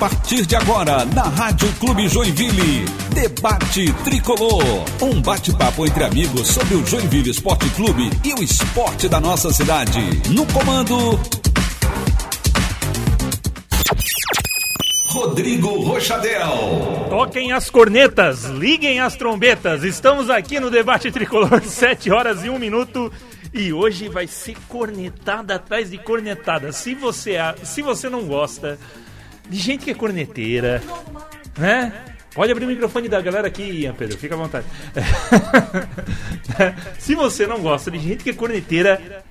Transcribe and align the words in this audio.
partir 0.00 0.46
de 0.46 0.56
agora, 0.56 1.04
na 1.04 1.24
Rádio 1.24 1.70
Clube 1.74 2.08
Joinville, 2.08 2.86
Debate 3.12 3.92
Tricolor. 4.02 4.64
Um 5.02 5.20
bate-papo 5.20 5.86
entre 5.86 6.02
amigos 6.02 6.48
sobre 6.48 6.74
o 6.74 6.86
Joinville 6.86 7.28
Esporte 7.28 7.68
Clube 7.74 8.08
e 8.24 8.32
o 8.32 8.42
esporte 8.42 9.10
da 9.10 9.20
nossa 9.20 9.52
cidade. 9.52 10.00
No 10.30 10.46
comando. 10.46 11.20
Rodrigo 15.08 15.82
Rochadel. 15.82 17.06
Toquem 17.10 17.52
as 17.52 17.68
cornetas, 17.68 18.44
liguem 18.46 19.00
as 19.00 19.16
trombetas. 19.16 19.84
Estamos 19.84 20.30
aqui 20.30 20.58
no 20.58 20.70
Debate 20.70 21.12
Tricolor, 21.12 21.60
7 21.62 22.10
horas 22.10 22.42
e 22.42 22.48
1 22.48 22.58
minuto. 22.58 23.12
E 23.52 23.70
hoje 23.70 24.08
vai 24.08 24.26
ser 24.26 24.56
cornetada 24.66 25.56
atrás 25.56 25.90
de 25.90 25.98
cornetada. 25.98 26.72
Se 26.72 26.94
você, 26.94 27.36
se 27.64 27.82
você 27.82 28.08
não 28.08 28.24
gosta 28.24 28.78
de 29.50 29.58
gente 29.58 29.84
que 29.84 29.90
é 29.90 29.94
corneteira, 29.94 30.82
né? 31.58 31.92
Pode 32.32 32.52
abrir 32.52 32.64
o 32.64 32.68
microfone 32.68 33.08
da 33.08 33.20
galera 33.20 33.48
aqui, 33.48 33.62
Ian 33.62 33.92
Pedro, 33.92 34.16
fica 34.16 34.34
à 34.36 34.38
vontade. 34.38 34.64
Se 36.98 37.16
você 37.16 37.46
não 37.46 37.58
gosta 37.60 37.90
de 37.90 37.98
gente 37.98 38.22
que 38.22 38.30
é 38.30 38.32
corneteira, 38.32 39.24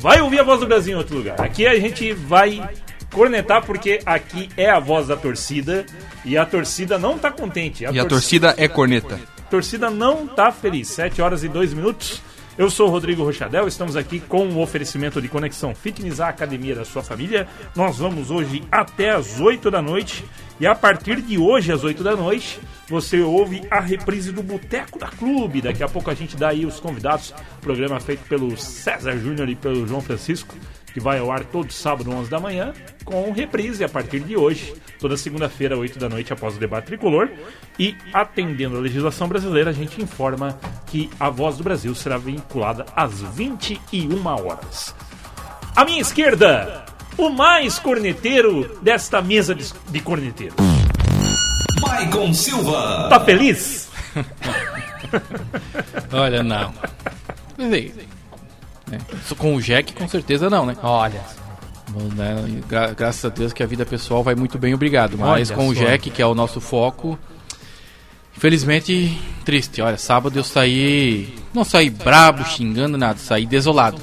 vai 0.00 0.20
ouvir 0.20 0.40
a 0.40 0.42
voz 0.42 0.58
do 0.58 0.66
Brasil 0.66 0.94
em 0.94 0.98
outro 0.98 1.16
lugar. 1.16 1.40
Aqui 1.40 1.64
a 1.64 1.78
gente 1.78 2.12
vai 2.12 2.68
cornetar 3.12 3.64
porque 3.64 4.00
aqui 4.04 4.48
é 4.56 4.68
a 4.68 4.80
voz 4.80 5.06
da 5.06 5.16
torcida 5.16 5.86
e 6.24 6.36
a 6.36 6.44
torcida 6.44 6.98
não 6.98 7.16
tá 7.16 7.30
contente. 7.30 7.86
A 7.86 7.92
e 7.92 8.00
a 8.00 8.04
torcida 8.04 8.52
é 8.58 8.66
corneta. 8.66 9.20
A 9.38 9.42
torcida 9.48 9.88
não 9.88 10.26
tá 10.26 10.50
feliz. 10.50 10.88
7 10.88 11.22
horas 11.22 11.44
e 11.44 11.48
2 11.48 11.72
minutos. 11.72 12.20
Eu 12.58 12.70
sou 12.70 12.88
o 12.88 12.90
Rodrigo 12.90 13.22
Rochadel, 13.22 13.68
estamos 13.68 13.96
aqui 13.96 14.18
com 14.18 14.48
o 14.48 14.62
oferecimento 14.62 15.20
de 15.20 15.28
Conexão 15.28 15.74
Fitness, 15.74 16.20
a 16.20 16.28
academia 16.28 16.74
da 16.74 16.86
sua 16.86 17.02
família. 17.02 17.46
Nós 17.74 17.98
vamos 17.98 18.30
hoje 18.30 18.64
até 18.72 19.10
as 19.10 19.38
8 19.38 19.70
da 19.70 19.82
noite 19.82 20.24
e 20.58 20.66
a 20.66 20.74
partir 20.74 21.20
de 21.20 21.36
hoje, 21.36 21.70
às 21.70 21.84
8 21.84 22.02
da 22.02 22.16
noite, 22.16 22.58
você 22.88 23.20
ouve 23.20 23.62
a 23.70 23.78
reprise 23.78 24.32
do 24.32 24.42
Boteco 24.42 24.98
da 24.98 25.08
Clube. 25.08 25.60
Daqui 25.60 25.82
a 25.82 25.88
pouco 25.88 26.10
a 26.10 26.14
gente 26.14 26.34
dá 26.34 26.48
aí 26.48 26.64
os 26.64 26.80
convidados. 26.80 27.34
Programa 27.60 28.00
feito 28.00 28.26
pelo 28.26 28.56
César 28.56 29.18
Júnior 29.18 29.50
e 29.50 29.54
pelo 29.54 29.86
João 29.86 30.00
Francisco 30.00 30.54
que 30.96 31.00
vai 31.00 31.18
ao 31.18 31.30
ar 31.30 31.44
todo 31.44 31.70
sábado, 31.74 32.10
11 32.10 32.30
da 32.30 32.40
manhã, 32.40 32.72
com 33.04 33.30
reprise 33.30 33.84
a 33.84 33.88
partir 33.88 34.20
de 34.20 34.34
hoje, 34.34 34.72
toda 34.98 35.14
segunda-feira, 35.14 35.76
8 35.76 35.98
da 35.98 36.08
noite, 36.08 36.32
após 36.32 36.56
o 36.56 36.58
debate 36.58 36.86
tricolor. 36.86 37.28
E, 37.78 37.94
atendendo 38.14 38.78
a 38.78 38.80
legislação 38.80 39.28
brasileira, 39.28 39.68
a 39.68 39.74
gente 39.74 40.00
informa 40.00 40.58
que 40.86 41.10
a 41.20 41.28
Voz 41.28 41.58
do 41.58 41.64
Brasil 41.64 41.94
será 41.94 42.16
vinculada 42.16 42.86
às 42.96 43.20
21 43.20 44.26
horas. 44.26 44.94
À 45.76 45.84
minha 45.84 46.00
esquerda, 46.00 46.86
o 47.18 47.28
mais 47.28 47.78
corneteiro 47.78 48.78
desta 48.80 49.20
mesa 49.20 49.54
de, 49.54 49.70
de 49.90 50.00
corneteiros. 50.00 50.56
Maicon 51.82 52.32
Silva. 52.32 53.10
Tá 53.10 53.20
feliz? 53.20 53.90
Olha, 56.10 56.42
não. 56.42 56.72
Mas 57.58 57.92
né? 58.90 58.98
Com 59.38 59.56
o 59.56 59.60
Jack, 59.60 59.92
com 59.94 60.08
certeza 60.08 60.48
não, 60.48 60.66
né? 60.66 60.76
Olha. 60.82 61.20
Né? 62.14 62.60
Gra 62.68 62.92
graças 62.92 63.24
a 63.24 63.28
Deus 63.28 63.52
que 63.52 63.62
a 63.62 63.66
vida 63.66 63.86
pessoal 63.86 64.22
vai 64.22 64.34
muito 64.34 64.58
bem, 64.58 64.74
obrigado. 64.74 65.16
Mas 65.16 65.50
Olha 65.50 65.56
com 65.56 65.68
o 65.68 65.74
Jack, 65.74 66.10
que 66.10 66.20
é 66.20 66.26
o 66.26 66.34
nosso 66.34 66.60
foco, 66.60 67.18
infelizmente, 68.36 69.18
triste. 69.44 69.80
Olha, 69.80 69.96
sábado 69.96 70.38
eu 70.38 70.44
saí. 70.44 71.34
Não 71.54 71.64
saí 71.64 71.90
brabo, 71.90 72.44
xingando 72.44 72.98
nada, 72.98 73.18
saí 73.18 73.46
desolado. 73.46 74.00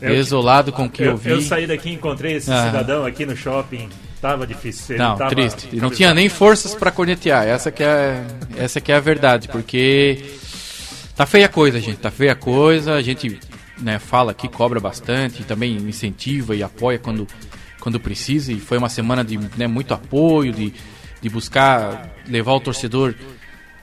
Eu, 0.00 0.14
desolado 0.14 0.72
com 0.72 0.84
o 0.84 0.90
que 0.90 1.02
eu, 1.02 1.12
eu, 1.12 1.16
vi. 1.16 1.30
Eu 1.30 1.40
saí 1.40 1.66
daqui 1.66 1.90
e 1.90 1.94
encontrei 1.94 2.36
esse 2.36 2.50
ah. 2.50 2.66
cidadão 2.66 3.04
aqui 3.04 3.26
no 3.26 3.36
shopping. 3.36 3.88
Tava 4.20 4.46
difícil. 4.46 4.96
não, 4.96 5.16
tava, 5.16 5.30
triste. 5.30 5.68
Não 5.76 5.90
tinha 5.90 6.12
nem 6.12 6.28
forças 6.28 6.74
para 6.74 6.90
cornetear. 6.90 7.46
Essa 7.46 7.70
que 7.70 7.84
é, 7.84 8.24
essa 8.56 8.80
que 8.80 8.90
é 8.90 8.96
a 8.96 9.00
verdade, 9.00 9.48
porque 9.48 10.24
tá 11.14 11.24
feia 11.24 11.46
a 11.46 11.48
coisa, 11.48 11.80
gente. 11.80 11.98
Tá 11.98 12.10
feia 12.10 12.32
a 12.32 12.36
coisa. 12.36 12.94
A 12.94 13.02
gente 13.02 13.38
né, 13.80 13.98
fala 13.98 14.32
aqui, 14.32 14.48
cobra 14.48 14.80
bastante, 14.80 15.44
também 15.44 15.76
incentiva 15.76 16.54
e 16.54 16.62
apoia 16.62 16.98
quando, 16.98 17.26
quando 17.80 18.00
precisa. 18.00 18.52
E 18.52 18.60
foi 18.60 18.78
uma 18.78 18.88
semana 18.88 19.24
de 19.24 19.38
né, 19.56 19.66
muito 19.66 19.94
apoio, 19.94 20.52
de, 20.52 20.72
de 21.20 21.28
buscar 21.28 22.10
levar 22.26 22.52
o 22.52 22.60
torcedor 22.60 23.14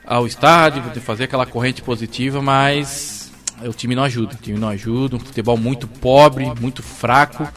ao 0.05 0.27
estádio, 0.27 0.83
de 0.91 0.99
fazer 0.99 1.25
aquela 1.25 1.45
corrente 1.45 1.81
positiva, 1.81 2.41
mas 2.41 3.31
o 3.63 3.73
time 3.73 3.95
não 3.95 4.03
ajuda. 4.03 4.35
O 4.35 4.37
time 4.37 4.59
não 4.59 4.69
ajuda, 4.69 5.15
um 5.15 5.19
futebol 5.19 5.57
muito 5.57 5.87
pobre, 5.87 6.45
muito 6.59 6.83
fraco 6.83 7.47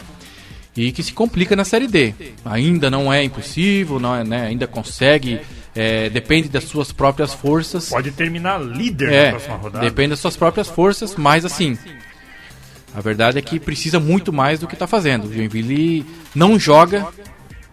e 0.78 0.92
que 0.92 1.02
se 1.02 1.12
complica 1.12 1.56
na 1.56 1.64
Série 1.64 1.88
D. 1.88 2.14
Ainda 2.44 2.88
não 2.88 3.12
é 3.12 3.24
impossível, 3.24 3.98
não 3.98 4.14
é, 4.14 4.22
né, 4.22 4.46
ainda 4.46 4.66
consegue. 4.66 5.40
É, 5.74 6.08
depende 6.08 6.48
das 6.48 6.64
suas 6.64 6.92
próprias 6.92 7.34
forças. 7.34 7.88
Pode 7.88 8.10
terminar 8.12 8.60
líder 8.60 9.12
é, 9.12 9.24
na 9.24 9.30
próxima 9.30 9.56
rodada. 9.56 9.84
Depende 9.84 10.10
das 10.10 10.20
suas 10.20 10.36
próprias 10.36 10.68
forças, 10.68 11.14
mas 11.16 11.44
assim, 11.44 11.76
a 12.94 13.00
verdade 13.00 13.38
é 13.38 13.42
que 13.42 13.60
precisa 13.60 14.00
muito 14.00 14.32
mais 14.32 14.60
do 14.60 14.66
que 14.66 14.74
está 14.74 14.86
fazendo. 14.86 15.26
O 15.26 15.32
Joinville 15.32 16.04
não 16.34 16.58
joga, 16.58 17.06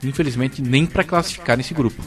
infelizmente, 0.04 0.62
nem 0.62 0.86
para 0.86 1.04
classificar 1.04 1.58
nesse 1.58 1.74
grupo. 1.74 2.04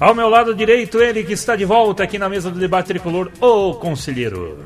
Ao 0.00 0.14
meu 0.14 0.28
lado 0.28 0.54
direito, 0.54 1.00
ele 1.00 1.24
que 1.24 1.32
está 1.32 1.56
de 1.56 1.64
volta 1.64 2.04
aqui 2.04 2.18
na 2.18 2.28
mesa 2.28 2.52
do 2.52 2.58
debate 2.60 2.86
tricolor, 2.86 3.32
o 3.40 3.74
conselheiro. 3.74 4.58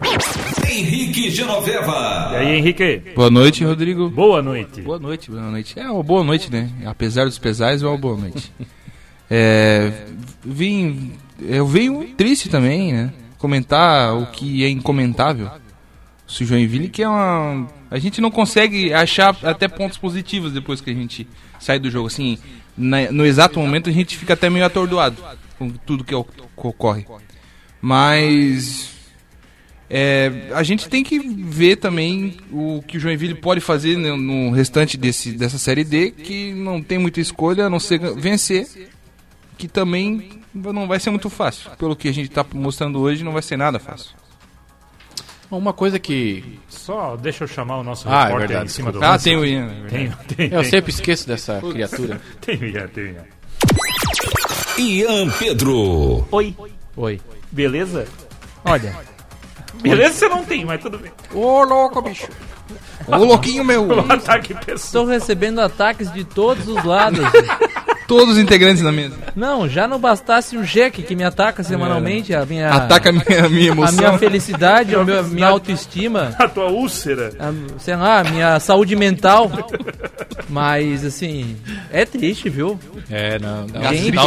Henrique 0.68 1.30
Genoveva. 1.30 2.30
E 2.32 2.36
aí, 2.36 2.58
Henrique? 2.58 3.02
Boa 3.14 3.30
noite, 3.30 3.64
Rodrigo. 3.64 4.10
Boa 4.10 4.42
noite. 4.42 4.82
Boa 4.82 4.98
noite, 4.98 5.30
boa 5.30 5.50
noite. 5.50 5.80
É 5.80 5.90
uma 5.90 6.02
boa 6.02 6.22
noite, 6.22 6.52
né? 6.52 6.68
Apesar 6.84 7.24
dos 7.24 7.38
pesares, 7.38 7.82
é 7.82 7.86
uma 7.86 7.96
boa 7.96 8.18
noite. 8.18 8.52
é, 9.30 9.90
vim, 10.44 11.12
eu 11.40 11.66
venho 11.66 12.04
triste 12.14 12.50
também, 12.50 12.92
né? 12.92 13.10
Comentar 13.38 14.14
o 14.14 14.26
que 14.26 14.62
é 14.62 14.68
incomentável 14.68 15.50
o 16.40 16.46
Joinville, 16.46 16.88
que 16.88 17.02
é 17.02 17.08
uma. 17.08 17.68
A 17.90 17.98
gente 17.98 18.20
não 18.20 18.30
consegue 18.30 18.92
achar 18.92 19.36
até 19.42 19.68
pontos 19.68 19.98
positivos 19.98 20.52
depois 20.52 20.80
que 20.80 20.90
a 20.90 20.94
gente 20.94 21.28
sai 21.60 21.78
do 21.78 21.90
jogo. 21.90 22.06
Assim, 22.06 22.38
na, 22.76 23.12
no 23.12 23.26
exato 23.26 23.58
momento 23.58 23.90
a 23.90 23.92
gente 23.92 24.16
fica 24.16 24.32
até 24.32 24.48
meio 24.48 24.64
atordoado 24.64 25.16
com 25.58 25.70
tudo 25.70 26.04
que 26.04 26.14
ocorre. 26.14 27.06
Mas. 27.80 28.90
É, 29.94 30.48
a 30.54 30.62
gente 30.62 30.88
tem 30.88 31.04
que 31.04 31.18
ver 31.18 31.76
também 31.76 32.38
o 32.50 32.82
que 32.86 32.96
o 32.96 33.00
Joinville 33.00 33.34
pode 33.34 33.60
fazer 33.60 33.98
no, 33.98 34.50
restante 34.50 34.96
desse, 34.96 35.32
dessa 35.32 35.58
Série 35.58 35.84
D, 35.84 36.12
que 36.12 36.54
não 36.54 36.82
tem 36.82 36.98
muita 36.98 37.20
escolha 37.20 37.66
a 37.66 37.70
não 37.70 37.78
ser 37.78 37.98
vencer, 38.14 38.66
que 39.58 39.68
também 39.68 40.40
não 40.54 40.88
vai 40.88 40.98
ser 40.98 41.10
muito 41.10 41.28
fácil. 41.28 41.70
Pelo 41.72 41.94
que 41.94 42.08
a 42.08 42.12
gente 42.12 42.30
está 42.30 42.42
mostrando 42.54 43.00
hoje, 43.00 43.22
não 43.22 43.32
vai 43.32 43.42
ser 43.42 43.58
nada 43.58 43.78
fácil. 43.78 44.21
Uma 45.56 45.74
coisa 45.74 45.98
que. 45.98 46.58
Só 46.66 47.14
deixa 47.14 47.44
eu 47.44 47.48
chamar 47.48 47.76
o 47.78 47.84
nosso 47.84 48.08
ah, 48.08 48.22
é 48.22 48.24
repórter 48.24 48.56
é 48.56 48.64
em 48.64 48.68
cima 48.68 48.90
do 48.90 49.04
Ah, 49.04 49.18
tem 49.18 49.36
o 49.36 49.44
Ian. 49.44 49.70
É 49.84 49.88
tem, 49.88 50.10
tem, 50.10 50.52
eu 50.52 50.64
sempre 50.64 50.90
esqueço 50.90 51.28
dessa 51.28 51.60
criatura. 51.60 52.18
tem 52.40 52.56
o 52.56 52.64
Ian, 52.64 52.88
tem 52.88 53.04
o 53.04 53.08
Ian. 53.08 53.24
Ian 54.78 55.30
Pedro. 55.38 56.26
Oi. 56.30 56.56
Oi. 56.96 57.20
Beleza? 57.50 58.06
Olha. 58.64 58.96
Beleza 59.82 60.14
você 60.14 60.28
não 60.28 60.42
tem, 60.42 60.64
mas 60.64 60.80
tudo 60.80 60.98
bem. 60.98 61.12
Ô, 61.34 61.64
louco, 61.64 62.00
bicho. 62.00 62.28
Ô, 63.06 63.16
louquinho 63.16 63.62
meu. 63.62 63.82
Um 63.92 64.10
ataque 64.10 64.54
pessoal. 64.54 64.76
Estou 64.76 65.06
recebendo 65.06 65.60
ataques 65.60 66.10
de 66.14 66.24
todos 66.24 66.66
os 66.66 66.82
lados. 66.82 67.20
todos 68.12 68.36
os 68.36 68.38
integrantes 68.38 68.82
da 68.82 68.92
mesa. 68.92 69.16
Não, 69.34 69.66
já 69.66 69.88
não 69.88 69.98
bastasse 69.98 70.54
o 70.54 70.62
Jack 70.62 71.02
que 71.02 71.16
me 71.16 71.24
ataca 71.24 71.62
semanalmente, 71.62 72.34
a 72.34 72.44
minha. 72.44 72.68
Ataca 72.68 73.08
a 73.08 73.12
minha, 73.12 73.46
a 73.46 73.48
minha 73.48 73.68
emoção. 73.68 73.88
A 73.88 74.08
minha 74.08 74.18
felicidade, 74.18 74.94
a 74.94 75.02
minha, 75.02 75.22
minha 75.22 75.46
autoestima. 75.46 76.36
A 76.38 76.46
tua 76.46 76.68
úlcera. 76.68 77.32
A, 77.38 77.80
sei 77.80 77.96
lá, 77.96 78.20
a 78.20 78.24
minha 78.24 78.60
saúde 78.60 78.94
mental. 78.94 79.50
Mas, 80.46 81.06
assim, 81.06 81.56
é 81.90 82.04
triste, 82.04 82.50
viu? 82.50 82.78
É, 83.10 83.38
não. 83.38 83.66
não. 83.66 83.82
Gente, 83.94 84.18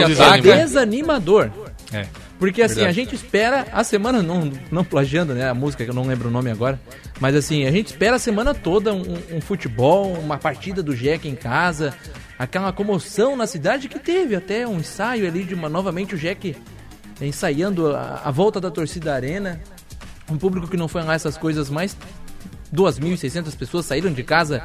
é 0.49 0.63
desanimador. 0.63 1.51
É. 1.93 2.07
Porque 2.39 2.61
assim, 2.63 2.75
Verdade. 2.75 2.99
a 2.99 3.03
gente 3.03 3.15
espera 3.15 3.67
a 3.71 3.83
semana, 3.83 4.21
não, 4.21 4.51
não 4.69 4.83
plagiando 4.83 5.33
né, 5.33 5.47
a 5.47 5.53
música 5.53 5.85
que 5.85 5.89
eu 5.89 5.95
não 5.95 6.05
lembro 6.05 6.27
o 6.27 6.31
nome 6.31 6.51
agora, 6.51 6.79
mas 7.19 7.33
assim, 7.33 7.65
a 7.65 7.71
gente 7.71 7.87
espera 7.87 8.17
a 8.17 8.19
semana 8.19 8.53
toda 8.53 8.93
um, 8.93 9.17
um 9.31 9.39
futebol, 9.39 10.11
uma 10.13 10.37
partida 10.37 10.83
do 10.83 10.93
Jack 10.93 11.27
em 11.27 11.35
casa, 11.35 11.93
aquela 12.37 12.71
comoção 12.71 13.35
na 13.35 13.47
cidade 13.47 13.87
que 13.87 13.99
teve 13.99 14.35
até 14.35 14.67
um 14.67 14.79
ensaio 14.79 15.27
ali 15.27 15.43
de 15.43 15.53
uma 15.53 15.69
novamente 15.69 16.15
o 16.15 16.17
Jack 16.17 16.55
ensaiando 17.21 17.95
a, 17.95 18.21
a 18.25 18.31
volta 18.31 18.59
da 18.59 18.69
torcida 18.69 19.13
arena. 19.13 19.61
Um 20.29 20.37
público 20.37 20.67
que 20.67 20.77
não 20.77 20.87
foi 20.87 21.03
lá 21.03 21.13
essas 21.13 21.37
coisas, 21.37 21.69
mais 21.69 21.95
2.600 22.73 23.55
pessoas 23.55 23.85
saíram 23.85 24.11
de 24.11 24.23
casa 24.23 24.63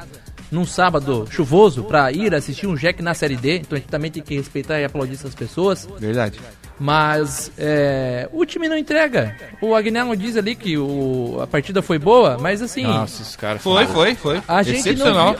num 0.51 0.65
sábado 0.65 1.25
chuvoso 1.29 1.83
para 1.83 2.11
ir 2.11 2.35
assistir 2.35 2.67
um 2.67 2.75
Jack 2.75 3.01
na 3.01 3.13
Série 3.13 3.37
D. 3.37 3.57
Então 3.57 3.77
a 3.77 3.79
gente 3.79 3.89
também 3.89 4.11
tem 4.11 4.21
que 4.21 4.35
respeitar 4.35 4.79
e 4.79 4.83
aplaudir 4.83 5.13
essas 5.13 5.33
pessoas. 5.33 5.87
Verdade. 5.97 6.39
Mas 6.77 7.51
é, 7.57 8.27
o 8.33 8.43
time 8.45 8.67
não 8.67 8.75
entrega. 8.75 9.37
O 9.61 9.75
Agnello 9.75 10.15
diz 10.15 10.35
ali 10.35 10.55
que 10.55 10.77
o, 10.77 11.39
a 11.41 11.47
partida 11.47 11.81
foi 11.81 11.99
boa, 11.99 12.37
mas 12.39 12.61
assim. 12.61 12.83
Nossa, 12.83 13.21
os 13.21 13.35
caras 13.35 13.61
foi, 13.61 13.85
foi, 13.85 14.15
foi. 14.15 14.41
A 14.47 14.63
gente 14.63 14.95
não. 14.95 15.35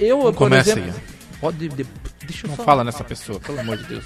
Eu, 0.00 0.20
por 0.20 0.34
Começa 0.34 0.70
exemplo, 0.70 0.94
aí. 0.96 1.17
Pode, 1.40 1.68
de, 1.68 1.84
Deixa 2.24 2.46
eu 2.46 2.50
Não 2.50 2.56
fala 2.56 2.82
nessa 2.82 3.04
pessoa, 3.04 3.38
pelo 3.40 3.60
amor 3.60 3.76
de 3.76 3.84
Deus. 3.84 4.04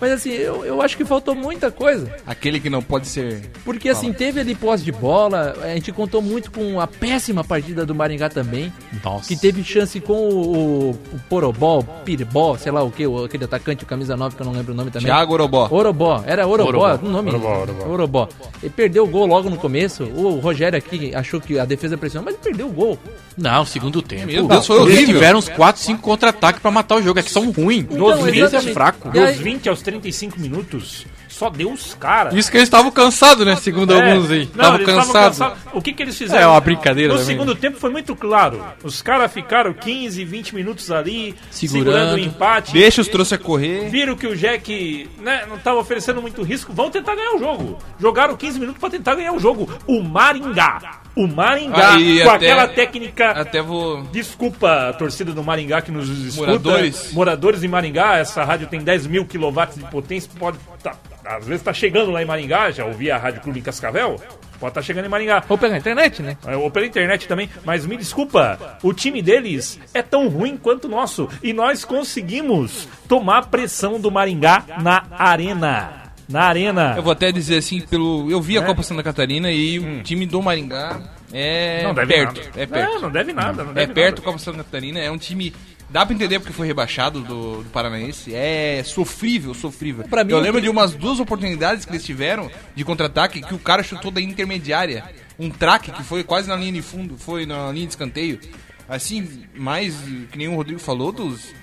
Mas 0.00 0.12
assim, 0.12 0.30
eu, 0.30 0.64
eu 0.64 0.80
acho 0.82 0.96
que 0.96 1.04
faltou 1.04 1.34
muita 1.34 1.70
coisa. 1.70 2.10
Aquele 2.26 2.60
que 2.60 2.70
não 2.70 2.82
pode 2.82 3.06
ser. 3.08 3.42
Porque 3.64 3.88
assim, 3.88 4.12
teve 4.12 4.40
ali 4.40 4.54
posse 4.54 4.84
de 4.84 4.92
bola, 4.92 5.54
a 5.62 5.68
gente 5.74 5.90
contou 5.92 6.22
muito 6.22 6.50
com 6.50 6.80
a 6.80 6.86
péssima 6.86 7.42
partida 7.42 7.84
do 7.84 7.94
Maringá 7.94 8.28
também. 8.28 8.72
Nossa. 9.04 9.28
Que 9.28 9.36
teve 9.36 9.62
chance 9.64 10.00
com 10.00 10.28
o, 10.28 10.90
o 10.90 11.20
Porobó, 11.28 11.78
o 11.78 11.84
Piribó, 12.04 12.56
sei 12.56 12.70
lá 12.72 12.82
o 12.82 12.90
que, 12.90 13.04
aquele 13.24 13.44
atacante, 13.44 13.84
o 13.84 13.86
camisa 13.86 14.16
9, 14.16 14.36
que 14.36 14.42
eu 14.42 14.46
não 14.46 14.52
lembro 14.52 14.72
o 14.72 14.76
nome 14.76 14.90
também. 14.90 15.06
Thiago 15.06 15.32
Orobó. 15.32 15.68
Orobó, 15.70 16.22
era 16.26 16.46
Orobó, 16.46 16.68
Orobó. 16.68 17.06
o 17.06 17.10
nome. 17.10 17.30
Orobó, 17.30 17.60
Orobó. 17.62 17.86
Orobó. 17.88 18.28
Ele 18.62 18.72
perdeu 18.74 19.04
o 19.04 19.06
gol 19.08 19.26
logo 19.26 19.50
no 19.50 19.56
começo. 19.56 20.04
O 20.04 20.38
Rogério 20.38 20.78
aqui 20.78 21.14
achou 21.14 21.40
que 21.40 21.58
a 21.58 21.64
defesa 21.64 21.96
pressionou, 21.98 22.24
mas 22.24 22.34
ele 22.34 22.42
perdeu 22.44 22.66
o 22.68 22.72
gol. 22.72 22.98
Não, 23.36 23.64
segundo 23.64 24.02
tempo. 24.02 24.26
Meu 24.26 24.46
Deus, 24.46 24.66
foi 24.66 24.76
Eles 24.82 24.94
horrível. 24.94 25.14
tiveram 25.14 25.38
uns 25.38 25.48
4, 25.48 25.80
5 25.82 26.02
contra-ataques 26.02 26.60
pra 26.60 26.70
matar 26.70 26.96
o 26.96 27.02
jogo. 27.02 27.18
É 27.18 27.22
que 27.22 27.30
são 27.30 27.50
ruins. 27.50 27.86
Nos 27.88 28.14
Então, 28.16 28.22
20 28.24 28.54
é 28.56 28.60
fraco. 28.72 29.10
Dos 29.10 29.36
20 29.36 29.68
aos 29.68 29.80
35 29.90 30.38
minutos, 30.38 31.06
só 31.28 31.48
deu 31.48 31.72
os 31.72 31.94
caras. 31.94 32.34
Isso 32.34 32.50
que 32.50 32.56
eles 32.58 32.66
estavam 32.66 32.90
cansados, 32.90 33.46
né? 33.46 33.56
Segundo 33.56 33.94
É. 33.94 34.10
alguns 34.12 34.30
aí. 34.30 34.42
Estavam 34.42 34.84
cansados. 34.84 35.12
cansados. 35.38 35.58
O 35.72 35.80
que, 35.80 35.92
que 35.94 36.02
eles 36.02 36.16
fizeram? 36.16 36.42
É 36.42 36.46
uma 36.46 36.60
brincadeira 36.60 37.14
No 37.14 37.18
também. 37.20 37.34
segundo 37.36 37.54
tempo 37.54 37.78
foi 37.78 37.90
muito 37.90 38.14
claro. 38.14 38.62
Os 38.84 39.00
caras 39.00 39.32
ficaram 39.32 39.72
15, 39.72 40.24
20 40.24 40.54
minutos 40.54 40.90
ali, 40.90 41.34
segurando, 41.50 41.84
Segurando. 41.86 42.14
o 42.16 42.18
empate. 42.18 42.72
Deixa 42.72 43.00
os 43.00 43.08
trouxe 43.08 43.34
a 43.34 43.38
correr. 43.38 43.88
Viram 43.88 44.14
que 44.16 44.26
o 44.26 44.36
Jack 44.36 45.08
né, 45.20 45.44
não 45.48 45.56
estava 45.56 45.78
oferecendo 45.78 46.20
muito 46.20 46.42
risco, 46.42 46.72
vão 46.72 46.90
tentar 46.90 47.14
ganhar 47.14 47.34
o 47.34 47.38
jogo. 47.38 47.78
Jogaram 47.98 48.36
15 48.36 48.58
minutos 48.60 48.80
para 48.80 48.90
tentar 48.90 49.14
ganhar 49.14 49.32
o 49.32 49.38
jogo. 49.40 49.68
O 49.86 50.02
Maringá. 50.02 51.00
O 51.18 51.26
Maringá, 51.26 51.94
Aí, 51.94 52.22
com 52.22 52.30
até- 52.30 52.46
aquela 52.46 52.68
técnica. 52.68 53.30
Até 53.32 53.60
vou. 53.60 54.02
Desculpa 54.04 54.88
a 54.88 54.92
torcida 54.92 55.32
do 55.32 55.42
Maringá 55.42 55.82
que 55.82 55.90
nos 55.90 56.08
escuta. 56.08 56.46
Moradores. 56.46 57.12
Moradores 57.12 57.62
em 57.64 57.68
Maringá, 57.68 58.18
essa 58.18 58.44
rádio 58.44 58.68
tem 58.68 58.80
10 58.80 59.06
mil 59.06 59.26
quilowatts 59.26 59.76
de 59.76 59.84
potência, 59.90 60.30
pode 60.38 60.58
tá, 60.82 60.94
às 61.24 61.44
vezes 61.46 61.62
tá 61.62 61.72
chegando 61.72 62.12
lá 62.12 62.22
em 62.22 62.24
Maringá, 62.26 62.70
já 62.70 62.84
ouvi 62.84 63.10
a 63.10 63.18
Rádio 63.18 63.40
Clube 63.40 63.58
em 63.58 63.62
Cascavel, 63.62 64.14
pode 64.60 64.70
estar 64.70 64.82
chegando 64.82 65.06
em 65.06 65.08
Maringá. 65.08 65.42
Ou 65.48 65.58
pegar 65.58 65.74
a 65.74 65.78
internet, 65.78 66.22
né? 66.22 66.36
É, 66.46 66.56
Ou 66.56 66.70
pela 66.70 66.86
internet 66.86 67.26
também, 67.26 67.50
mas 67.64 67.84
me 67.84 67.96
desculpa, 67.96 68.78
o 68.82 68.92
time 68.92 69.20
deles 69.20 69.78
é 69.92 70.02
tão 70.02 70.28
ruim 70.28 70.56
quanto 70.56 70.84
o 70.84 70.88
nosso. 70.88 71.28
E 71.42 71.52
nós 71.52 71.84
conseguimos 71.84 72.88
tomar 73.08 73.46
pressão 73.46 74.00
do 74.00 74.10
Maringá 74.10 74.62
na 74.80 75.04
arena. 75.18 76.07
Na 76.28 76.42
arena. 76.42 76.94
Eu 76.96 77.02
vou 77.02 77.12
até 77.12 77.32
dizer 77.32 77.56
assim, 77.56 77.80
pelo. 77.80 78.30
Eu 78.30 78.40
vi 78.40 78.58
a 78.58 78.62
É. 78.62 78.64
Copa 78.64 78.82
Santa 78.82 79.02
Catarina 79.02 79.50
e 79.50 79.78
o 79.78 80.02
time 80.02 80.26
do 80.26 80.42
Maringá 80.42 81.00
é 81.32 81.82
não 81.82 81.94
deve 81.94 82.12
perto. 82.12 82.36
nada. 82.36 82.50
É 82.54 82.66
perto. 82.66 82.96
É, 82.96 83.00
não 83.00 83.10
deve 83.10 83.32
nada. 83.32 83.64
Não 83.64 83.70
É 83.72 83.74
deve 83.74 83.92
perto 83.94 84.16
nada. 84.18 84.22
Copa 84.26 84.38
Santa 84.38 84.58
Catarina, 84.58 84.98
é 85.00 85.10
um 85.10 85.16
time. 85.18 85.54
Dá 85.90 86.04
pra 86.04 86.14
entender 86.14 86.38
porque 86.38 86.52
foi 86.52 86.66
rebaixado 86.66 87.22
do, 87.22 87.62
do 87.62 87.70
Paranaense. 87.70 88.34
É 88.34 88.82
sofrível, 88.84 89.54
sofrível. 89.54 90.04
Pra 90.06 90.22
mim, 90.22 90.32
eu 90.32 90.38
o 90.38 90.40
lembro 90.42 90.60
de 90.60 90.68
umas 90.68 90.92
duas 90.92 91.18
oportunidades 91.18 91.86
que 91.86 91.90
eles 91.92 92.04
tiveram 92.04 92.50
de 92.74 92.84
contra-ataque 92.84 93.40
que 93.40 93.54
o 93.54 93.58
cara 93.58 93.82
chutou 93.82 94.10
da 94.10 94.20
intermediária. 94.20 95.02
Um 95.38 95.48
traque 95.48 95.90
que 95.90 96.02
foi 96.02 96.22
quase 96.22 96.46
na 96.46 96.56
linha 96.56 96.72
de 96.72 96.82
fundo, 96.82 97.16
foi 97.16 97.46
na 97.46 97.72
linha 97.72 97.86
de 97.86 97.92
escanteio. 97.92 98.38
Assim, 98.86 99.44
mais 99.54 99.94
que 100.30 100.36
nem 100.36 100.48
o 100.48 100.56
Rodrigo 100.56 100.78
falou, 100.80 101.10
dos 101.10 101.54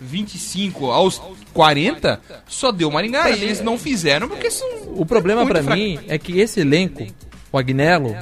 25 0.00 0.90
aos 0.90 1.20
40, 1.52 2.20
só 2.48 2.72
deu 2.72 2.90
Maringá. 2.90 3.30
E 3.30 3.42
eles 3.42 3.60
não 3.60 3.78
fizeram 3.78 4.28
porque 4.28 4.50
são. 4.50 4.68
O 4.96 5.04
problema 5.04 5.46
pra 5.46 5.62
fraco. 5.62 5.78
mim 5.78 5.98
é 6.08 6.18
que 6.18 6.40
esse 6.40 6.60
elenco, 6.60 7.06
o 7.52 7.58
Agnello, 7.58 8.16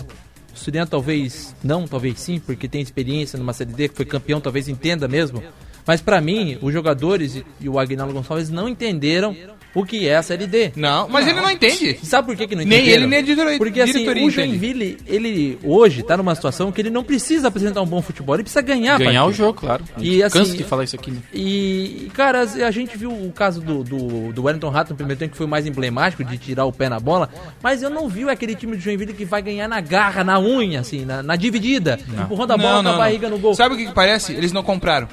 o 0.54 0.58
Surian 0.58 0.86
talvez 0.86 1.54
não, 1.62 1.86
talvez 1.86 2.18
sim, 2.20 2.40
porque 2.40 2.68
tem 2.68 2.80
experiência 2.80 3.38
numa 3.38 3.52
Série 3.52 3.72
D, 3.72 3.88
que 3.88 3.96
foi 3.96 4.04
campeão, 4.04 4.40
talvez 4.40 4.68
entenda 4.68 5.06
mesmo. 5.06 5.42
Mas 5.88 6.02
pra 6.02 6.20
mim, 6.20 6.58
os 6.60 6.70
jogadores 6.72 7.34
e, 7.36 7.46
e 7.62 7.68
o 7.68 7.78
Agnello 7.78 8.12
Gonçalves 8.12 8.50
não 8.50 8.68
entenderam 8.68 9.34
o 9.74 9.84
que 9.84 10.06
é 10.08 10.16
a 10.16 10.22
Série 10.22 10.46
D. 10.46 10.72
Não, 10.76 11.08
mas 11.08 11.26
ele 11.26 11.40
não 11.40 11.50
entende. 11.50 11.98
Sabe 12.02 12.26
por 12.26 12.36
que, 12.36 12.46
que 12.46 12.54
não 12.56 12.62
Nem 12.64 12.78
entenderam? 12.80 13.02
ele, 13.02 13.06
nem 13.06 13.18
a 13.18 13.22
diretoria- 13.22 13.58
Porque 13.58 13.80
assim, 13.80 13.92
diretoria 13.92 14.22
o 14.24 14.28
entende. 14.30 14.48
Joinville, 14.50 14.98
ele 15.06 15.58
hoje 15.62 16.02
tá 16.02 16.16
numa 16.16 16.34
situação 16.34 16.70
que 16.70 16.80
ele 16.80 16.90
não 16.90 17.02
precisa 17.04 17.48
apresentar 17.48 17.80
um 17.80 17.86
bom 17.86 18.02
futebol, 18.02 18.34
ele 18.36 18.42
precisa 18.42 18.60
ganhar 18.60 18.98
Ganhar 18.98 19.24
o 19.24 19.32
jogo, 19.32 19.60
claro. 19.60 19.82
E, 19.98 20.22
assim, 20.22 20.38
Canso 20.38 20.56
de 20.56 20.64
falar 20.64 20.84
isso 20.84 20.96
aqui, 20.96 21.10
né? 21.10 21.18
E, 21.32 22.10
cara, 22.12 22.40
a 22.42 22.70
gente 22.70 22.96
viu 22.98 23.10
o 23.10 23.32
caso 23.32 23.60
do, 23.62 23.82
do, 23.84 24.32
do 24.32 24.42
Wellington 24.42 24.68
Rato 24.68 24.90
no 24.90 24.96
primeiro 24.96 25.18
tempo, 25.18 25.32
que 25.32 25.38
foi 25.38 25.46
mais 25.46 25.66
emblemático 25.66 26.22
de 26.24 26.36
tirar 26.38 26.64
o 26.66 26.72
pé 26.72 26.88
na 26.88 26.98
bola, 27.00 27.28
mas 27.62 27.82
eu 27.82 27.88
não 27.90 28.08
vi 28.08 28.28
aquele 28.28 28.54
time 28.54 28.76
de 28.76 28.82
Joinville 28.84 29.12
que 29.14 29.24
vai 29.24 29.40
ganhar 29.40 29.68
na 29.68 29.80
garra, 29.80 30.22
na 30.24 30.38
unha, 30.38 30.80
assim, 30.80 31.04
na, 31.06 31.22
na 31.22 31.34
dividida, 31.36 31.98
empurrando 32.24 32.52
a 32.52 32.56
bola 32.58 32.74
Não, 32.76 32.82
com 32.82 32.88
a 32.88 32.92
não, 32.92 32.98
barriga 32.98 33.28
não. 33.30 33.36
no 33.36 33.42
gol. 33.42 33.54
Sabe 33.54 33.74
o 33.74 33.78
que, 33.78 33.86
que 33.86 33.94
parece? 33.94 34.32
Eles 34.34 34.52
não 34.52 34.62
compraram. 34.62 35.08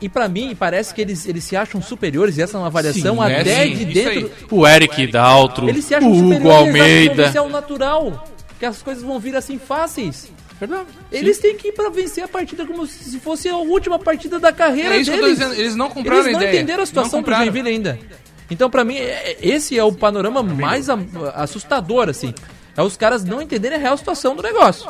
E 0.00 0.08
pra 0.08 0.28
mim, 0.28 0.54
parece 0.56 0.94
que 0.94 1.00
eles, 1.00 1.26
eles 1.26 1.42
se 1.44 1.56
acham 1.56 1.82
superiores, 1.82 2.38
e 2.38 2.42
essa 2.42 2.56
é 2.56 2.60
uma 2.60 2.68
avaliação 2.68 3.16
Sim, 3.16 3.22
é, 3.32 3.40
até 3.40 3.64
sim, 3.66 3.74
de 3.74 3.84
dentro. 3.86 4.10
aí. 4.10 4.30
O 4.50 4.66
Eric 4.66 5.06
Daltro, 5.08 5.68
Eles 5.68 5.84
se 5.84 5.94
acham 5.94 6.10
o 6.12 6.32
Hugo 6.34 6.50
Almeida. 6.50 7.26
isso 7.26 7.36
é 7.38 7.40
o 7.42 7.48
natural, 7.48 8.24
que 8.60 8.64
as 8.64 8.80
coisas 8.80 9.02
vão 9.02 9.18
vir 9.18 9.34
assim 9.34 9.58
fáceis. 9.58 10.30
Verdade. 10.60 10.86
Eles 11.12 11.38
têm 11.38 11.56
que 11.56 11.68
ir 11.68 11.72
pra 11.72 11.88
vencer 11.88 12.22
a 12.24 12.28
partida 12.28 12.66
como 12.66 12.84
se 12.86 13.18
fosse 13.20 13.48
a 13.48 13.56
última 13.56 13.98
partida 13.98 14.38
da 14.40 14.52
carreira 14.52 14.94
É 14.96 14.98
isso 14.98 15.10
que 15.10 15.16
eu 15.16 15.20
tô 15.20 15.26
deles. 15.26 15.38
dizendo, 15.38 15.60
eles 15.60 15.76
não 15.76 15.88
compraram 15.88 16.20
Eles 16.20 16.32
não 16.32 16.40
a 16.40 16.42
ideia. 16.42 16.56
entenderam 16.56 16.82
a 16.82 16.86
situação 16.86 17.22
do. 17.22 17.30
Joinville 17.32 17.68
ainda. 17.68 17.98
Então, 18.50 18.68
pra 18.70 18.82
mim, 18.84 18.96
é- 18.96 19.36
esse 19.40 19.78
é 19.78 19.84
o 19.84 19.92
panorama 19.92 20.42
mais 20.42 20.88
assustador, 21.34 22.08
assim. 22.08 22.34
É 22.76 22.82
os 22.82 22.96
caras 22.96 23.24
não 23.24 23.40
entenderem 23.42 23.78
a 23.78 23.80
real 23.80 23.96
situação 23.96 24.34
do 24.34 24.42
negócio. 24.42 24.88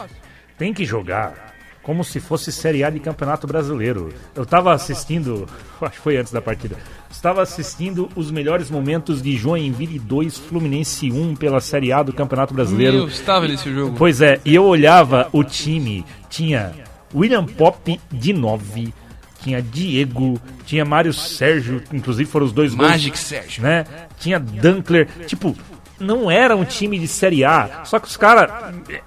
Tem 0.57 0.73
que 0.73 0.85
jogar 0.85 1.48
como 1.89 2.05
se 2.05 2.21
fosse 2.21 2.53
Série 2.53 2.85
A 2.85 2.91
de 2.91 3.01
Campeonato 3.01 3.47
Brasileiro. 3.47 4.13
Eu 4.35 4.45
tava 4.45 4.75
assistindo, 4.75 5.49
acho 5.81 5.93
que 5.93 5.99
foi 6.01 6.19
antes 6.19 6.31
da 6.31 6.43
partida, 6.43 6.77
estava 7.11 7.41
assistindo 7.41 8.11
os 8.15 8.31
melhores 8.31 8.71
momentos 8.71 9.23
de 9.23 9.35
Joinville 9.39 9.99
2, 9.99 10.37
Fluminense 10.37 11.11
1 11.11 11.37
pela 11.37 11.61
Série 11.63 11.91
A 11.91 12.03
do 12.03 12.13
Campeonato 12.13 12.53
Brasileiro. 12.53 12.99
Eu 12.99 13.09
estava 13.09 13.49
nesse 13.49 13.73
jogo. 13.73 13.95
Pois 13.97 14.21
é, 14.21 14.39
e 14.45 14.55
eu 14.55 14.65
olhava 14.67 15.31
o 15.33 15.43
time, 15.43 16.05
tinha 16.29 16.75
William 17.15 17.47
Pop 17.47 17.99
de 18.13 18.35
9, 18.35 18.93
tinha 19.41 19.63
Diego, 19.63 20.39
tinha 20.67 20.85
Mário 20.85 21.15
Sérgio, 21.15 21.83
inclusive 21.91 22.29
foram 22.29 22.45
os 22.45 22.53
dois 22.53 22.75
gols, 22.75 22.91
Magic 22.91 23.19
Sérgio. 23.19 23.63
né? 23.63 23.87
Tinha 24.19 24.39
Dunkler, 24.39 25.09
tipo, 25.27 25.57
não 26.01 26.31
era 26.31 26.57
um 26.57 26.65
time 26.65 26.99
de 26.99 27.09
Série 27.09 27.45
A. 27.45 27.83
Só 27.85 27.99
que 27.99 28.07
os 28.09 28.17
caras, 28.17 28.51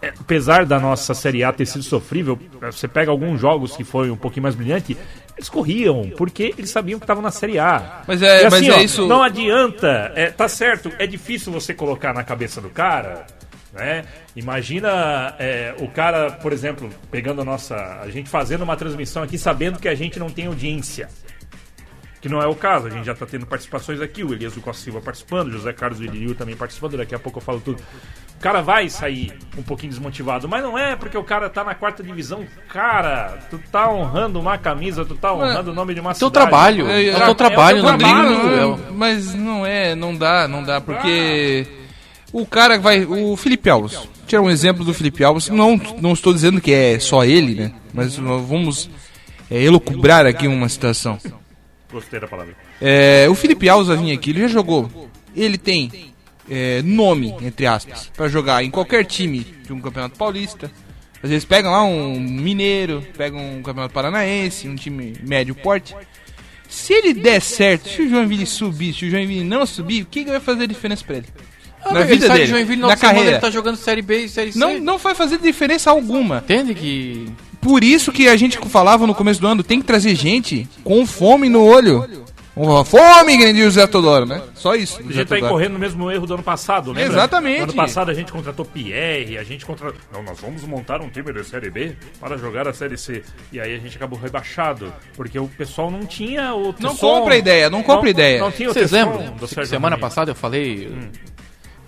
é, 0.02 0.10
apesar 0.20 0.66
da 0.66 0.80
nossa 0.80 1.14
Série 1.14 1.44
A 1.44 1.52
ter 1.52 1.66
sido 1.66 1.84
sofrível, 1.84 2.38
você 2.62 2.88
pega 2.88 3.12
alguns 3.12 3.40
jogos 3.40 3.76
que 3.76 3.84
foi 3.84 4.10
um 4.12 4.18
pouquinho 4.18 4.44
mais 4.44 4.56
brilhante, 4.56 4.98
eles 5.38 5.50
corriam, 5.50 6.12
porque 6.18 6.54
eles 6.58 6.70
sabiam 6.70 7.00
que 7.00 7.04
estavam 7.04 7.24
na 7.24 7.32
Série 7.32 7.58
A. 7.58 8.02
Mas 8.08 8.22
é- 8.22 8.46
assim, 8.46 8.68
mas 8.68 8.68
é 8.68 8.72
ó, 8.72 8.80
isso- 8.82 9.08
Não 9.08 9.24
adianta, 9.24 10.12
é, 10.16 10.30
tá 10.30 10.48
certo, 10.48 10.92
é 11.00 11.08
difícil 11.08 11.52
você 11.52 11.74
colocar 11.74 12.14
na 12.14 12.24
cabeça 12.24 12.60
do 12.62 12.70
cara. 12.70 13.26
Né? 13.74 14.04
Imagina 14.36 15.34
é, 15.40 15.74
o 15.80 15.88
cara, 15.88 16.30
por 16.32 16.52
exemplo, 16.52 16.90
pegando 17.10 17.42
a 17.42 17.46
nossa. 17.46 17.76
A 18.02 18.10
gente 18.10 18.30
fazendo 18.30 18.64
uma 18.66 18.76
transmissão 18.76 19.24
aqui 19.24 19.38
sabendo 19.38 19.80
que 19.80 19.88
a 19.88 19.96
gente 19.96 20.20
não 20.20 20.30
tem 20.30 20.48
audiência. 20.48 21.08
Que 22.22 22.30
não 22.30 22.40
é 22.40 22.46
o 22.46 22.54
caso, 22.54 22.86
a 22.86 22.90
gente 22.92 23.04
já 23.06 23.14
está 23.14 23.26
tendo 23.26 23.48
participações 23.48 24.00
aqui, 24.00 24.24
o 24.24 24.32
Elias 24.32 24.54
do 24.54 24.62
Costa 24.62 24.84
Silva 24.84 25.02
participando, 25.02 25.48
o 25.48 25.52
José 25.52 25.74
Carlos 25.74 26.00
Iliu 26.00 26.36
também 26.36 26.56
participando, 26.56 26.96
daqui 26.98 27.16
a 27.16 27.20
pouco 27.20 27.40
eu 27.40 27.44
falo 27.44 27.60
tudo. 27.60 27.82
O 28.38 28.40
cara 28.42 28.62
vai 28.62 28.90
sair 28.90 29.34
um 29.58 29.64
pouquinho 29.64 29.90
desmotivado, 29.92 30.48
mas 30.48 30.62
não 30.62 30.78
é 30.78 30.96
porque 30.96 31.18
o 31.18 31.24
cara 31.24 31.50
tá 31.50 31.64
na 31.64 31.74
quarta 31.74 32.04
divisão. 32.04 32.46
Cara, 32.70 33.40
tu 33.50 33.60
tá 33.72 33.92
honrando 33.92 34.40
uma 34.40 34.56
camisa, 34.58 35.04
tu 35.04 35.16
tá 35.16 35.34
honrando 35.34 35.72
o 35.72 35.74
nome 35.74 35.96
de 35.96 36.00
uma 36.00 36.14
Teu 36.14 36.28
cidade. 36.28 36.34
trabalho. 36.48 36.88
É, 36.90 37.04
É, 37.06 37.08
é 37.10 37.16
o 37.18 37.26
teu 37.26 37.36
trabalho, 37.36 37.82
teu 37.82 37.92
não 37.92 37.98
trabalho, 37.98 38.28
tem- 38.30 38.38
Não, 38.38 38.52
é 38.60 38.66
o- 38.66 38.94
mas 38.94 39.34
não 39.34 39.66
é, 39.66 39.96
não 39.96 40.16
dá, 40.16 40.48
não 40.48 40.64
dá, 40.64 40.80
porque 40.80 41.66
o 42.32 42.46
cara 42.46 42.78
vai. 42.80 43.04
O 43.04 43.36
Felipe 43.36 43.68
Alves, 43.70 43.98
tirar 44.28 44.42
um 44.44 44.50
exemplo 44.50 44.86
do 44.86 44.94
Felipe 44.94 45.24
Alves, 45.24 45.50
não, 45.50 45.76
não 46.00 46.14
estou 46.14 46.32
dizendo 46.34 46.62
que 46.62 46.72
é 46.72 47.00
só 47.00 47.24
ele, 47.26 47.56
né? 47.56 47.72
Mas 47.94 48.16
nós 48.20 48.48
vamos 48.48 48.90
é, 49.50 49.62
elucubrar 49.64 50.26
aqui 50.28 50.48
uma 50.48 50.70
situação. 50.70 51.18
Gostei 51.92 52.20
da 52.20 52.28
palavra. 52.28 52.56
É, 52.82 53.28
o 53.30 53.36
Felipe 53.36 53.68
Alves 53.68 53.88
vai 53.88 53.98
vir 53.98 54.12
aqui, 54.14 54.30
ele 54.30 54.42
já 54.42 54.48
jogou. 54.48 55.10
Ele 55.36 55.58
tem 55.58 56.14
é, 56.50 56.82
nome, 56.82 57.36
entre 57.42 57.66
aspas, 57.66 58.12
pra 58.16 58.28
jogar 58.28 58.64
em 58.64 58.72
qualquer 58.72 59.06
time 59.06 59.46
de 59.66 59.74
um 59.74 59.82
campeonato 59.82 60.18
paulista. 60.18 60.72
Às 61.24 61.30
vezes 61.30 61.46
pegam 61.46 61.72
lá 61.72 61.84
um 61.84 62.20
mineiro, 62.20 63.06
pegam 63.16 63.40
um 63.40 63.62
campeonato 63.62 63.94
paranaense, 63.94 64.68
um 64.68 64.76
time 64.76 65.14
médio 65.22 65.54
porte. 65.54 65.96
Se 66.68 66.94
ele 66.94 67.14
der 67.14 67.42
certo, 67.42 67.90
se 67.90 68.02
o 68.02 68.10
Joinville 68.10 68.46
subir, 68.46 68.94
se 68.94 69.06
o 69.06 69.10
Joinville 69.10 69.44
não 69.44 69.66
subir, 69.66 70.04
o 70.04 70.06
que, 70.06 70.24
que 70.24 70.32
vai 70.32 70.40
fazer 70.40 70.68
diferença 70.68 71.04
pra 71.06 71.18
ele? 71.18 71.28
Ah, 71.84 71.94
na 71.94 72.04
vida 72.04 72.28
de 72.28 72.34
dele, 72.34 72.48
Joinville, 72.48 72.82
na 72.82 72.96
carreira. 72.96 73.32
Ele 73.32 73.40
tá 73.40 73.50
jogando 73.50 73.76
Série 73.76 74.02
B 74.02 74.26
e 74.26 74.30
Série 74.30 74.54
C. 74.54 74.60
Não, 74.60 74.80
não 74.80 74.98
vai 74.98 75.14
fazer 75.14 75.38
diferença 75.38 75.90
alguma. 75.90 76.38
Entende 76.38 76.74
que... 76.74 77.28
Por 77.62 77.84
isso 77.84 78.12
que 78.12 78.28
a 78.28 78.36
gente 78.36 78.58
falava 78.70 79.06
no 79.06 79.14
começo 79.14 79.40
do 79.40 79.48
ano, 79.48 79.64
tem 79.64 79.80
que 79.80 79.86
trazer 79.86 80.16
gente 80.16 80.68
com 80.84 81.06
fome 81.06 81.48
no 81.48 81.64
olho. 81.64 82.22
Uma 82.54 82.84
fome, 82.84 83.64
o 83.66 83.72
Zé 83.72 83.88
Todoro, 83.88 84.26
né? 84.26 84.42
Só 84.54 84.76
isso. 84.76 85.00
A 85.00 85.12
gente 85.12 85.26
tá 85.26 85.40
incorrendo 85.40 85.74
no 85.74 85.80
mesmo 85.80 86.12
erro 86.12 86.28
do 86.28 86.34
ano 86.34 86.44
passado, 86.44 86.92
lembra? 86.92 87.14
Exatamente. 87.14 87.58
No 87.60 87.64
ano 87.64 87.74
passado 87.74 88.12
a 88.12 88.14
gente 88.14 88.30
contratou 88.32 88.66
Pierre, 88.66 89.38
a 89.38 89.44
gente 89.44 89.66
contratou. 89.66 89.98
Não, 90.12 90.22
nós 90.22 90.38
vamos 90.40 90.64
montar 90.66 91.02
um 91.02 91.10
time 91.10 91.32
da 91.32 91.44
Série 91.46 91.70
B 91.70 91.96
para 92.20 92.38
jogar 92.38 92.68
a 92.68 92.74
Série 92.74 92.98
C. 92.98 93.24
E 93.54 93.60
aí 93.60 93.74
a 93.74 93.80
gente 93.80 93.96
acabou 93.96 94.20
rebaixado, 94.20 94.94
porque 95.16 95.40
o 95.40 95.48
pessoal 95.48 95.90
não 95.90 96.06
tinha 96.06 96.54
o. 96.54 96.76
Não 96.78 96.96
compra 96.96 97.38
ideia, 97.38 97.70
não 97.70 97.82
compra 97.82 98.10
ideia. 98.10 98.42
Não 98.42 98.52
tinha 98.52 98.68
Vocês 98.68 98.92
lembram? 98.92 99.34
Semana 99.66 99.98
passada 99.98 100.32
eu 100.32 100.36
falei. 100.36 100.92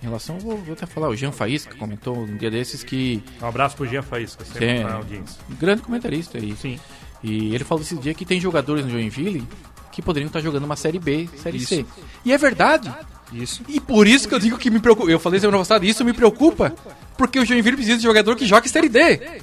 Em 0.04 0.06
relação, 0.06 0.38
vou, 0.38 0.58
vou 0.58 0.74
até 0.74 0.84
falar, 0.84 1.08
o 1.08 1.16
Jean 1.16 1.32
Faísca 1.32 1.74
comentou 1.76 2.14
um 2.14 2.36
dia 2.36 2.50
desses 2.50 2.84
que. 2.84 3.24
Um 3.40 3.46
abraço 3.46 3.74
pro 3.74 3.86
Jean 3.86 4.02
Faísca, 4.02 4.44
sempre 4.44 4.76
Sim. 4.76 4.84
na 4.84 4.96
audiência. 4.96 5.40
Um 5.50 5.54
grande 5.54 5.80
comentarista 5.80 6.36
aí. 6.36 6.54
Sim. 6.54 6.78
E 7.22 7.54
ele 7.54 7.64
falou 7.64 7.82
esse 7.82 7.96
dia 7.96 8.12
que 8.12 8.26
tem 8.26 8.38
jogadores 8.38 8.84
no 8.84 8.90
Joinville 8.90 9.48
que 9.90 10.02
poderiam 10.02 10.26
estar 10.26 10.40
jogando 10.40 10.64
uma 10.64 10.76
Série 10.76 10.98
B, 10.98 11.26
Série 11.38 11.58
C. 11.58 11.76
Isso. 11.76 11.86
E 12.22 12.34
é 12.34 12.36
verdade. 12.36 12.94
Isso. 13.32 13.62
E 13.66 13.80
por 13.80 14.06
isso 14.06 14.28
que 14.28 14.34
eu 14.34 14.38
digo 14.38 14.58
que 14.58 14.68
me 14.68 14.78
preocupa. 14.78 15.10
Eu 15.10 15.18
falei 15.18 15.40
semana 15.40 15.56
passada, 15.56 15.86
isso 15.86 16.04
me 16.04 16.12
preocupa. 16.12 16.74
Porque 17.16 17.38
o 17.38 17.44
Joinville 17.46 17.76
precisa 17.76 17.96
de 17.96 18.02
jogador 18.02 18.36
que 18.36 18.44
jogue 18.44 18.68
Série 18.68 18.90
D. 18.90 19.40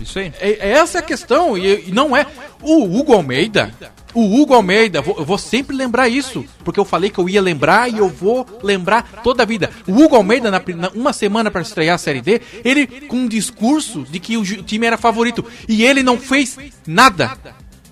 Isso 0.00 0.18
aí. 0.18 0.32
É, 0.40 0.68
é 0.68 0.70
essa 0.72 0.98
a 0.98 1.02
questão, 1.02 1.56
e, 1.56 1.88
e 1.88 1.92
não 1.92 2.16
é. 2.16 2.26
O 2.60 2.84
Hugo 2.98 3.12
Almeida, 3.12 3.72
o 4.14 4.40
Hugo 4.40 4.54
Almeida, 4.54 5.00
vou- 5.02 5.16
eu 5.18 5.24
vou 5.24 5.38
sempre 5.38 5.76
lembrar 5.76 6.08
isso, 6.08 6.44
porque 6.64 6.80
eu 6.80 6.84
falei 6.84 7.10
que 7.10 7.18
eu 7.18 7.28
ia 7.28 7.40
lembrar 7.42 7.88
e 7.92 7.98
eu 7.98 8.08
vou 8.08 8.46
lembrar 8.62 9.20
toda 9.22 9.42
a 9.42 9.46
vida. 9.46 9.70
O 9.86 9.92
Hugo 9.92 10.16
Almeida, 10.16 10.50
na, 10.50 10.60
na- 10.76 10.90
uma 10.94 11.12
semana 11.12 11.50
para 11.50 11.62
estrear 11.62 11.94
a 11.94 11.98
Série 11.98 12.20
D, 12.20 12.40
ele 12.64 12.86
com 13.06 13.16
um 13.16 13.28
discurso 13.28 14.04
de 14.10 14.18
que 14.18 14.36
o 14.36 14.44
time 14.62 14.86
era 14.86 14.96
favorito, 14.96 15.44
e 15.68 15.84
ele 15.84 16.02
não 16.02 16.18
fez 16.18 16.56
nada, 16.86 17.32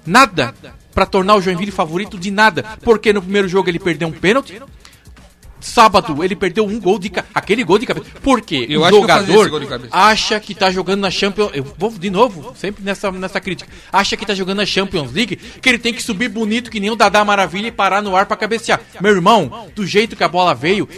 nada, 0.07 0.55
para 0.95 1.07
tornar 1.07 1.37
o 1.37 1.41
Joinville 1.41 1.71
favorito 1.71 2.19
de 2.19 2.31
nada, 2.31 2.65
porque 2.83 3.13
no 3.13 3.23
primeiro 3.23 3.47
jogo 3.49 3.69
ele 3.69 3.79
perdeu 3.79 4.09
um 4.09 4.13
pênalti. 4.13 4.61
Sábado 5.61 6.25
ele 6.25 6.35
perdeu 6.35 6.67
um 6.67 6.81
gol 6.81 6.99
de 6.99 7.11
ca... 7.11 7.25
aquele 7.35 7.63
gol 7.63 7.79
de 7.79 7.87
cabeça. 7.87 8.07
Eu 8.69 8.81
o 8.81 8.85
acho 8.85 8.99
que 8.99 9.05
eu 9.05 9.09
fazia 9.09 9.35
jogador 9.35 9.67
cabeça. 9.67 9.91
acha 9.93 10.41
que 10.41 10.55
tá 10.55 10.71
jogando 10.71 11.01
na 11.01 11.11
Champions. 11.11 11.51
Eu 11.53 11.65
vou 11.79 11.91
de 11.91 12.11
novo, 12.11 12.53
sempre 12.57 12.83
nessa, 12.83 13.11
nessa 13.13 13.41
crítica. 13.41 13.71
Acha 13.93 14.17
que 14.17 14.25
tá 14.27 14.35
jogando 14.35 14.59
na 14.59 14.67
Champions 14.67 15.13
League, 15.13 15.37
que 15.37 15.69
ele 15.69 15.79
tem 15.79 15.93
que 15.93 16.03
subir 16.03 16.29
bonito 16.29 16.71
que 16.71 16.81
nem 16.81 16.91
o 16.91 16.97
Dadá 16.97 17.25
Maravilha 17.25 17.69
e 17.69 17.73
parar 17.73 18.03
no 18.03 18.17
ar 18.17 18.27
pra 18.27 18.37
cabecear. 18.37 18.81
Meu 19.01 19.13
irmão, 19.13 19.69
do 19.75 19.87
jeito 19.87 20.17
que 20.17 20.25
a 20.25 20.29
bola 20.29 20.55
veio, 20.55 20.89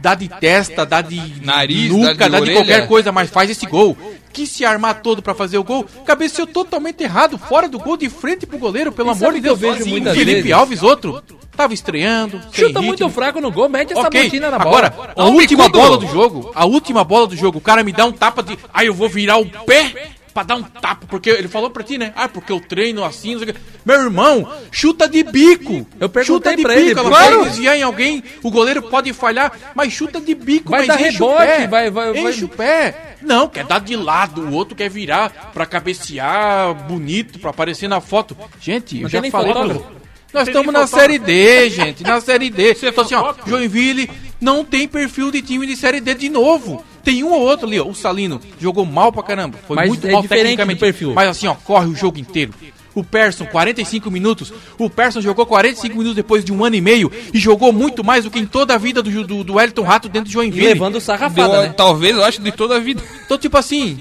dá 0.00 0.14
de 0.14 0.28
testa, 0.28 0.84
dá 0.86 1.00
de 1.00 1.44
Nariz, 1.44 1.90
nuca, 1.90 2.14
dá 2.14 2.26
de 2.26 2.30
dá 2.30 2.40
de 2.40 2.52
qualquer 2.52 2.86
coisa, 2.88 3.12
mas 3.12 3.30
faz 3.30 3.50
esse 3.50 3.66
gol. 3.66 3.96
Que 4.32 4.46
se 4.46 4.64
armar 4.64 5.02
todo 5.02 5.20
pra 5.20 5.34
fazer 5.34 5.58
o 5.58 5.64
gol, 5.64 5.84
cabeceou 6.06 6.46
totalmente 6.46 7.02
errado, 7.02 7.36
fora 7.36 7.68
do 7.68 7.78
gol, 7.80 7.96
de 7.96 8.08
frente 8.08 8.46
pro 8.46 8.58
goleiro, 8.58 8.92
pelo 8.92 9.08
E 9.08 9.12
amor 9.12 9.32
de 9.34 9.40
que 9.40 9.48
eu 9.48 9.56
Deus. 9.56 9.76
vejo 9.78 9.90
muitas 9.90 10.14
Felipe 10.16 10.34
vezes? 10.42 10.52
Alves, 10.52 10.82
outro, 10.84 11.20
tava 11.56 11.74
estreando. 11.74 12.40
sem 12.52 12.66
Chuta 12.68 12.80
muito 12.80 13.08
fraco 13.10 13.40
no 13.40 13.50
gol, 13.50 13.68
mete 13.68 13.92
essa 13.92 14.06
Ok, 14.06 14.22
botina 14.22 14.48
na 14.50 14.56
agora, 14.56 14.90
bola. 14.90 15.12
a 15.16 15.24
um 15.26 15.34
última 15.34 15.68
bola 15.68 15.98
do 15.98 16.06
jogo, 16.06 16.52
a 16.54 16.64
última 16.64 17.02
bola 17.02 17.26
do 17.26 17.36
jogo, 17.36 17.58
o 17.58 17.60
cara 17.60 17.82
me 17.82 17.92
dá 17.92 18.04
um 18.06 18.12
tapa 18.12 18.40
de. 18.40 18.56
Aí 18.72 18.86
eu 18.86 18.94
vou 18.94 19.08
virar 19.08 19.36
o 19.38 19.46
pé 19.46 20.10
pra 20.32 20.42
dar 20.44 20.54
um 20.56 20.62
tapa, 20.62 21.06
porque 21.08 21.28
ele 21.30 21.48
falou 21.48 21.70
pra 21.70 21.82
ti, 21.82 21.98
né? 21.98 22.12
Ah, 22.16 22.28
porque 22.28 22.52
eu 22.52 22.60
treino 22.60 23.04
assim, 23.04 23.32
não 23.34 23.40
sei 23.40 23.50
o 23.50 23.54
quê. 23.54 23.60
Meu 23.84 24.00
irmão, 24.00 24.48
chuta 24.70 25.08
de 25.08 25.22
bico. 25.24 25.86
Eu 25.98 26.08
perguntei 26.08 26.24
chuta 26.24 26.56
de 26.56 26.62
pra 26.62 26.74
bico, 26.74 26.86
ele, 26.90 26.98
ela 27.00 27.08
claro. 27.08 27.36
pode 27.38 27.48
desviar 27.50 27.76
em 27.76 27.82
alguém, 27.82 28.22
o 28.42 28.50
goleiro 28.50 28.82
pode 28.82 29.12
falhar, 29.12 29.52
mas 29.74 29.92
chuta 29.92 30.20
de 30.20 30.34
bico, 30.34 30.70
Vai 30.70 30.80
mas 30.80 30.88
dar 30.88 31.00
enche 31.00 31.10
rebote, 31.12 31.34
o 31.34 31.46
pé. 31.46 31.66
vai- 31.66 31.90
vai- 31.90 32.12
vai- 32.12 32.30
enche 32.30 32.44
o 32.44 32.48
pé. 32.48 33.16
Não, 33.22 33.48
quer 33.48 33.64
dar 33.64 33.80
de 33.80 33.96
lado, 33.96 34.42
o 34.42 34.52
outro 34.52 34.74
quer 34.76 34.88
virar 34.88 35.50
pra 35.52 35.66
cabecear 35.66 36.74
bonito, 36.86 37.38
pra 37.38 37.50
aparecer 37.50 37.88
na 37.88 38.00
foto. 38.00 38.36
Gente, 38.60 39.00
eu 39.00 39.08
já 39.08 39.20
nem 39.20 39.30
falei. 39.30 39.52
pro- 39.52 40.00
nós 40.32 40.46
estamos 40.46 40.72
na. 40.72 40.86
Série 40.86 41.18
D, 41.18 41.68
gente, 41.70 42.02
na 42.04 42.20
Série 42.20 42.50
D. 42.50 42.76
Então 42.82 43.04
assim, 43.04 43.14
ó? 43.16 43.34
Joinville 43.46 44.08
não 44.40 44.64
tem 44.64 44.86
perfil 44.86 45.30
de 45.30 45.42
time 45.42 45.66
de 45.66 45.76
Série 45.76 46.00
D 46.00 46.14
de 46.14 46.28
novo. 46.28 46.84
Tem 47.02 47.24
um 47.24 47.32
ou 47.32 47.40
outro 47.40 47.66
ali, 47.66 47.78
ó, 47.80 47.86
o 47.86 47.94
Salino 47.94 48.40
jogou 48.60 48.84
mal 48.84 49.10
pra 49.12 49.22
caramba. 49.22 49.58
Foi 49.66 49.76
Mas 49.76 49.88
muito 49.88 50.06
é 50.06 50.12
mal 50.12 50.22
tecnicamente. 50.22 50.76
do 50.78 50.80
perfil. 50.80 51.12
Mas 51.14 51.28
assim, 51.28 51.46
ó, 51.46 51.54
corre 51.54 51.86
o 51.86 51.94
jogo 51.94 52.18
inteiro. 52.18 52.52
O 52.94 53.04
Persson, 53.04 53.46
45 53.46 54.10
minutos. 54.10 54.52
O 54.76 54.90
Persson 54.90 55.20
jogou 55.20 55.46
45 55.46 55.94
minutos 55.94 56.16
depois 56.16 56.44
de 56.44 56.52
um 56.52 56.64
ano 56.64 56.74
e 56.74 56.80
meio 56.80 57.10
e 57.32 57.38
jogou 57.38 57.72
muito 57.72 58.02
mais 58.02 58.24
do 58.24 58.30
que 58.30 58.38
em 58.40 58.44
toda 58.46 58.74
a 58.74 58.78
vida 58.78 59.00
do, 59.00 59.24
do, 59.24 59.44
do 59.44 59.54
Wellington 59.54 59.82
Rato 59.82 60.08
dentro 60.08 60.24
de 60.28 60.30
E 60.30 60.34
Joinville. 60.34 60.66
levando 60.66 61.00
sarrafada, 61.00 61.52
Deu, 61.52 61.62
né? 61.62 61.74
Talvez, 61.76 62.16
eu 62.16 62.24
acho, 62.24 62.42
de 62.42 62.50
toda 62.50 62.76
a 62.76 62.80
vida. 62.80 63.00
Então, 63.24 63.38
tipo 63.38 63.56
assim, 63.56 64.00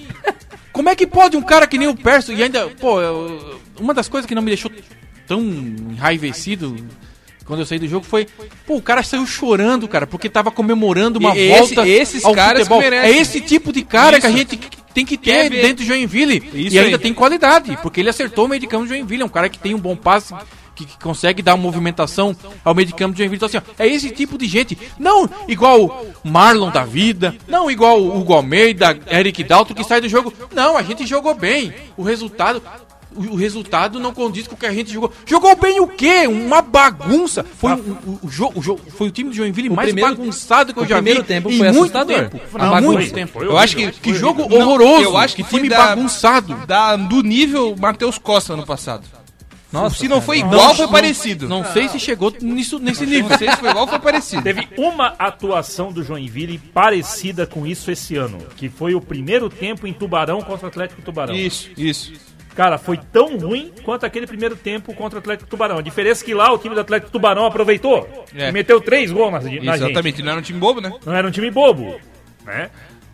como 0.74 0.89
é 0.89 0.96
que 0.96 1.06
pode 1.06 1.38
um 1.38 1.41
cara 1.41 1.68
que 1.68 1.77
nem 1.77 1.88
o 1.88 1.96
Persson 1.96 2.32
e 2.34 2.41
ainda, 2.44 2.68
pô, 2.82 3.00
eu- 3.00 3.60
uma 3.79 3.94
das 3.94 4.10
coisas 4.10 4.27
que 4.27 4.34
não 4.34 4.41
me 4.41 4.50
deixou 4.50 4.72
tão 5.27 5.39
enraivecido 5.39 6.75
quando 7.50 7.62
eu 7.62 7.65
saí 7.65 7.79
do 7.79 7.88
jogo 7.88 8.06
foi, 8.06 8.27
pô, 8.65 8.75
o 8.75 8.82
cara 8.82 9.01
saiu 9.03 9.25
chorando, 9.25 9.88
cara, 9.88 10.06
porque 10.08 10.29
tava 10.29 10.51
comemorando 10.51 11.18
uma 11.20 11.36
E 11.36 11.39
esse- 11.50 11.75
volta 11.75 11.89
esses 11.89 12.24
ao 12.24 12.34
caras 12.34 12.68
futebol. 12.68 12.82
É 12.82 13.10
esse 13.12 13.41
tipo 13.41 13.74
de 13.74 13.84
cara 13.84 14.18
Isso. 14.18 14.22
que 14.22 14.27
a 14.34 14.38
gente 14.38 14.60
tem 14.94 15.03
que 15.06 15.18
ter 15.18 15.50
dentro 15.50 15.77
de 15.84 15.86
Joinville. 15.86 16.38
Isso 16.53 16.75
e 16.75 16.79
ainda 16.79 16.98
aí. 16.98 17.01
tem 17.01 17.13
qualidade, 17.13 17.77
porque 17.82 18.00
ele 18.00 18.10
acertou 18.10 18.46
o 18.46 18.48
meio 18.48 18.62
de 18.62 18.68
campo 18.68 18.84
de 18.84 18.89
Joinville, 18.89 19.24
é 19.24 19.25
um 19.25 19.29
cara 19.29 19.50
que 19.50 19.58
tem 19.58 19.74
um 19.74 19.79
bom 19.79 19.96
passe, 19.96 20.34
que, 20.75 20.86
que 20.86 20.98
consegue 21.00 21.41
dar 21.41 21.56
uma 21.56 21.63
movimentação 21.63 22.36
ao 22.63 22.74
meio 22.75 22.88
de 22.88 22.94
campo 22.94 23.13
de 23.13 23.18
Joinville. 23.18 23.38
Então, 23.38 23.48
assim, 23.48 23.58
ó, 23.58 23.62
é 23.84 23.88
esse 23.88 24.12
tipo 24.12 24.38
de 24.38 24.48
gente. 24.48 24.77
Não 25.00 25.29
igual 25.48 26.06
Marlon 26.24 26.70
da 26.70 26.86
vida, 26.86 27.36
não 27.48 27.70
igual 27.70 28.00
o 28.00 28.18
Hugo 28.20 28.34
Almeida, 28.34 28.98
Eric 29.12 29.44
Dalton, 29.44 29.74
que 29.74 29.84
sai 29.84 30.00
do 30.01 30.08
jogo. 30.08 30.32
Não, 30.53 30.77
a 30.77 30.82
gente 30.84 31.06
jogou 31.06 31.34
bem. 31.34 31.74
O 31.98 32.03
resultado. 32.03 32.62
O, 33.15 33.21
o 33.33 33.35
resultado 33.35 33.99
não 33.99 34.13
condiz 34.13 34.47
com 34.47 34.53
o 34.53 34.57
que 34.57 34.65
a 34.67 34.71
gente 34.71 34.91
jogou. 34.93 35.11
Jogou 35.25 35.55
bem 35.55 35.79
o 35.79 35.87
quê? 35.87 36.27
Uma 36.27 36.61
bagunça. 36.61 37.43
Foi, 37.43 37.73
o, 37.73 37.75
o, 37.77 38.19
o 38.23 38.29
jogo, 38.29 38.59
o 38.59 38.91
foi 38.91 39.07
o 39.07 39.11
time 39.11 39.31
de 39.31 39.37
Joinville 39.37 39.69
mais 39.69 39.87
primeiro- 39.89 40.15
bagunçado 40.15 40.73
que 40.73 40.79
eu 40.79 40.83
o 40.83 40.87
já 40.87 40.97
vi. 40.97 41.03
primeiro 41.03 41.23
tempo 41.23 41.49
em 41.49 41.57
foi 41.57 41.71
muito 41.71 41.97
assustador. 41.97 42.29
tempo. 42.29 42.39
A 42.55 42.77
Há 42.77 42.81
muito 42.81 43.11
tempo. 43.13 43.43
Eu 43.43 43.57
acho 43.57 43.75
que. 43.75 43.91
Que 43.91 44.13
jogo 44.13 44.47
Não, 44.47 44.57
horroroso. 44.59 45.03
eu 45.03 45.17
acho 45.17 45.35
que 45.35 45.43
time 45.43 45.67
da- 45.67 45.87
bagunçado. 45.87 46.55
Da, 46.67 46.95
do 46.95 47.23
nível 47.23 47.75
Matheus 47.79 48.17
Costa 48.17 48.53
ano 48.53 48.65
passado. 48.65 49.03
Nossa, 49.71 49.97
se 49.97 50.07
não 50.07 50.19
foi 50.19 50.39
igual, 50.39 50.73
foi 50.73 50.87
parecido. 50.87 51.47
Não 51.47 51.63
sei 51.63 51.87
se 51.89 51.99
chegou 51.99 52.33
nisso, 52.41 52.79
nesse 52.79 53.05
nível. 53.05 53.29
Não 53.29 53.37
sei 53.37 53.51
se 53.51 53.57
foi 53.57 53.69
igual, 53.69 53.87
foi 53.87 53.99
parecido. 53.99 54.41
Teve 54.41 54.67
uma 54.77 55.13
atuação 55.19 55.91
do 55.91 56.03
Joinville 56.03 56.57
parecida 56.57 57.45
com 57.45 57.67
isso 57.67 57.91
esse 57.91 58.15
ano, 58.15 58.39
que 58.57 58.67
foi 58.67 58.95
o 58.95 59.01
primeiro 59.01 59.47
tempo 59.47 59.85
em 59.85 59.93
Tubarão 59.93 60.41
contra 60.41 60.65
o 60.65 60.69
Atlético 60.69 61.01
Tubarão. 61.03 61.35
Isso, 61.35 61.69
isso. 61.77 62.13
Cara, 62.59 62.77
foi 62.77 62.97
tão 62.97 63.37
ruim 63.37 63.71
quanto 63.85 64.05
aquele 64.05 64.27
primeiro 64.27 64.53
tempo 64.53 64.93
contra 64.93 65.17
o 65.17 65.21
Atlético 65.21 65.49
Tubarão. 65.49 65.77
A 65.77 65.81
diferença 65.81 66.21
é 66.21 66.25
que 66.25 66.33
lá 66.33 66.51
o 66.51 66.57
time 66.57 66.75
do 66.75 66.81
Atlético 66.81 67.09
Tubarão 67.09 67.45
aproveitou 67.45 68.25
É. 68.35 68.49
e 68.49 68.51
meteu 68.51 68.81
três 68.81 69.09
gols 69.13 69.31
na, 69.31 69.39
na 69.39 69.49
gente. 69.49 69.65
Exatamente, 69.65 70.21
não 70.21 70.31
era 70.31 70.39
um 70.41 70.43
time 70.43 70.59
bobo, 70.59 70.81
né? 70.81 70.91
Não 71.05 71.15
era 71.15 71.25
um 71.25 71.31
time 71.31 71.49
bobo, 71.49 71.97
né? 72.43 72.69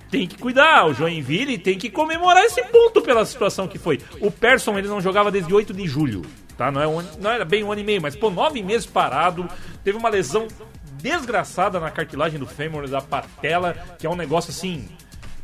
Tem 0.10 0.26
que 0.26 0.36
cuidar, 0.36 0.88
o 0.88 0.96
Joinville 0.96 1.60
tem 1.60 1.78
que 1.78 1.92
comemorar 1.92 2.44
esse 2.44 2.60
ponto 2.64 3.04
pela 3.04 3.24
situação 3.24 3.68
que 3.68 3.78
foi. 3.78 4.00
O 4.20 4.32
Persson, 4.32 4.80
ele 4.80 4.88
não 4.88 5.00
jogava 5.00 5.30
desde 5.30 5.54
8 5.54 5.76
de 5.76 5.88
julho, 5.88 6.24
tá? 6.58 6.72
Não, 6.72 6.82
é 6.82 6.88
um, 6.88 7.04
não 7.22 7.30
era 7.30 7.46
bem 7.46 7.64
um 7.64 7.72
ano 7.72 7.82
e 7.82 7.84
meio, 7.84 8.02
mas, 8.02 8.16
pô, 8.16 8.32
nove 8.32 8.64
meses 8.64 8.88
parado, 8.88 9.48
teve 9.84 9.96
uma 9.96 10.10
lesão 10.10 10.48
desgraçada 11.00 11.80
na 11.80 11.92
cartilagem 11.92 12.40
do 12.40 12.48
fêmur, 12.48 12.88
da 12.88 13.00
patela, 13.00 13.76
que 14.00 14.08
é 14.08 14.10
um 14.10 14.16
negócio 14.16 14.50
assim... 14.50 14.88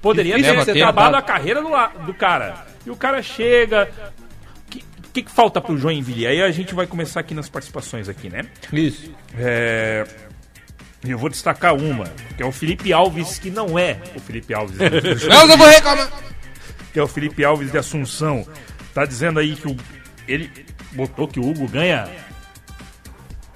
Poderia 0.01 0.35
ter 0.35 0.65
ter, 0.65 0.81
acabado 0.81 1.15
a 1.15 1.21
carreira 1.21 1.61
do, 1.61 1.69
do 2.05 2.13
cara. 2.13 2.65
E 2.85 2.89
o 2.89 2.95
cara 2.95 3.21
chega... 3.21 3.89
O 4.67 5.13
que, 5.13 5.23
que, 5.23 5.31
falta 5.31 5.59
pro 5.59 5.77
Joinville? 5.77 6.25
Aí 6.25 6.41
a 6.41 6.51
gente 6.51 6.73
vai 6.73 6.87
começar 6.87 7.19
aqui 7.19 7.33
nas 7.33 7.49
participações 7.49 8.07
aqui, 8.07 8.29
né? 8.29 8.45
Isso. 8.71 9.13
É, 9.37 10.07
Eu 11.03 11.17
vou 11.17 11.29
destacar 11.29 11.75
uma, 11.75 12.05
que 12.37 12.41
é 12.41 12.45
o 12.45 12.51
Felipe 12.51 12.93
Alves, 12.93 13.37
que 13.37 13.49
não 13.49 13.77
é 13.77 13.97
o 14.15 14.19
Felipe 14.19 14.53
Alves? 14.53 14.77
Não, 15.27 15.49
eu 15.49 15.57
vou 15.57 15.67
reclamar. 15.67 16.09
que 16.93 16.99
é 16.99 17.03
o 17.03 17.07
Felipe 17.07 17.43
Alves 17.43 17.71
de 17.71 17.77
Assunção. 17.77 18.47
Tá 18.93 19.03
dizendo 19.03 19.39
aí 19.39 19.55
que 19.55 19.67
o, 19.67 19.75
ele 20.27 20.49
botou 20.93 21.27
que 21.27 21.39
o 21.39 21.49
Hugo 21.49 21.67
ganha. 21.67 22.07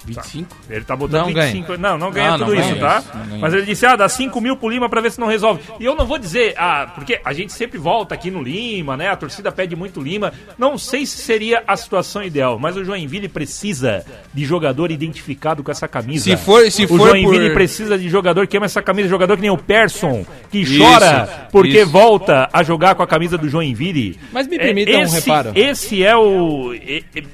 25? 0.06 0.56
Ele 0.70 0.84
tá 0.84 0.94
botando 0.96 1.26
Não 1.26 1.34
25. 1.34 1.76
Não, 1.76 1.98
não 1.98 2.10
ganha 2.10 2.28
Ah, 2.28 2.38
não 2.38 2.46
tudo 2.46 2.56
ganha 2.56 2.70
isso, 2.72 2.80
tá? 2.80 2.98
isso, 2.98 3.10
não 3.18 3.26
ganha. 3.26 3.38
Mas 3.40 3.54
ele 3.54 3.62
disse, 3.66 3.86
ah, 3.86 3.96
dá 3.96 4.08
5 4.08 4.40
mil 4.40 4.56
pro 4.56 4.68
Lima 4.68 4.88
pra 4.88 5.00
ver 5.00 5.10
se 5.10 5.18
não 5.20 5.26
resolve. 5.26 5.60
E 5.80 5.84
eu 5.84 5.94
não 5.94 6.06
vou 6.06 6.18
dizer, 6.18 6.54
ah, 6.56 6.90
porque 6.94 7.20
a 7.24 7.32
gente 7.32 7.52
sempre 7.52 7.78
volta 7.78 8.14
aqui 8.14 8.30
no 8.30 8.42
Lima, 8.42 8.96
né? 8.96 9.08
A 9.08 9.16
torcida 9.16 9.50
pede 9.52 9.74
muito 9.76 10.00
Lima. 10.00 10.32
Não 10.58 10.78
sei 10.78 11.04
se 11.06 11.18
seria 11.18 11.62
a 11.66 11.76
situação 11.76 12.22
ideal, 12.22 12.58
mas 12.58 12.76
o 12.76 12.84
Joinville 12.84 13.28
precisa 13.28 14.04
de 14.32 14.44
jogador 14.44 14.90
identificado 14.90 15.62
com 15.62 15.70
essa 15.70 15.88
camisa. 15.88 16.24
Se 16.24 16.36
for- 16.36 16.70
se 16.70 16.84
o 16.84 16.88
for 16.88 17.08
Joinville 17.10 17.48
por- 17.48 17.54
precisa 17.54 17.98
de 17.98 18.08
jogador 18.08 18.46
que 18.46 18.56
ama 18.56 18.66
essa 18.66 18.82
camisa, 18.82 19.08
jogador 19.08 19.36
que 19.36 19.42
nem 19.42 19.50
o 19.50 19.58
Persson, 19.58 20.24
que 20.50 20.64
chora 20.78 21.48
porque 21.50 21.82
isso. 21.82 21.90
volta 21.90 22.48
a 22.52 22.62
jogar 22.62 22.94
com 22.94 23.02
a 23.02 23.06
camisa 23.06 23.36
do 23.36 23.48
Joinville. 23.48 24.18
Mas 24.32 24.46
me 24.46 24.56
É, 24.56 24.58
permita 24.60 24.90
um 24.96 25.02
esse, 25.02 25.14
reparo. 25.20 25.52
Esse 25.54 26.04
é 26.04 26.16
o. 26.16 26.72
e- 26.74 27.04
e- 27.14 27.24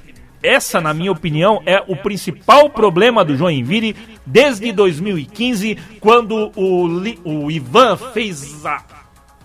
Essa, 0.43 0.81
na 0.81 0.93
minha 0.93 1.13
opinião, 1.13 1.63
é 1.65 1.83
o 1.87 1.97
principal 1.97 2.69
problema 2.69 3.25
do 3.25 3.37
Joinville 3.37 3.95
desde 4.27 4.73
2015, 4.73 5.79
quando 6.01 6.51
o, 6.57 6.87
o 7.25 7.51
Ivan 7.51 7.97
fez 7.97 8.67
a 8.67 9.02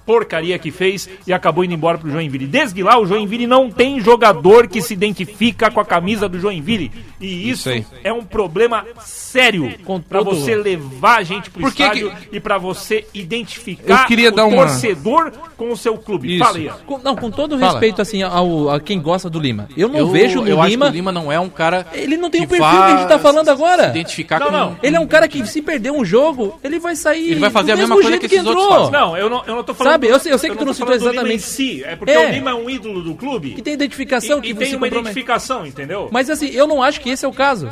porcaria 0.07 0.57
que 0.57 0.71
fez 0.71 1.07
e 1.27 1.33
acabou 1.33 1.65
indo 1.65 1.73
embora 1.73 1.97
pro 1.97 2.09
Joinville. 2.09 2.47
Desde 2.47 2.81
lá, 2.81 2.97
o 2.97 3.05
Joinville 3.05 3.45
não 3.45 3.69
tem 3.69 3.99
jogador 3.99 4.65
que 4.67 4.81
se 4.81 4.93
identifica 4.93 5.69
com 5.69 5.81
a 5.81 5.85
camisa 5.85 6.29
do 6.29 6.39
Joinville. 6.39 6.89
E 7.19 7.49
isso, 7.49 7.69
Isso 7.69 7.91
é 8.03 8.13
um 8.13 8.23
problema 8.23 8.85
sério 9.03 9.73
todo- 10.09 10.23
você 10.35 10.55
levar 10.55 11.19
a 11.19 11.23
gente 11.23 11.49
pro 11.49 11.61
Por 11.61 11.73
que 11.73 11.83
estádio 11.83 12.13
e 12.31 12.39
pra 12.39 12.57
você 12.57 13.05
identificar 13.13 14.01
Eu 14.03 14.07
queria 14.07 14.29
o 14.29 14.31
dar 14.35 14.45
uma- 14.45 14.57
torcedor 14.65 15.31
com 15.57 15.69
o 15.71 15.75
seu 15.77 15.97
clube. 15.97 16.35
Isso. 16.35 16.43
Fala 16.45 16.57
aí. 16.57 16.69
ó. 16.69 16.73
Com- 16.85 16.99
não, 17.03 17.15
com 17.15 17.29
todo 17.29 17.57
Fala. 17.59 17.71
respeito 17.71 18.01
assim 18.01 18.21
ao, 18.23 18.69
a 18.69 18.79
quem 18.79 19.01
gosta 19.01 19.29
do 19.29 19.39
Lima. 19.39 19.67
Eu 19.75 19.89
não 19.89 19.99
Eu, 19.99 20.07
vejo 20.09 20.41
no 20.41 20.47
eu 20.47 20.61
acho 20.61 20.69
Lima. 20.69 20.85
que 20.85 20.91
o 20.91 20.95
Lima 20.95 21.11
não 21.11 21.29
é 21.31 21.39
um 21.39 21.49
cara. 21.49 21.85
Ele 21.93 22.15
não 22.15 22.29
tem 22.29 22.41
que 22.41 22.47
o 22.47 22.49
perfil 22.49 22.67
que 22.69 22.75
a 22.93 22.97
gente 22.97 23.07
tá 23.09 23.19
falando 23.19 23.49
agora. 23.49 23.83
se 23.85 23.89
Identificar 23.89 24.39
Não, 24.39 24.47
com. 24.47 24.51
não. 24.53 24.77
Ele 24.81 24.95
é 24.95 24.99
um 24.99 25.07
cara 25.07 25.27
que 25.27 25.45
se 25.45 25.61
perder 25.61 25.91
um 25.91 26.05
jogo, 26.05 26.57
ele 26.63 26.79
vai 26.79 26.95
sair. 26.95 27.31
Ele 27.31 27.39
vai 27.39 27.49
fazer 27.49 27.71
do 27.71 27.73
a 27.73 27.77
mesma 27.77 27.95
coisa 27.95 28.09
jeito 28.09 28.21
que 28.29 28.35
esses 28.35 28.45
outros 28.47 28.63
entrou. 28.65 28.79
fazem. 28.85 28.93
Não, 28.93 29.17
eu 29.17 29.29
não, 29.29 29.43
eu 29.45 29.55
não 29.55 29.63
tô 29.63 29.73
falando. 29.73 29.93
Sabe, 29.97 30.07
eu 30.07 30.19
sei- 30.19 30.31
eu 30.33 30.37
sei 30.37 30.49
que 30.51 30.57
tu 30.57 30.65
não 30.65 30.73
citou 30.73 30.93
exatamente. 30.93 31.41
si. 31.43 31.83
É 31.83 31.95
porque 31.95 32.11
É. 32.13 32.29
o 32.29 32.31
Lima 32.31 32.51
é 32.51 32.53
um 32.53 32.69
ídolo 32.69 33.01
do 33.01 33.15
clube. 33.15 33.51
Que 33.55 33.61
tem 33.61 33.73
identificação 33.73 34.39
e, 34.39 34.41
que 34.41 34.49
e 34.49 34.53
tem 34.53 34.75
uma 34.75 34.87
identificação, 34.87 35.65
entendeu? 35.65 36.09
Mas 36.11 36.29
assim, 36.29 36.47
eu 36.49 36.67
não 36.67 36.81
acho 36.81 37.01
que 37.01 37.09
esse 37.09 37.25
é 37.25 37.27
o 37.27 37.33
caso. 37.33 37.69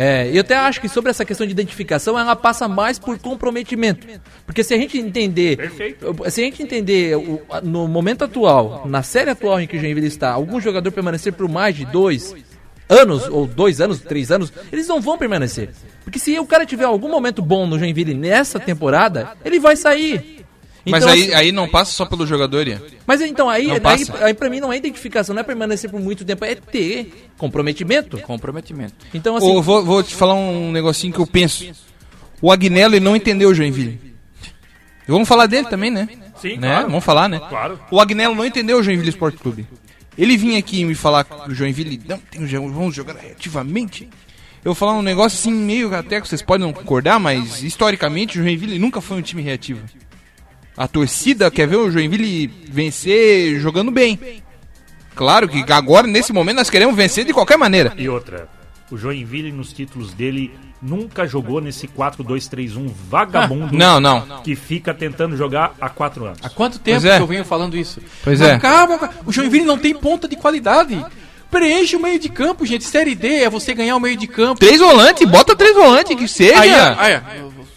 É, 0.00 0.30
eu 0.32 0.42
até 0.42 0.54
acho 0.56 0.80
que 0.80 0.88
sobre 0.88 1.10
essa 1.10 1.24
questão 1.24 1.44
de 1.44 1.50
identificação, 1.52 2.16
ela 2.16 2.36
passa 2.36 2.68
mais 2.68 3.00
por 3.00 3.18
comprometimento. 3.18 4.06
Porque 4.46 4.62
se 4.62 4.72
a 4.72 4.76
gente 4.78 4.96
entender. 4.96 5.56
Perfeito. 5.56 6.14
Se 6.30 6.40
a 6.40 6.44
gente 6.44 6.62
entender 6.62 7.16
o- 7.16 7.42
no 7.64 7.88
momento 7.88 8.22
atual, 8.22 8.84
na 8.86 9.02
série 9.02 9.30
atual 9.30 9.60
em 9.60 9.66
que 9.66 9.76
o 9.76 9.80
Joinville 9.80 10.06
está, 10.06 10.30
algum 10.30 10.60
jogador 10.60 10.92
permanecer 10.92 11.32
por 11.32 11.48
mais 11.48 11.74
de 11.74 11.84
dois 11.84 12.32
anos, 12.88 13.26
ou 13.28 13.44
dois 13.46 13.80
anos, 13.80 14.00
três 14.00 14.30
anos, 14.30 14.52
eles 14.72 14.86
não 14.86 15.00
vão 15.00 15.18
permanecer. 15.18 15.70
Porque 16.04 16.18
se 16.20 16.38
o 16.38 16.46
cara 16.46 16.64
tiver 16.64 16.84
algum 16.84 17.08
momento 17.10 17.42
bom 17.42 17.66
no 17.66 17.76
Joinville 17.78 18.14
nessa 18.14 18.60
temporada, 18.60 19.32
ele 19.44 19.58
vai 19.58 19.74
sair. 19.76 20.37
Mas 20.88 21.02
Então, 21.02 21.14
aí, 21.14 21.22
assim, 21.22 21.34
aí 21.34 21.52
não 21.52 21.68
passa 21.68 21.92
só 21.92 22.04
pelo 22.06 22.26
jogador, 22.26 22.66
Ian. 22.66 22.80
mas 23.06 23.20
então 23.20 23.48
aí, 23.48 23.66
Não 23.66 23.74
aí, 23.74 23.80
passa. 23.80 24.24
aí 24.24 24.34
pra 24.34 24.48
mim 24.50 24.60
não 24.60 24.72
é 24.72 24.76
identificação, 24.76 25.34
não 25.34 25.40
é 25.40 25.44
permanecer 25.44 25.90
por 25.90 26.00
muito 26.00 26.24
tempo, 26.24 26.44
é 26.44 26.54
ter 26.54 27.30
comprometimento. 27.36 28.18
Comprometimento. 28.18 28.94
Então 29.14 29.36
assim, 29.36 29.46
Ô, 29.46 29.62
vou, 29.62 29.84
vou 29.84 30.02
te 30.02 30.14
falar 30.14 30.34
um 30.34 30.72
negocinho 30.72 31.12
que 31.12 31.18
eu 31.20 31.26
penso. 31.26 31.66
O 32.40 32.52
Agnello 32.52 32.94
ele 32.94 33.04
não 33.04 33.16
entendeu 33.16 33.50
o 33.50 33.54
Joinville. 33.54 34.00
E 35.06 35.10
vamos 35.10 35.28
falar 35.28 35.46
dele 35.46 35.68
também, 35.68 35.90
né? 35.90 36.08
Sim, 36.40 36.56
né? 36.56 36.68
claro. 36.68 36.86
Vamos 36.88 37.04
falar, 37.04 37.28
né? 37.28 37.40
Claro. 37.48 37.80
O 37.90 38.00
Agnello 38.00 38.34
não 38.34 38.44
entendeu 38.44 38.78
o 38.78 38.82
Joinville 38.82 39.08
Esporte 39.08 39.38
Clube. 39.38 39.66
Ele 40.16 40.36
vinha 40.36 40.58
aqui 40.58 40.84
me 40.84 40.94
falar 40.94 41.24
que 41.24 41.50
o 41.50 41.54
Joinville 41.54 42.00
não 42.06 42.18
tem, 42.18 42.44
vamos 42.44 42.94
jogar 42.94 43.14
reativamente. 43.14 44.08
Eu 44.64 44.72
vou 44.72 44.74
falar 44.74 44.94
um 44.94 45.02
negócio 45.02 45.38
assim, 45.38 45.52
meio 45.52 45.94
até 45.94 46.20
que 46.20 46.26
vocês 46.28 46.42
podem 46.42 46.66
não 46.66 46.72
concordar, 46.72 47.20
mas 47.20 47.62
historicamente 47.62 48.38
o 48.38 48.42
Joinville 48.42 48.78
nunca 48.78 49.00
foi 49.00 49.16
um 49.16 49.22
time 49.22 49.40
reativo. 49.40 49.80
A 50.78 50.86
torcida 50.86 51.50
quer 51.50 51.66
ver 51.66 51.74
o 51.74 51.90
Joinville 51.90 52.46
vencer 52.70 53.58
jogando 53.58 53.90
bem. 53.90 54.16
Claro 55.12 55.48
que 55.48 55.64
agora, 55.72 56.06
nesse 56.06 56.32
momento, 56.32 56.58
nós 56.58 56.70
queremos 56.70 56.94
vencer 56.94 57.24
de 57.24 57.32
qualquer 57.32 57.58
maneira. 57.58 57.92
E 57.98 58.08
outra, 58.08 58.48
o 58.88 58.96
Joinville 58.96 59.50
nos 59.50 59.72
títulos 59.72 60.14
dele 60.14 60.52
nunca 60.80 61.26
jogou 61.26 61.60
nesse 61.60 61.88
4-2-3-1 61.88 62.92
vagabundo 63.10 63.76
Não, 63.76 63.98
não. 63.98 64.42
que 64.42 64.54
fica 64.54 64.94
tentando 64.94 65.36
jogar 65.36 65.74
há 65.80 65.88
quatro 65.88 66.24
anos. 66.24 66.38
Há 66.44 66.48
quanto 66.48 66.78
tempo 66.78 67.04
é. 67.04 67.16
que 67.16 67.22
eu 67.22 67.26
venho 67.26 67.44
falando 67.44 67.76
isso? 67.76 68.00
Pois 68.22 68.38
Mas 68.38 68.48
é. 68.48 68.58
Calma, 68.60 68.98
calma. 68.98 69.14
o 69.26 69.32
Joinville 69.32 69.64
não 69.64 69.76
tem 69.76 69.92
ponta 69.92 70.28
de 70.28 70.36
qualidade. 70.36 71.04
Preenche 71.50 71.96
o 71.96 72.00
meio 72.00 72.20
de 72.20 72.28
campo, 72.28 72.64
gente. 72.64 72.84
Série 72.84 73.16
D 73.16 73.42
é 73.42 73.50
você 73.50 73.74
ganhar 73.74 73.96
o 73.96 74.00
meio 74.00 74.16
de 74.16 74.28
campo. 74.28 74.60
Três 74.60 74.80
volantes, 74.80 75.28
bota 75.28 75.56
três 75.56 75.74
volantes, 75.74 76.14
que 76.14 76.28
seja. 76.28 76.60
Aí, 76.60 76.70
aí, 76.70 77.20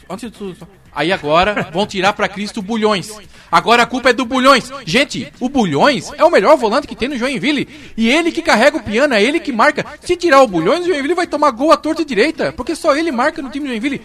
antes 0.08 0.30
de 0.30 0.38
tudo, 0.38 0.68
aí 0.94 1.12
agora 1.12 1.70
vão 1.74 1.86
tirar 1.86 2.14
pra 2.14 2.28
Cristo 2.30 2.62
Bulhões. 2.62 3.12
Agora 3.52 3.84
a 3.84 3.86
culpa 3.86 4.10
é 4.10 4.14
do 4.14 4.24
Bulhões. 4.26 4.72
Gente, 4.86 5.32
o 5.40 5.50
Bulhões 5.50 6.10
é 6.18 6.24
o 6.24 6.32
melhor 6.32 6.56
volante 6.58 6.88
que 6.88 6.96
tem 6.96 7.10
no 7.10 7.18
Joinville. 7.18 7.68
E 7.98 8.10
ele 8.10 8.32
que 8.32 8.42
carrega 8.42 8.78
o 8.78 8.84
piano, 8.84 9.14
é 9.14 9.22
ele 9.22 9.40
que 9.42 9.52
marca. 9.52 9.86
Se 10.02 10.16
tirar 10.16 10.42
o 10.42 10.48
Bulhões, 10.48 10.82
o 10.86 10.88
Joinville 10.88 11.14
vai 11.14 11.28
tomar 11.28 11.52
gol 11.52 11.72
à 11.72 11.78
torta 11.78 12.06
direita. 12.06 12.54
Porque 12.54 12.76
só 12.76 12.96
ele 12.96 13.12
marca 13.12 13.42
no 13.42 13.50
time 13.50 13.66
do 13.66 13.70
Joinville. 13.72 14.02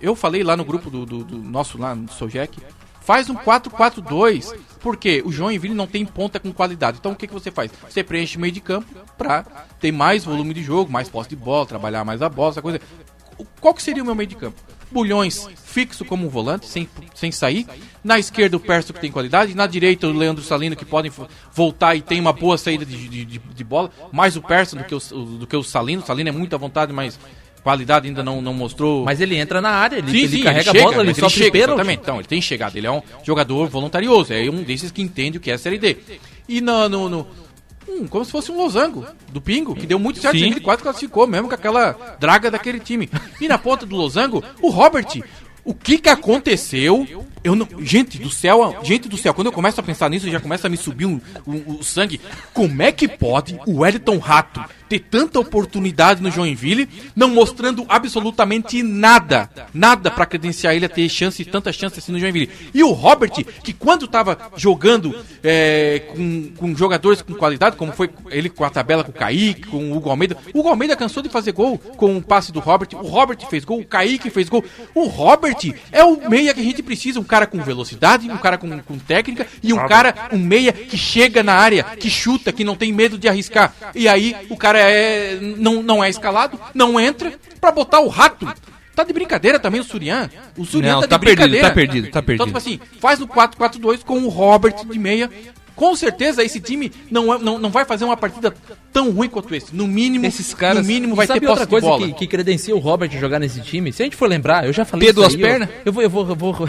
Eu 0.00 0.14
falei 0.16 0.42
lá 0.42 0.56
no 0.56 0.64
grupo 0.64 0.90
do, 0.90 1.06
do- 1.06 1.24
do 1.24 1.38
nosso, 1.38 1.78
lá 1.78 1.94
no 1.94 2.08
Sojec. 2.10 2.58
Faz 3.00 3.30
um 3.30 3.34
4-4-2. 3.36 4.52
Porque 4.80 5.22
o 5.24 5.30
Joinville 5.32 5.74
não 5.74 5.86
tem 5.86 6.04
ponta 6.04 6.38
com 6.40 6.52
qualidade. 6.52 6.98
Então 6.98 7.12
o 7.12 7.16
que, 7.16 7.26
que 7.26 7.32
você 7.34 7.50
faz? 7.50 7.70
Você 7.88 8.02
preenche 8.02 8.36
o 8.36 8.40
meio 8.40 8.52
de 8.52 8.60
campo 8.60 8.86
pra 9.16 9.44
ter 9.80 9.92
mais 9.92 10.24
volume 10.24 10.54
de 10.54 10.62
jogo, 10.62 10.90
mais 10.90 11.08
posse 11.08 11.28
de 11.28 11.36
bola, 11.36 11.66
trabalhar 11.66 12.04
mais 12.04 12.20
a 12.22 12.28
bola, 12.28 12.50
essa 12.50 12.62
coisa. 12.62 12.80
O- 13.38 13.44
Qual 13.60 13.74
que 13.74 13.82
seria 13.82 14.02
o 14.02 14.06
meu 14.06 14.14
meio 14.14 14.28
de 14.28 14.36
campo? 14.36 14.60
Bulhões 14.90 15.48
fixo 15.64 16.04
como 16.04 16.26
um 16.26 16.28
volante, 16.30 16.66
sem, 16.66 16.88
sem 17.14 17.30
sair. 17.30 17.66
Na 18.02 18.18
esquerda 18.18 18.56
o 18.56 18.60
Perso 18.60 18.92
que 18.92 19.00
tem 19.00 19.10
qualidade. 19.12 19.54
Na 19.54 19.66
direita 19.66 20.06
o 20.06 20.12
Leandro 20.12 20.42
Salino 20.42 20.74
que 20.74 20.84
podem 20.84 21.10
vo- 21.10 21.28
voltar 21.52 21.94
e 21.94 22.00
tem 22.00 22.18
uma 22.20 22.32
boa 22.32 22.56
saída 22.56 22.84
de, 22.84 23.08
de, 23.08 23.24
de- 23.38 23.64
bola. 23.64 23.90
Mais 24.12 24.36
o 24.36 24.42
Perso 24.42 24.76
do 24.76 24.84
que 24.84 24.94
o, 24.94 24.98
do 24.98 25.46
que 25.46 25.56
o 25.56 25.62
Salino. 25.62 26.02
O 26.02 26.06
Salino 26.06 26.28
é 26.28 26.32
muita 26.32 26.56
vontade, 26.56 26.92
mas 26.92 27.18
qualidade 27.62 28.08
ainda 28.08 28.22
não, 28.22 28.40
não 28.40 28.54
mostrou. 28.54 29.04
Mas 29.04 29.20
ele 29.20 29.36
entra 29.36 29.60
na 29.60 29.70
área, 29.70 29.96
ele, 29.96 30.10
Sim, 30.10 30.16
ele 30.18 30.28
sim, 30.38 30.42
carrega 30.42 30.70
ele 30.70 30.78
a 30.80 30.82
bola, 30.84 30.96
ele 30.98 31.08
mas 31.08 31.16
sofre 31.18 31.44
chega. 31.44 31.58
Exatamente, 31.58 32.00
então, 32.02 32.16
ele 32.18 32.28
tem 32.28 32.40
chegado, 32.40 32.76
ele 32.76 32.86
é 32.86 32.90
um 32.90 33.02
jogador 33.24 33.68
voluntarioso, 33.68 34.32
é 34.32 34.48
um 34.48 34.62
desses 34.62 34.90
que 34.90 35.02
entende 35.02 35.36
o 35.36 35.40
que 35.40 35.50
é 35.50 35.54
a 35.54 35.58
Série 35.58 35.76
D. 35.78 35.96
E 36.48 36.60
no, 36.62 36.88
no, 36.88 37.08
no- 37.10 37.26
hum, 37.88 38.06
como 38.06 38.24
se 38.24 38.30
fosse 38.30 38.52
um 38.52 38.56
losango 38.56 39.06
do 39.32 39.40
Pingo, 39.40 39.74
que 39.74 39.86
deu 39.86 39.98
muito 39.98 40.20
certo, 40.20 40.36
ele 40.36 40.60
quase 40.60 40.82
classificou 40.82 41.26
mesmo 41.26 41.48
com 41.48 41.54
aquela 41.54 42.16
draga 42.20 42.50
daquele 42.50 42.80
time. 42.80 43.08
E 43.40 43.48
na 43.48 43.58
ponta 43.58 43.86
do 43.86 43.96
losango, 43.96 44.42
o 44.60 44.68
Robert, 44.68 45.06
o 45.64 45.74
que 45.74 45.98
que 45.98 46.08
aconteceu? 46.08 47.06
Eu 47.44 47.54
não, 47.54 47.66
gente 47.80 48.18
do 48.18 48.30
céu, 48.30 48.76
gente 48.82 49.08
do 49.08 49.16
céu, 49.16 49.32
quando 49.32 49.46
eu 49.48 49.52
começo 49.52 49.80
a 49.80 49.82
pensar 49.82 50.08
nisso, 50.10 50.28
já 50.30 50.40
começa 50.40 50.66
a 50.66 50.70
me 50.70 50.76
subir 50.76 51.06
um- 51.06 51.20
um- 51.46 51.76
o 51.78 51.82
sangue. 51.84 52.20
Como 52.52 52.82
é 52.82 52.90
que 52.92 53.06
pode 53.08 53.58
o 53.66 53.80
Wellington 53.80 54.18
Rato 54.18 54.64
ter 54.88 55.00
tanta 55.00 55.38
oportunidade 55.38 56.22
no 56.22 56.30
Joinville, 56.30 56.88
não 57.14 57.28
mostrando 57.28 57.84
absolutamente 57.90 58.82
nada, 58.82 59.50
nada 59.72 60.10
pra 60.10 60.24
credenciar 60.24 60.74
ele 60.74 60.86
a 60.86 60.88
ter 60.88 61.06
chance, 61.10 61.44
tanta 61.44 61.70
chance 61.72 61.98
assim 61.98 62.10
no 62.10 62.18
Joinville. 62.18 62.48
E 62.72 62.82
o 62.82 62.92
Robert, 62.92 63.30
que 63.62 63.72
quando 63.74 64.08
tava 64.08 64.38
jogando 64.56 65.14
é, 65.44 66.02
com, 66.14 66.50
com 66.56 66.74
jogadores 66.74 67.20
com 67.22 67.34
qualidade, 67.34 67.76
como 67.76 67.92
foi 67.92 68.08
ele 68.30 68.48
com 68.48 68.64
a 68.64 68.70
tabela 68.70 69.04
com 69.04 69.10
o 69.10 69.14
Kaique, 69.14 69.66
com 69.68 69.76
o 69.92 69.96
Hugo 69.96 70.08
Almeida, 70.10 70.36
o 70.54 70.60
Hugo 70.60 70.68
Almeida 70.70 70.96
cansou 70.96 71.22
de 71.22 71.28
fazer 71.28 71.52
gol 71.52 71.76
com 71.78 72.16
o 72.16 72.22
passe 72.22 72.50
do 72.50 72.58
Robert, 72.60 72.88
o 72.94 73.06
Robert 73.06 73.38
fez 73.50 73.64
gol, 73.64 73.80
o 73.80 73.84
Kaique 73.84 74.30
fez 74.30 74.48
gol. 74.48 74.64
O 74.94 75.04
Robert 75.06 75.56
é 75.92 76.02
o 76.02 76.28
meia 76.30 76.54
que 76.54 76.60
a 76.60 76.64
gente 76.64 76.82
precisa, 76.82 77.20
um 77.20 77.24
cara 77.28 77.46
com 77.46 77.62
velocidade, 77.62 78.28
um 78.28 78.36
cara 78.38 78.58
com, 78.58 78.76
com 78.80 78.98
técnica 78.98 79.46
e 79.62 79.72
um 79.72 79.86
cara, 79.86 80.12
um 80.32 80.38
meia 80.38 80.72
que 80.72 80.96
chega 80.96 81.42
na 81.44 81.54
área, 81.54 81.84
que 81.84 82.10
chuta, 82.10 82.52
que 82.52 82.64
não 82.64 82.74
tem 82.74 82.92
medo 82.92 83.16
de 83.16 83.28
arriscar. 83.28 83.72
E 83.94 84.08
aí 84.08 84.34
o 84.48 84.56
cara 84.56 84.80
é 84.80 85.38
não, 85.40 85.80
não 85.82 86.02
é 86.02 86.10
escalado, 86.10 86.58
não 86.74 86.98
entra 86.98 87.32
pra 87.60 87.70
botar 87.70 88.00
o 88.00 88.08
rato. 88.08 88.50
Tá 88.96 89.04
de 89.04 89.12
brincadeira 89.12 89.60
também 89.60 89.80
o 89.80 89.84
Surian. 89.84 90.28
O 90.56 90.64
Surian 90.64 90.94
Não, 90.94 91.00
tá 91.02 91.06
de 91.06 91.10
tá 91.10 91.18
perdido, 91.20 91.36
brincadeira. 91.42 91.68
tá 91.68 91.74
perdido, 91.74 92.10
tá 92.10 92.20
perdido. 92.22 92.34
Então, 92.34 92.46
tipo 92.48 92.58
assim, 92.58 92.80
faz 93.00 93.20
no 93.20 93.28
4-4-2 93.28 94.02
com 94.02 94.18
o 94.24 94.28
Robert 94.28 94.74
de 94.84 94.98
meia. 94.98 95.30
Com 95.76 95.94
certeza 95.94 96.42
esse 96.42 96.58
time 96.58 96.90
não, 97.08 97.32
é- 97.32 97.38
não, 97.38 97.56
não 97.60 97.70
vai 97.70 97.84
fazer 97.84 98.04
uma 98.04 98.16
partida 98.16 98.52
tão 98.92 99.12
ruim 99.12 99.28
quanto 99.28 99.54
esse. 99.54 99.72
No 99.72 99.86
mínimo, 99.86 100.26
Esses 100.26 100.52
caras- 100.52 100.78
no 100.82 100.92
mínimo 100.92 101.14
vai 101.14 101.28
sabe 101.28 101.38
ter 101.38 101.46
outra 101.46 101.64
posse 101.68 101.86
de 101.86 101.88
coisa 101.92 102.06
que, 102.08 102.18
que 102.18 102.26
credencia 102.26 102.74
o 102.74 102.80
Robert 102.80 103.08
jogar 103.16 103.38
nesse 103.38 103.60
time? 103.60 103.92
Se 103.92 104.02
a 104.02 104.06
gente 104.06 104.16
for 104.16 104.28
lembrar, 104.28 104.66
eu 104.66 104.72
já 104.72 104.84
falei 104.84 105.06
P 105.06 105.12
duas 105.12 105.28
isso 105.28 105.36
aí, 105.36 105.42
eu- 105.44 105.48
pernas? 105.48 105.68
Eu, 105.84 105.92
vou, 105.92 106.02
eu 106.02 106.10
vou, 106.10 106.28
eu 106.30 106.34
vou, 106.34 106.68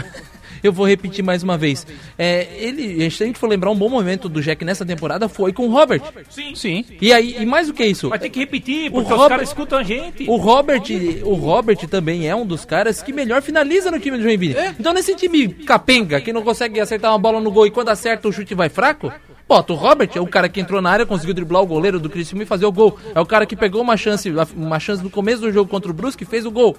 eu 0.62 0.72
vou 0.72 0.86
repetir 0.86 1.24
mais 1.24 1.42
uma 1.42 1.56
vez. 1.58 1.86
É, 2.18 2.46
ele, 2.58 3.10
se 3.10 3.22
a 3.22 3.26
gente 3.26 3.38
for 3.38 3.48
lembrar, 3.48 3.70
um 3.70 3.76
bom 3.76 3.88
momento 3.88 4.28
do 4.28 4.40
Jack 4.42 4.64
nessa 4.64 4.84
temporada 4.84 5.28
foi 5.28 5.52
com 5.52 5.66
o 5.66 5.70
Robert. 5.72 6.02
Sim. 6.28 6.54
Sim. 6.54 6.84
E 7.00 7.12
aí, 7.12 7.36
e 7.40 7.46
mais 7.46 7.66
do 7.68 7.74
que 7.74 7.84
isso, 7.84 8.08
Vai 8.08 8.18
ter 8.18 8.28
que 8.30 8.38
repetir, 8.40 8.88
O 8.88 8.92
porque 8.92 9.12
os 9.12 9.18
Robert- 9.18 9.28
caras 9.30 9.48
escutam 9.48 9.78
a 9.78 9.82
gente. 9.82 10.24
o 10.28 10.36
Robert, 10.36 10.82
o 11.24 11.34
Robert 11.34 11.78
também 11.88 12.28
é 12.28 12.34
um 12.34 12.44
dos 12.46 12.64
caras 12.64 13.02
que 13.02 13.12
melhor 13.12 13.42
finaliza 13.42 13.90
no 13.90 13.98
time 14.00 14.16
do 14.16 14.22
Joinville. 14.22 14.56
Então 14.78 14.92
nesse 14.92 15.14
time 15.14 15.48
capenga, 15.48 16.20
que 16.20 16.32
não 16.32 16.42
consegue 16.42 16.80
acertar 16.80 17.10
uma 17.12 17.18
bola 17.18 17.40
no 17.40 17.50
gol 17.50 17.66
e 17.66 17.70
quando 17.70 17.88
acerta 17.90 18.28
o 18.28 18.32
chute 18.32 18.54
vai 18.54 18.68
fraco, 18.68 19.12
bota 19.48 19.72
o 19.72 19.76
Robert, 19.76 20.10
é 20.14 20.20
o 20.20 20.26
cara 20.26 20.48
que 20.48 20.60
entrou 20.60 20.80
na 20.80 20.90
área, 20.90 21.04
conseguiu 21.06 21.34
driblar 21.34 21.62
o 21.62 21.66
goleiro 21.66 21.98
do 21.98 22.08
Criciúma 22.08 22.42
e 22.44 22.46
fazer 22.46 22.66
o 22.66 22.72
gol. 22.72 22.98
É 23.14 23.20
o 23.20 23.26
cara 23.26 23.44
que 23.46 23.56
pegou 23.56 23.80
uma 23.82 23.96
chance, 23.96 24.30
uma 24.56 24.78
chance 24.78 25.02
no 25.02 25.10
começo 25.10 25.40
do 25.42 25.50
jogo 25.52 25.68
contra 25.70 25.90
o 25.90 25.94
Brusque 25.94 26.22
e 26.22 26.26
fez 26.26 26.44
o 26.46 26.50
gol. 26.50 26.76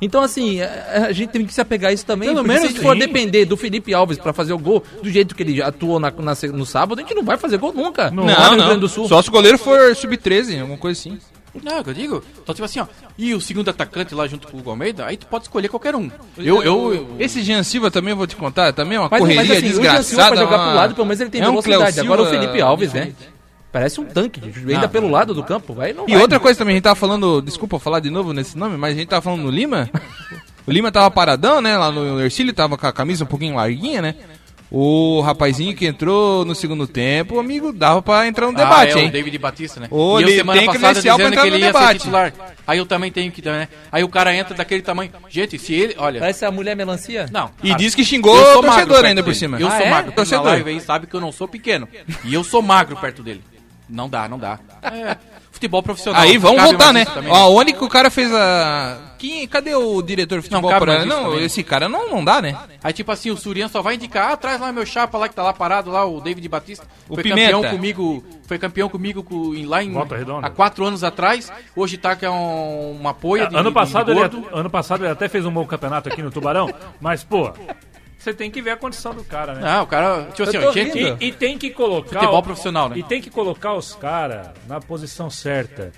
Então, 0.00 0.22
assim, 0.22 0.60
a, 0.62 1.06
a 1.08 1.12
gente 1.12 1.30
tem 1.30 1.44
que 1.44 1.52
se 1.52 1.60
apegar 1.60 1.90
a 1.90 1.92
isso 1.94 2.06
também. 2.06 2.28
Pelo 2.30 2.42
menos 2.42 2.62
se 2.62 2.66
a 2.68 2.70
gente 2.70 2.80
for 2.80 2.94
sim. 2.94 3.00
depender 3.00 3.44
do 3.44 3.56
Felipe 3.56 3.92
Alves 3.92 4.18
pra 4.18 4.32
fazer 4.32 4.52
o 4.52 4.58
gol, 4.58 4.82
do 5.02 5.10
jeito 5.10 5.34
que 5.34 5.42
ele 5.42 5.62
atuou 5.62 6.00
na, 6.00 6.10
na- 6.10 6.34
no 6.52 6.64
sábado, 6.66 6.98
a 6.98 7.02
gente 7.02 7.14
não 7.14 7.22
vai 7.22 7.36
fazer 7.36 7.58
gol 7.58 7.72
nunca. 7.72 8.10
Não, 8.10 8.24
Rio 8.26 8.34
Grande 8.36 8.56
não. 8.56 8.78
do 8.78 8.88
Sul. 8.88 9.06
Só 9.08 9.20
se 9.20 9.28
o 9.28 9.32
goleiro 9.32 9.58
for 9.58 9.94
sub-13, 9.94 10.60
alguma 10.60 10.78
coisa 10.78 10.98
assim. 10.98 11.18
Não, 11.64 11.78
é 11.78 11.80
o 11.80 11.84
que 11.84 11.90
eu 11.90 11.94
digo. 11.94 12.22
Então, 12.42 12.54
tipo 12.54 12.64
assim, 12.64 12.78
ó. 12.78 12.86
E 13.18 13.34
o 13.34 13.40
segundo 13.40 13.68
atacante 13.68 14.14
lá 14.14 14.26
junto 14.28 14.46
com 14.46 14.56
o 14.64 14.70
Almeida, 14.70 15.04
aí 15.04 15.16
tu 15.16 15.26
pode 15.26 15.44
escolher 15.44 15.68
qualquer 15.68 15.96
um. 15.96 16.08
Eu, 16.38 16.62
eu, 16.62 16.94
eu- 16.94 17.16
Esse 17.18 17.42
Jean 17.42 17.62
Silva 17.64 17.90
também 17.90 18.12
eu 18.12 18.16
vou 18.16 18.26
te 18.26 18.36
contar, 18.36 18.72
também 18.72 18.96
é 18.96 19.00
uma 19.00 19.08
Mas, 19.10 19.18
correria 19.20 19.42
mas 19.42 19.50
assim, 19.50 19.58
o 19.58 19.68
Jean 19.68 19.74
Silva 19.74 19.98
desgraçada. 19.98 20.30
pra 20.36 20.44
jogar 20.44 20.56
uma- 20.56 20.66
pro 20.68 20.76
lado, 20.76 20.94
pelo 20.94 21.06
menos 21.08 21.20
ele 21.20 21.30
tem 21.30 21.40
é 21.40 21.44
um 21.48 21.50
velocidade. 21.50 21.98
Agora 22.00 22.22
o 22.22 22.26
Felipe 22.26 22.60
Alves, 22.60 22.92
né? 22.92 23.12
Parece 23.72 24.00
um 24.00 24.04
tanque, 24.04 24.40
ainda 24.68 24.88
pelo 24.88 25.08
lado 25.08 25.32
do 25.32 25.44
campo. 25.44 25.72
Vai, 25.74 25.92
não 25.92 26.04
E 26.08 26.12
vai. 26.12 26.22
outra 26.22 26.40
coisa 26.40 26.58
também, 26.58 26.72
a 26.72 26.76
gente 26.76 26.84
tava 26.84 26.96
falando, 26.96 27.40
desculpa 27.40 27.78
falar 27.78 28.00
de 28.00 28.10
novo 28.10 28.32
nesse 28.32 28.58
nome, 28.58 28.76
mas 28.76 28.94
a 28.94 28.98
gente 28.98 29.08
tava 29.08 29.22
falando 29.22 29.42
no 29.42 29.50
Lima. 29.50 29.88
o 30.66 30.70
Lima 30.72 30.90
tava 30.90 31.10
paradão, 31.10 31.60
né? 31.60 31.76
Lá 31.76 31.92
no 31.92 32.20
Ercílio 32.20 32.52
tava 32.52 32.76
com 32.76 32.86
a 32.86 32.92
camisa 32.92 33.22
um 33.24 33.28
pouquinho 33.28 33.54
larguinha, 33.54 34.02
né? 34.02 34.14
O 34.72 35.20
rapazinho 35.20 35.74
que 35.74 35.84
entrou 35.84 36.44
no 36.44 36.54
segundo 36.54 36.86
tempo, 36.86 37.40
amigo, 37.40 37.72
dava 37.72 38.00
pra 38.00 38.28
entrar 38.28 38.46
no 38.46 38.52
Ah, 38.52 38.62
debate, 38.62 38.98
é, 38.98 39.02
hein? 39.02 39.08
o 39.08 39.12
David 39.12 39.36
Batista, 39.38 39.80
né? 39.80 39.88
Ô, 39.90 40.20
e 40.20 40.22
eu 40.22 40.28
ele 40.28 40.36
semana 40.36 40.58
tem 40.60 40.66
passada 40.68 40.82
pra 40.82 40.92
dizendo 40.92 41.22
entrar 41.22 41.42
que 41.42 41.50
no 41.50 41.56
ele 41.56 41.64
ia 41.64 41.72
debate. 41.72 41.86
ser 41.92 41.98
titular. 41.98 42.32
Aí 42.64 42.78
eu 42.78 42.86
também 42.86 43.10
tenho 43.10 43.32
que, 43.32 43.42
né? 43.48 43.66
Aí 43.90 44.04
o 44.04 44.08
cara 44.08 44.32
entra 44.32 44.54
daquele 44.54 44.80
tamanho. 44.82 45.10
Gente, 45.28 45.58
se 45.58 45.74
ele, 45.74 45.96
olha... 45.98 46.24
Essa 46.24 46.44
é 46.44 46.48
a 46.48 46.52
mulher 46.52 46.76
melancia? 46.76 47.26
Não. 47.32 47.50
E 47.64 47.68
cara, 47.70 47.78
diz 47.80 47.96
que 47.96 48.04
xingou 48.04 48.36
eu 48.36 48.42
o 48.42 48.44
sou 48.52 48.62
magro 48.62 48.68
torcedor 48.70 48.94
perto 48.96 49.06
ainda 49.06 49.22
por 49.24 49.34
cima. 49.34 49.58
Eu 49.60 49.66
Ah, 49.66 49.70
sou 49.76 49.86
é? 49.86 49.90
magro. 49.90 50.12
Torcedor. 50.12 50.42
Torcedor. 50.44 50.64
live 50.66 50.70
aí 50.70 50.80
sabe 50.86 51.06
que 51.08 51.14
eu 51.16 51.20
não 51.20 51.32
sou 51.32 51.48
pequeno. 51.48 51.88
E 52.24 52.32
eu 52.32 52.44
sou 52.44 52.62
magro 52.62 52.96
perto 52.96 53.24
dele. 53.24 53.42
Não 53.90 54.08
dá, 54.08 54.28
não 54.28 54.38
dá. 54.38 54.58
É, 54.82 55.16
futebol 55.50 55.82
profissional. 55.82 56.22
Aí 56.22 56.38
vamos 56.38 56.62
voltar, 56.62 56.92
né? 56.92 57.04
também, 57.04 57.30
Ó, 57.30 57.50
onde 57.50 57.72
que 57.72 57.84
o 57.84 57.88
cara 57.88 58.10
fez 58.10 58.32
a. 58.32 58.98
Quem, 59.18 59.46
cadê 59.46 59.74
o 59.74 60.00
diretor 60.00 60.36
de 60.40 60.48
futebol? 60.48 60.70
Não, 60.70 60.78
isso 60.96 61.06
não 61.06 61.24
também. 61.24 61.44
esse 61.44 61.62
cara 61.62 61.88
não, 61.88 62.08
não 62.08 62.24
dá, 62.24 62.40
né? 62.40 62.56
Aí, 62.82 62.92
tipo 62.92 63.12
assim, 63.12 63.30
o 63.30 63.36
Surian 63.36 63.68
só 63.68 63.82
vai 63.82 63.96
indicar, 63.96 64.32
ah, 64.32 64.36
traz 64.36 64.58
lá 64.58 64.72
meu 64.72 64.86
chapa 64.86 65.18
lá 65.18 65.28
que 65.28 65.34
tá 65.34 65.42
lá 65.42 65.52
parado, 65.52 65.90
lá, 65.90 66.06
o 66.06 66.20
David 66.22 66.48
Batista. 66.48 66.86
O 67.06 67.14
foi 67.14 67.24
Pimenta. 67.24 67.52
campeão 67.52 67.70
comigo, 67.70 68.24
foi 68.46 68.58
campeão 68.58 68.88
comigo 68.88 69.22
com- 69.22 69.54
em- 69.54 69.66
lá 69.66 69.82
em, 69.84 69.92
Volta 69.92 70.16
Redonda. 70.16 70.46
há 70.46 70.50
quatro 70.50 70.86
anos 70.86 71.04
atrás. 71.04 71.52
Hoje 71.76 71.98
tá 71.98 72.16
que 72.16 72.24
é 72.24 72.30
um, 72.30 72.92
uma 72.98 73.12
poia 73.12 73.46
de 73.46 73.54
ano, 73.56 73.68
de- 73.68 73.74
passado 73.74 74.06
de 74.06 74.12
ele, 74.12 74.20
gordo. 74.20 74.46
ano 74.52 74.70
passado 74.70 75.04
ele 75.04 75.12
até 75.12 75.28
fez 75.28 75.44
um 75.44 75.50
bom 75.52 75.66
campeonato 75.66 76.08
aqui 76.08 76.22
no 76.22 76.30
Tubarão, 76.30 76.72
mas, 76.98 77.22
pô, 77.22 77.52
você 78.20 78.34
tem 78.34 78.50
que 78.50 78.60
ver 78.60 78.70
a 78.72 78.76
condição 78.76 79.14
do 79.14 79.24
cara, 79.24 79.54
né? 79.54 79.60
Não, 79.62 79.84
o 79.84 79.86
cara, 79.86 80.26
tipo 80.32 80.48
assim, 80.48 80.58
ó, 80.58 80.72
gente, 80.72 80.98
rindo. 80.98 81.16
E, 81.20 81.28
e 81.28 81.32
tem 81.32 81.56
que 81.56 81.70
colocar. 81.70 82.20
Futebol 82.20 82.42
profissional, 82.42 82.88
né? 82.90 82.98
E 82.98 83.02
tem 83.02 83.20
que 83.20 83.30
colocar 83.30 83.74
os 83.74 83.94
caras 83.94 84.48
na 84.68 84.78
posição 84.80 85.30
certa. 85.30 85.90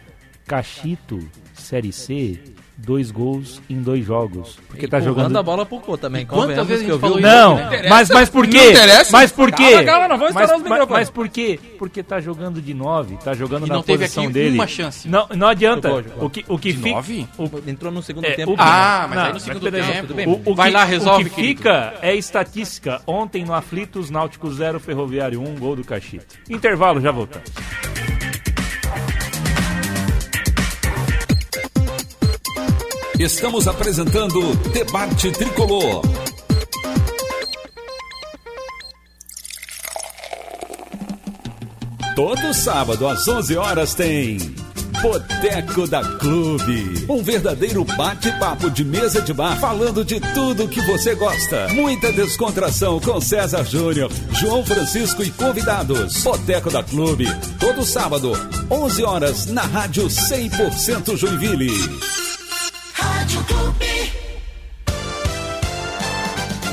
Cachito, 0.47 1.19
Série 1.55 1.93
C, 1.93 2.41
dois 2.85 3.11
gols 3.11 3.61
em 3.71 3.81
dois 3.81 4.05
jogos. 4.05 4.59
Porque 4.69 4.87
tá 4.89 5.01
jogando. 5.01 5.37
a 5.37 5.43
bola 5.43 5.65
pro 5.65 5.81
Pô 5.81 5.97
também. 5.97 6.27
quantas 6.27 6.67
vezes 6.67 6.85
a 6.85 6.87
que 6.87 6.91
gente 6.91 6.91
eu 6.91 6.97
vi 6.97 7.01
falou 7.01 7.17
o- 7.17 7.21
isso? 7.21 7.29
Não, 7.29 7.89
mas, 7.89 8.09
mas 8.11 8.29
por 8.29 8.45
Não 8.45 8.53
quê? 8.53 8.71
interessa. 8.71 9.13
Mas 9.13 9.33
por 9.33 9.53
quê? 9.53 9.71
Calma, 9.73 9.85
calma, 9.85 10.09
não 10.09 10.19
mas, 10.19 10.29
os 10.51 10.63
mas, 10.69 10.89
mas 10.89 11.11
por 11.11 11.29
quê? 11.29 11.59
Porque 11.79 12.03
tá 12.03 12.21
jogando 12.21 12.61
de 12.61 12.75
9, 12.75 13.17
tá 13.25 13.35
jogando 13.35 13.67
E 13.67 13.69
na 13.69 13.77
não 13.77 13.83
teve 13.83 14.05
posição 14.05 14.25
aqui 14.25 14.33
dele. 14.33 14.55
uma 14.55 14.67
chance. 14.67 15.09
Não, 15.09 15.27
não 15.35 15.49
adianta. 15.49 15.89
Jogou, 15.89 16.03
jogou. 16.03 16.25
O 16.27 16.31
que, 16.31 16.45
o 16.49 16.59
que 16.59 16.73
De 16.73 16.79
fica. 16.79 16.91
nove? 16.97 17.27
o- 17.39 17.71
Entrou 17.71 17.93
no 17.93 18.03
segundo 18.03 18.25
É, 18.27 18.33
tempo. 18.33 18.53
o 18.53 18.57
Ah, 18.59 19.07
mas 19.09 19.19
Não, 19.19 19.25
aí 19.27 19.33
no 19.33 19.41
segundo 19.41 19.71
tempo, 19.71 20.01
tudo 20.03 20.15
bem. 20.15 20.27
O, 20.29 20.43
o 20.51 20.55
Vai 20.55 20.71
que, 20.71 20.77
lá, 20.77 20.85
resolve, 20.85 21.23
O 21.25 21.29
que 21.31 21.35
querido. 21.37 21.59
fica 21.59 21.95
é 22.03 22.15
estatística. 22.15 23.01
Ontem 23.07 23.45
no 23.45 23.55
Aflitos, 23.55 24.11
Náutico 24.11 24.51
0, 24.51 24.79
Ferroviário 24.81 25.41
1, 25.41 25.55
gol 25.57 25.77
do 25.77 25.85
Cachito. 25.85 26.35
Intervalo, 26.51 27.01
já 27.01 27.11
voltamos. 27.11 27.49
Estamos 33.23 33.69
apresentando 33.69 34.53
Debate 34.73 35.31
Tricolor. 35.31 36.03
Todo 42.17 42.53
sábado 42.53 43.07
às 43.07 43.29
11 43.29 43.57
horas 43.57 43.95
tem 43.95 44.39
Boteco 45.01 45.87
da 45.87 46.03
Clube. 46.19 47.07
Um 47.09 47.23
verdadeiro 47.23 47.85
bate-papo 47.85 48.69
de 48.69 48.85
mesa 48.85 49.23
de 49.23 49.33
bar 49.33 49.57
falando 49.61 50.05
de 50.05 50.19
tudo 50.35 50.67
que 50.67 50.81
você 50.81 51.15
gosta. 51.15 51.69
Muita 51.69 52.11
descontração 52.11 52.99
com 52.99 53.21
César 53.21 53.65
Júnior, 53.65 54.11
João 54.33 54.67
Francisco 54.67 55.23
e 55.23 55.31
convidados. 55.31 56.25
Boteco 56.25 56.73
da 56.73 56.83
Clube. 56.83 57.27
Todo 57.61 57.85
sábado, 57.85 58.33
11 58.69 59.05
horas 59.05 59.47
na 59.47 59.63
Rádio 59.63 60.07
100% 60.09 61.17
Joinville. 61.17 62.32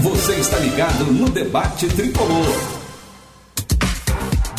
Você 0.02 0.36
está 0.36 0.58
ligado 0.60 1.06
no 1.06 1.30
Debate 1.30 1.88
Tricolor. 1.89 2.79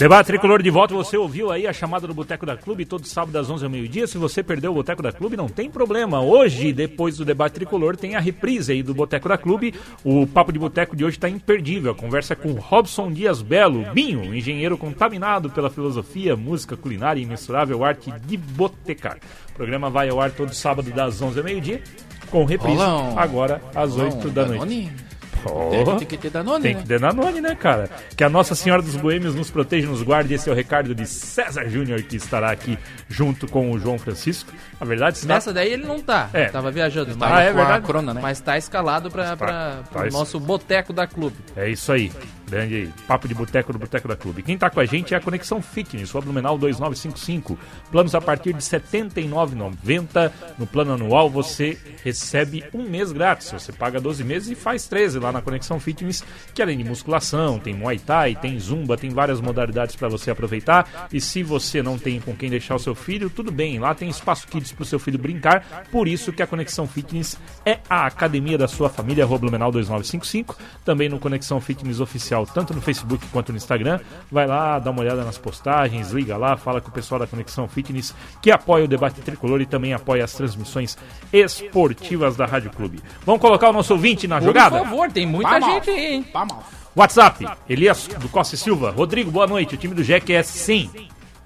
Debate 0.01 0.29
Tricolor 0.29 0.63
de 0.63 0.71
volta, 0.71 0.95
você 0.95 1.15
ouviu 1.19 1.53
aí 1.53 1.67
a 1.67 1.75
chamada 1.75 2.07
do 2.07 2.15
Boteco 2.15 2.47
da 2.47 2.57
Clube, 2.57 2.87
todo 2.87 3.07
sábado 3.07 3.37
às 3.37 3.51
11 3.51 3.67
ao 3.67 3.71
meio-dia. 3.71 4.07
Se 4.07 4.17
você 4.17 4.43
perdeu 4.43 4.71
o 4.71 4.75
Boteco 4.77 5.03
da 5.03 5.13
Clube, 5.13 5.37
não 5.37 5.47
tem 5.47 5.69
problema. 5.69 6.23
Hoje, 6.23 6.73
depois 6.73 7.19
do 7.19 7.25
Debate 7.27 7.53
Tricolor, 7.53 7.99
tem 7.99 8.17
a 8.17 8.19
reprise 8.19 8.73
aí 8.73 8.83
do 8.83 8.95
Boteco 8.95 9.29
da 9.29 9.37
Clube. 9.37 9.75
O 10.03 10.27
Papo 10.27 10.55
de 10.55 10.59
Boteco 10.59 10.97
de 10.97 11.05
hoje 11.05 11.19
está 11.19 11.29
imperdível. 11.29 11.93
A 11.93 11.95
conversa 11.95 12.33
é 12.33 12.37
com 12.37 12.53
Robson 12.53 13.13
Dias 13.13 13.43
Belo, 13.43 13.93
Binho, 13.93 14.35
engenheiro 14.35 14.79
contaminado 14.79 15.51
pela 15.51 15.69
filosofia, 15.69 16.35
música, 16.35 16.79
culinária 16.79 17.21
e 17.21 17.25
imensurável 17.25 17.85
arte 17.85 18.11
de 18.25 18.39
botecar. 18.39 19.19
O 19.51 19.53
programa 19.53 19.91
vai 19.91 20.09
ao 20.09 20.19
ar 20.19 20.31
todo 20.31 20.55
sábado 20.55 20.91
das 20.93 21.21
11 21.21 21.41
ao 21.41 21.45
meio-dia, 21.45 21.83
com 22.31 22.47
reprise 22.47 22.83
agora 23.17 23.61
às 23.75 23.95
8 23.99 24.31
da 24.31 24.47
noite. 24.47 25.10
Oh. 25.45 25.97
Tem, 25.97 26.07
que 26.07 26.17
ter 26.17 26.31
Danone, 26.31 26.63
Tem 26.63 26.75
né? 26.75 26.83
que 26.83 26.89
ter 26.89 27.01
Danone, 27.01 27.41
né, 27.41 27.55
cara? 27.55 27.89
Que 28.17 28.25
a 28.25 28.29
Nossa 28.29 28.55
Senhora 28.55 28.83
dos 28.83 28.97
Boêmios 28.97 29.35
nos 29.35 29.51
proteja, 29.51 29.89
nos 29.89 30.03
guarde. 30.03 30.35
Esse 30.35 30.49
é 30.49 30.53
o 30.53 30.55
recado 30.55 30.95
de 30.95 31.07
César 31.07 31.69
Júnior, 31.69 32.03
que 32.03 32.17
estará 32.17 32.51
aqui 32.51 32.79
junto 33.09 33.47
com 33.47 33.71
o 33.71 33.79
João 33.79 33.99
Francisco. 33.99 34.53
A 34.81 34.85
verdade, 34.85 35.19
está... 35.19 35.35
Nessa 35.35 35.53
daí 35.53 35.73
ele 35.73 35.87
não 35.87 36.01
tá. 36.01 36.29
É. 36.33 36.47
Tava 36.47 36.71
viajando. 36.71 37.13
Ah, 37.13 37.17
Mas, 37.19 37.47
é 37.47 37.53
verdade? 37.53 37.87
Corona, 37.87 38.15
né? 38.15 38.21
mas 38.23 38.41
tá 38.41 38.59
escalado 38.59 39.11
pra, 39.11 39.37
pra, 39.37 39.49
tá 39.49 39.83
pro 39.91 40.07
isso. 40.07 40.17
nosso 40.17 40.41
boteco 40.41 40.93
da 40.93 41.07
clube. 41.07 41.37
É 41.57 41.69
isso 41.69 41.93
aí. 41.93 42.01
Grande 42.09 42.19
aí. 42.19 42.40
Papo 43.07 43.29
de 43.29 43.35
boteco 43.35 43.73
do 43.73 43.79
Boteco 43.79 44.09
da 44.09 44.17
Clube. 44.17 44.43
Quem 44.43 44.59
tá 44.59 44.69
com 44.69 44.81
a 44.81 44.85
gente 44.85 45.15
é 45.15 45.17
a 45.17 45.21
Conexão 45.21 45.63
Fitness, 45.63 46.15
o 46.15 46.21
Blumenau 46.21 46.59
2955. 46.59 47.59
Planos 47.91 48.15
a 48.15 48.21
partir 48.21 48.53
de 48.53 48.65
R$ 48.65 48.81
79,90. 48.81 50.33
No 50.59 50.67
plano 50.67 50.93
anual 50.95 51.31
você 51.31 51.79
recebe 52.03 52.65
um 52.75 52.83
mês 52.89 53.13
grátis. 53.13 53.51
Você 53.51 53.73
paga 53.73 54.01
12 54.01 54.25
meses 54.25 54.51
e 54.51 54.55
faz 54.55 54.87
13 54.87 55.19
lá 55.19 55.33
na 55.33 55.43
Conexão 55.43 55.79
Fitness, 55.79 56.25
que 56.55 56.63
além 56.63 56.79
de 56.79 56.85
musculação, 56.85 57.59
tem 57.59 57.75
Muay 57.75 57.99
Thai, 57.99 58.35
tem 58.35 58.59
Zumba, 58.59 58.97
tem 58.97 59.11
várias 59.11 59.41
modalidades 59.41 59.97
para 59.97 60.09
você 60.09 60.31
aproveitar. 60.31 61.09
E 61.13 61.21
se 61.21 61.43
você 61.43 61.83
não 61.83 61.99
tem 61.99 62.21
com 62.21 62.35
quem 62.35 62.51
deixar 62.51 62.75
o 62.75 62.79
seu 62.79 62.95
filho, 62.95 63.31
tudo 63.31 63.51
bem. 63.51 63.79
Lá 63.79 63.95
tem 63.95 64.09
espaço 64.09 64.47
kids 64.49 64.73
pro 64.73 64.85
seu 64.85 64.99
filho 64.99 65.19
brincar. 65.19 65.87
Por 65.91 66.09
isso 66.09 66.33
que 66.33 66.43
a 66.43 66.47
Conexão 66.47 66.87
Fitness 66.87 67.39
é 67.65 67.79
a 67.89 68.07
academia 68.07 68.59
da 68.59 68.69
sua 68.69 68.89
família, 68.89 69.25
arroba 69.25 69.41
Blumenau 69.41 69.71
2955. 69.71 70.57
Também 70.85 71.09
no 71.09 71.19
Conexão 71.19 71.61
Fitness 71.61 72.01
Oficial, 72.01 72.40
tanto 72.47 72.75
no 72.75 72.81
Facebook 72.81 73.27
quanto 73.29 73.53
no 73.53 73.59
Instagram. 73.59 74.01
Vai 74.31 74.47
lá, 74.47 74.79
dá 74.79 74.91
uma 74.91 75.01
olhada 75.01 75.25
nas 75.25 75.39
postagens, 75.39 76.11
liga 76.11 76.37
lá, 76.37 76.57
fala 76.57 76.81
com 76.81 76.89
o 76.89 76.93
pessoal 76.93 77.19
da 77.19 77.27
Conexão 77.27 77.69
Fitness, 77.69 78.15
que 78.43 78.51
apoia 78.51 78.85
o 78.85 78.89
debate 78.89 79.21
tricolor 79.21 79.61
e 79.61 79.67
também 79.67 79.93
apoia 79.93 80.25
as 80.25 80.33
transmissões 80.33 80.97
esportivas 81.33 82.37
da 82.37 82.47
Rádio 82.47 82.71
Clube. 82.71 83.01
Vamos 83.25 83.41
colocar 83.41 83.71
o 83.71 83.73
nosso 83.73 83.93
ouvinte 83.93 84.27
na 84.27 84.41
jogada? 84.41 84.79
Por 84.79 84.85
favor, 84.85 85.11
tem 85.11 85.27
muita 85.27 85.59
Vamos. 85.59 85.75
gente 85.75 85.91
aí, 85.91 86.15
hein? 86.15 86.27
Vamos. 86.33 86.57
WhatsApp, 86.95 87.47
Elias 87.69 88.09
do 88.19 88.29
Costa 88.29 88.57
e 88.57 88.59
Silva. 88.59 88.91
Rodrigo, 88.91 89.31
boa 89.31 89.47
noite. 89.47 89.75
O 89.75 89.79
time 89.79 89.95
do 89.95 90.03
Jack 90.03 90.33
é 90.33 90.43
sim. 90.43 90.91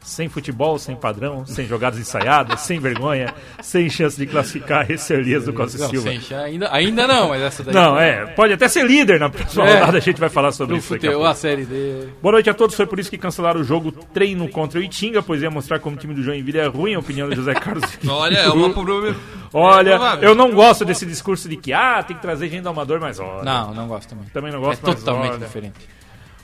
Sem 0.04 0.28
futebol, 0.28 0.78
sem 0.78 0.94
padrão, 0.94 1.46
sem 1.46 1.66
jogadas 1.66 1.98
ensaiadas, 1.98 2.60
sem 2.60 2.78
vergonha, 2.78 3.32
sem 3.62 3.88
chance 3.88 4.18
de 4.18 4.26
classificar. 4.26 4.90
Esse 4.90 5.14
é 5.14 5.16
Elias 5.16 5.46
do 5.46 5.52
Costa 5.54 5.78
Não, 5.78 5.88
Silva. 5.88 6.10
sem 6.10 6.36
ainda, 6.36 6.68
ainda 6.70 7.06
não, 7.06 7.30
mas 7.30 7.40
essa 7.40 7.64
daí... 7.64 7.74
Não, 7.74 7.98
é, 7.98 8.26
pode 8.26 8.52
até 8.52 8.68
ser 8.68 8.84
líder 8.86 9.18
na 9.18 9.30
próxima 9.30 9.66
É. 9.66 9.74
rodada, 9.80 9.96
a 9.96 10.00
gente 10.00 10.20
vai 10.20 10.28
falar 10.28 10.52
sobre 10.52 10.76
isso 10.76 10.92
a 10.92 10.96
futebol, 10.96 11.14
pouco. 11.16 11.30
a 11.30 11.34
série 11.34 11.64
D. 11.64 12.08
Boa 12.20 12.32
noite 12.32 12.50
a 12.50 12.54
todos, 12.54 12.76
foi 12.76 12.86
por 12.86 12.98
isso 13.00 13.08
que 13.08 13.16
cancelaram 13.16 13.60
o 13.60 13.64
jogo 13.64 13.90
treino 14.12 14.46
contra 14.50 14.78
o 14.78 14.82
Itinga, 14.82 15.22
pois 15.22 15.40
ia 15.40 15.50
mostrar 15.50 15.78
como 15.80 15.96
o 15.96 15.98
time 15.98 16.12
do 16.12 16.22
Joinville 16.22 16.58
é 16.58 16.66
ruim, 16.66 16.94
a 16.94 16.98
opinião 16.98 17.26
do 17.26 17.34
José 17.34 17.54
Carlos. 17.58 17.84
Olha, 18.06 18.36
é 18.40 18.48
uma 18.50 18.70
problema. 18.74 19.16
Olha, 19.54 19.98
É 20.20 20.26
eu 20.26 20.34
não 20.34 20.50
gosto 20.50 20.84
desse 20.84 21.06
discurso 21.06 21.48
de 21.48 21.56
que, 21.56 21.72
ah, 21.72 22.02
tem 22.02 22.14
que 22.14 22.20
trazer 22.20 22.48
gente 22.50 22.62
do 22.62 22.68
amador, 22.68 23.00
mas 23.00 23.18
olha. 23.18 23.42
Não, 23.42 23.72
não 23.72 23.88
gosto 23.88 24.10
também. 24.10 24.26
Também 24.34 24.52
não 24.52 24.58
É 24.58 24.62
gosto, 24.62 24.82
mas 24.86 24.96
totalmente 24.96 25.30
olha. 25.30 25.38
diferente. 25.46 25.74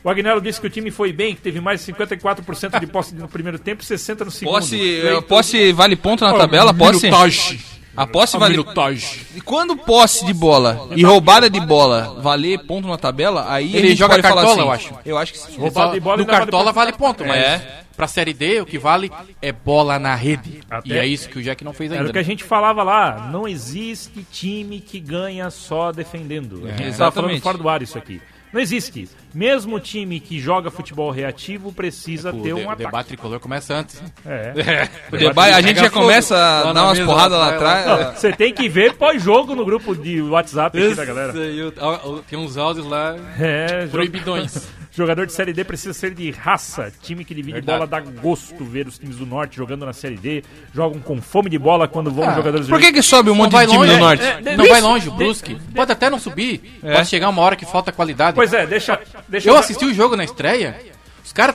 O 0.03 0.09
Agnello 0.09 0.41
disse 0.41 0.61
que 0.61 0.67
o 0.67 0.71
time 0.71 0.91
foi 0.91 1.13
bem, 1.13 1.35
que 1.35 1.43
teve 1.43 1.61
mais 1.61 1.85
de 1.85 1.93
54% 1.93 2.81
de 2.81 2.87
posse 2.87 3.15
no 3.15 3.29
primeiro 3.29 3.59
tempo 3.59 3.83
e 3.83 3.87
60% 3.87 4.25
no 4.25 4.31
segundo. 4.31 4.55
Posse, 4.55 5.01
eh, 5.07 5.21
posse 5.21 5.73
vale 5.73 5.95
ponto 5.97 6.25
na 6.25 6.33
tabela? 6.33 6.73
Posse? 6.73 7.07
Minutagem. 7.07 7.61
A 7.97 8.07
posse 8.07 8.39
vale. 8.39 8.53
minutagem. 8.57 9.21
E 9.35 9.41
quando 9.43 9.77
posse 9.77 10.25
de 10.25 10.33
bola 10.33 10.89
e 10.97 11.03
roubada 11.03 11.51
de 11.51 11.61
bola 11.61 12.19
valer 12.21 12.61
ponto 12.61 12.89
na 12.89 12.97
tabela, 12.97 13.53
aí 13.53 13.77
Ele 13.77 13.89
a 13.89 13.91
gente 13.91 13.99
joga 13.99 14.15
pode 14.15 14.23
falar 14.29 14.43
cartola, 14.45 14.75
assim. 14.75 14.89
eu 14.89 14.95
acho. 14.95 14.95
Eu 15.05 15.19
acho 15.19 15.33
que 15.33 15.39
sim. 15.39 15.57
Roubada 15.59 15.93
de 15.93 16.01
bola 16.01 16.17
no 16.19 16.27
Cartola 16.27 16.65
ponto. 16.67 16.75
vale 16.75 16.93
ponto, 16.93 17.25
mas 17.27 17.37
É. 17.37 17.81
pra 17.95 18.07
Série 18.07 18.33
D 18.33 18.61
o 18.61 18.65
que 18.65 18.79
vale 18.79 19.11
é 19.43 19.53
bola 19.53 19.99
na 19.99 20.15
rede. 20.15 20.61
Até- 20.71 20.89
E 20.89 20.99
é 20.99 21.05
isso 21.07 21.29
que 21.29 21.39
o 21.41 21.43
Jack 21.43 21.63
não 21.63 21.75
fez 21.75 21.91
Era 21.91 22.01
ainda. 22.01 22.11
o 22.11 22.13
que 22.13 22.19
a 22.19 22.23
né? 22.23 22.27
gente 22.27 22.45
falava 22.45 22.83
lá, 22.83 23.29
não 23.31 23.47
existe 23.47 24.25
time 24.33 24.81
que 24.81 24.99
ganha 24.99 25.51
só 25.51 25.93
defendendo. 25.93 26.63
A 26.67 26.71
gente 26.71 26.83
É, 26.85 26.89
estava 26.89 27.11
falando 27.13 27.39
fora 27.41 27.59
do 27.59 27.69
ar 27.69 27.83
isso 27.83 27.99
aqui. 27.99 28.23
Não 28.53 28.61
existe. 28.61 29.09
Mesmo 29.33 29.79
time 29.79 30.19
que 30.19 30.41
joga 30.41 30.71
futebol 30.73 31.11
reativo 31.13 31.73
precisa 31.73 32.31
O, 32.31 32.43
ter 32.43 32.49
de- 32.49 32.55
um 32.55 32.67
o 32.67 32.71
ataque. 32.71 32.85
debate 32.85 33.07
tricolor 33.07 33.39
começa 33.39 33.75
antes. 33.75 34.01
né? 34.01 34.09
É. 34.27 34.89
O 35.15 35.17
debate, 35.17 35.55
a 35.55 35.61
gente 35.61 35.79
já 35.79 35.89
começa 35.91 36.37
a 36.37 36.65
na 36.67 36.73
dar 36.73 36.85
umas 36.87 36.99
porradas 37.01 37.39
lá 37.39 37.55
atrás. 37.55 37.87
Não, 37.87 38.13
Você 38.15 38.33
tem 38.33 38.53
que 38.53 38.69
ver 38.69 38.95
pós-jogo 38.95 39.55
no 39.55 39.65
grupo 39.65 39.95
de 39.95 40.21
WhatsApp 40.21 40.77
aqui 40.85 40.95
da 40.95 41.05
galera. 41.05 41.29
Isso 41.33 41.41
aí, 41.41 41.63
o- 41.63 42.11
o- 42.17 42.23
Tem 42.23 42.39
uns 42.39 42.57
áudios 42.57 42.87
lá 42.87 43.15
É, 43.39 43.87
proibidões. 43.87 44.69
Jogador 45.01 45.27
de 45.27 45.33
Série 45.33 45.55
D 45.55 45.65
precisa 45.65 45.95
ser 45.95 46.15
de 46.15 46.31
raça. 46.31 46.93
Time 47.03 47.25
que 47.25 47.35
divide 47.35 47.63
bola 47.63 47.87
dá 47.87 48.01
gosto 48.01 48.63
ver 48.67 48.87
os 48.87 48.99
times 48.99 49.17
do 49.17 49.25
Norte 49.25 49.57
jogando 49.57 49.87
na 49.87 49.95
Série 49.95 50.19
D. 50.19 50.45
Jogam 50.75 51.01
com 51.01 51.23
fome 51.23 51.49
de 51.49 51.59
bola 51.59 51.89
quando 51.89 52.11
vão 52.11 52.35
jogadores 52.35 52.69
Por 52.69 52.79
que 52.79 52.93
que 52.93 53.01
sobe 53.01 53.31
um 53.31 53.35
monte 53.35 53.53
vai 53.53 53.65
de 53.65 53.73
time 53.73 53.87
longe, 53.87 53.95
do 53.95 54.01
norte? 54.01 54.23
é, 54.23 54.57
Não 54.57 54.65
Isso. 54.65 54.73
vai 54.73 54.81
longe, 54.83 55.09
o 55.09 55.13
Brusque. 55.13 55.57
Pode 55.75 55.91
até 55.91 56.11
não 56.11 56.19
subir. 56.19 56.79
É. 56.83 56.97
Pode 56.97 57.09
chegar 57.09 57.31
uma 57.31 57.41
hora 57.41 57.57
que 57.57 57.65
falta 57.65 57.91
qualidade. 57.91 58.35
Pois 58.35 58.53
é, 58.53 58.67
deixa. 58.67 59.01
deixa 59.27 59.49
Eu 59.49 59.57
assisti 59.57 59.87
o 59.87 59.95
jogo 59.95 60.17
na 60.17 60.25
estreia. 60.25 60.77
Os 61.25 61.33
caras 61.33 61.55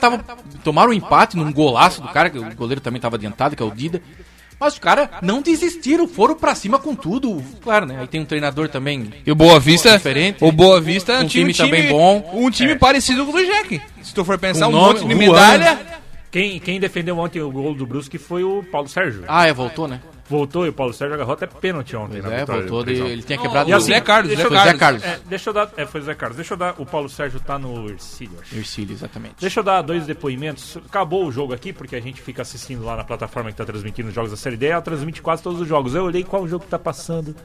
tomaram 0.64 0.90
um 0.90 0.94
empate 0.94 1.38
num 1.38 1.54
golaço 1.54 2.02
do 2.02 2.08
cara, 2.08 2.32
que 2.32 2.40
o 2.40 2.56
goleiro 2.56 2.82
também 2.82 2.98
estava 2.98 3.16
adiantado, 3.16 3.56
que 3.56 3.62
é 3.62 3.66
o 3.66 3.70
Dida. 3.72 4.02
Mas 4.60 4.74
os 4.74 4.80
caras 4.80 5.10
não 5.22 5.42
desistiram, 5.42 6.08
foram 6.08 6.36
pra 6.36 6.56
cima 6.56 6.80
com 6.80 6.96
tudo. 6.96 7.44
Claro, 7.62 7.86
né? 7.86 7.98
Aí 8.00 8.08
tem 8.08 8.22
um 8.22 8.26
treinador 8.26 8.70
também. 8.70 9.12
E 9.26 9.32
o 9.32 9.36
Boa 9.36 9.60
Vista, 9.60 9.98
Diferente. 9.98 10.44
o 10.44 10.52
Boa 10.52 10.80
Vista 10.80 11.20
Um 11.20 11.28
tinha 11.28 11.46
um 11.46 11.50
time 11.50 11.54
time 11.54 11.70
também 11.70 11.90
bom. 11.90 12.32
Um 12.34 12.50
time 12.50 12.76
parecido 12.76 13.26
com 13.26 13.32
o 13.32 13.36
do 13.36 13.46
Jack. 13.46 13.82
Se 14.02 14.14
tu 14.14 14.24
for 14.24 14.38
pensar, 14.38 14.68
um 14.68 14.72
nome, 14.72 15.00
monte 15.00 15.08
de 15.08 15.16
medalha. 15.16 15.80
Quem, 16.32 16.60
quem 16.60 16.80
defendeu 16.80 17.18
ontem 17.18 17.42
o 17.42 17.52
gol 17.52 17.74
do 17.74 17.86
Brusque 17.86 18.18
foi 18.18 18.44
o 18.44 18.64
Paulo 18.64 18.88
Sérgio. 18.90 19.24
Ah, 19.28 19.48
é, 19.48 19.54
voltou, 19.54 19.88
né? 19.88 20.02
Voltou 20.28 20.66
e 20.66 20.70
o 20.70 20.74
Paulo 20.74 20.92
Sérgio 20.92 21.14
agarrou 21.14 21.34
até 21.34 21.46
pênalti 21.46 21.96
ontem. 21.96 22.20
Pois 22.20 22.24
na 22.24 22.40
é, 22.40 22.46
voltou. 22.46 22.84
do 22.84 22.90
Ele, 22.90 23.22
tinha 23.22 23.38
quebrado 23.38 23.70
E 23.70 23.74
o 23.74 23.78
assim, 23.78 23.94
Zé 23.94 24.02
Carlos, 24.02 24.32
eu 24.32 24.48
Foi 24.50 24.58
Zé 24.58 24.74
Carlos. 24.74 25.04
É, 25.04 25.20
deixa 25.26 25.50
eu 25.50 25.54
dar. 25.54 25.70
É, 25.78 25.86
foi 25.86 26.02
o 26.02 26.04
Zé 26.04 26.16
Carlos. 26.16 26.36
Deixa 26.36 26.54
eu 26.54 26.58
dar. 26.58 26.76
O 26.80 26.86
Paulo 26.86 27.08
Sérgio 27.08 27.40
tá 27.40 27.60
no 27.60 27.88
Ercílio, 27.90 28.40
acho. 28.42 28.56
Ercílio, 28.56 28.94
exatamente. 28.94 29.36
Deixa 29.40 29.60
eu 29.60 29.64
dar 29.64 29.84
dois 29.84 30.08
depoimentos. 30.08 30.78
Acabou 30.78 31.28
o 31.28 31.32
jogo 31.32 31.54
aqui, 31.54 31.72
porque 31.72 31.96
a 31.96 32.02
gente 32.02 32.22
fica 32.22 32.42
assistindo 32.42 32.84
lá 32.84 32.96
na 32.96 33.04
plataforma 33.04 33.52
que 33.52 33.58
tá 33.58 33.66
transmitindo 33.66 34.10
os 34.10 34.16
jogos 34.16 34.32
da 34.32 34.38
Série 34.38 34.58
D. 34.58 34.66
Ela 34.66 34.82
transmite 34.82 35.22
quase 35.22 35.44
todos 35.44 35.62
os 35.62 35.68
jogos. 35.68 35.94
Eu 35.94 36.06
olhei 36.06 36.24
qual 36.24 36.48
jogo 36.48 36.64
que 36.64 36.72
tá 36.72 36.80
passando. 36.80 37.36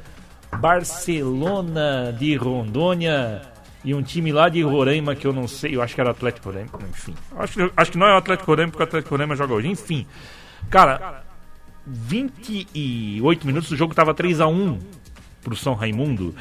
Barcelona 0.59 2.17
de 2.19 2.35
Rondônia 2.35 3.43
e 3.85 3.95
um 3.95 4.03
time 4.03 4.33
lá 4.33 4.49
de 4.49 4.63
Roraima 4.63 5.15
que 5.15 5.27
eu 5.27 5.35
não 5.35 5.47
sei. 5.47 5.77
Eu 5.77 5.83
acho 5.83 5.95
que 5.95 6.01
era 6.01 6.09
o 6.09 6.13
Atlético 6.13 6.49
Roraima. 6.49 6.71
Enfim. 6.89 7.15
Acho, 7.37 7.71
acho 7.77 7.93
que 7.93 7.99
não 7.99 8.07
é 8.07 8.15
o 8.15 8.17
Atlético 8.17 8.51
Roraima, 8.51 8.73
porque 8.73 8.83
o 8.83 8.87
Atlético 8.87 9.11
Roraima 9.11 9.37
joga 9.37 9.53
hoje. 9.53 9.69
Enfim. 9.69 10.07
Cara, 10.71 11.25
28 11.87 13.47
minutos 13.47 13.71
o 13.71 13.77
jogo 13.77 13.95
tava 13.95 14.15
3x1 14.15 14.79
pro 15.43 15.57
São 15.57 15.75
Raimundo. 15.75 16.35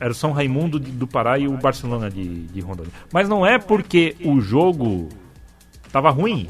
Era 0.00 0.10
o 0.12 0.14
São 0.14 0.32
Raimundo 0.32 0.78
de- 0.78 0.90
do 0.92 1.06
Pará 1.06 1.38
e 1.38 1.48
o 1.48 1.52
Barcelona 1.56 2.08
de, 2.10 2.44
de 2.46 2.60
Rondônia. 2.60 2.92
Mas 3.12 3.28
não 3.28 3.44
é 3.44 3.58
porque 3.58 4.16
o 4.24 4.40
jogo 4.40 5.08
tava 5.92 6.10
ruim. 6.10 6.48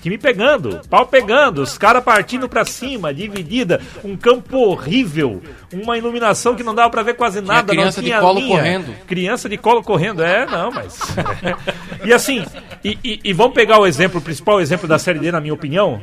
Time 0.00 0.16
pegando, 0.16 0.80
pau 0.88 1.06
pegando, 1.06 1.60
os 1.60 1.76
caras 1.76 2.04
partindo 2.04 2.48
pra 2.48 2.64
cima, 2.64 3.12
dividida, 3.12 3.80
um 4.04 4.16
campo 4.16 4.56
horrível, 4.58 5.42
uma 5.72 5.98
iluminação 5.98 6.54
que 6.54 6.62
não 6.62 6.72
dava 6.72 6.88
pra 6.88 7.02
ver 7.02 7.14
quase 7.14 7.40
nada. 7.40 7.62
não 7.74 7.80
criança 7.80 8.00
de 8.00 8.06
tinha 8.06 8.20
colo 8.20 8.38
linha. 8.38 8.56
correndo. 8.56 8.94
Criança 9.08 9.48
de 9.48 9.56
colo 9.58 9.82
correndo, 9.82 10.22
é, 10.22 10.46
não, 10.46 10.70
mas. 10.70 11.00
e 12.06 12.12
assim, 12.12 12.44
e, 12.84 12.96
e- 13.02 13.20
e 13.24 13.32
vamos 13.32 13.54
pegar 13.54 13.80
o 13.80 13.86
exemplo, 13.86 14.20
o 14.20 14.22
principal 14.22 14.60
exemplo 14.60 14.86
da 14.86 15.00
Série 15.00 15.18
D, 15.18 15.32
na 15.32 15.40
minha 15.40 15.52
opinião: 15.52 16.00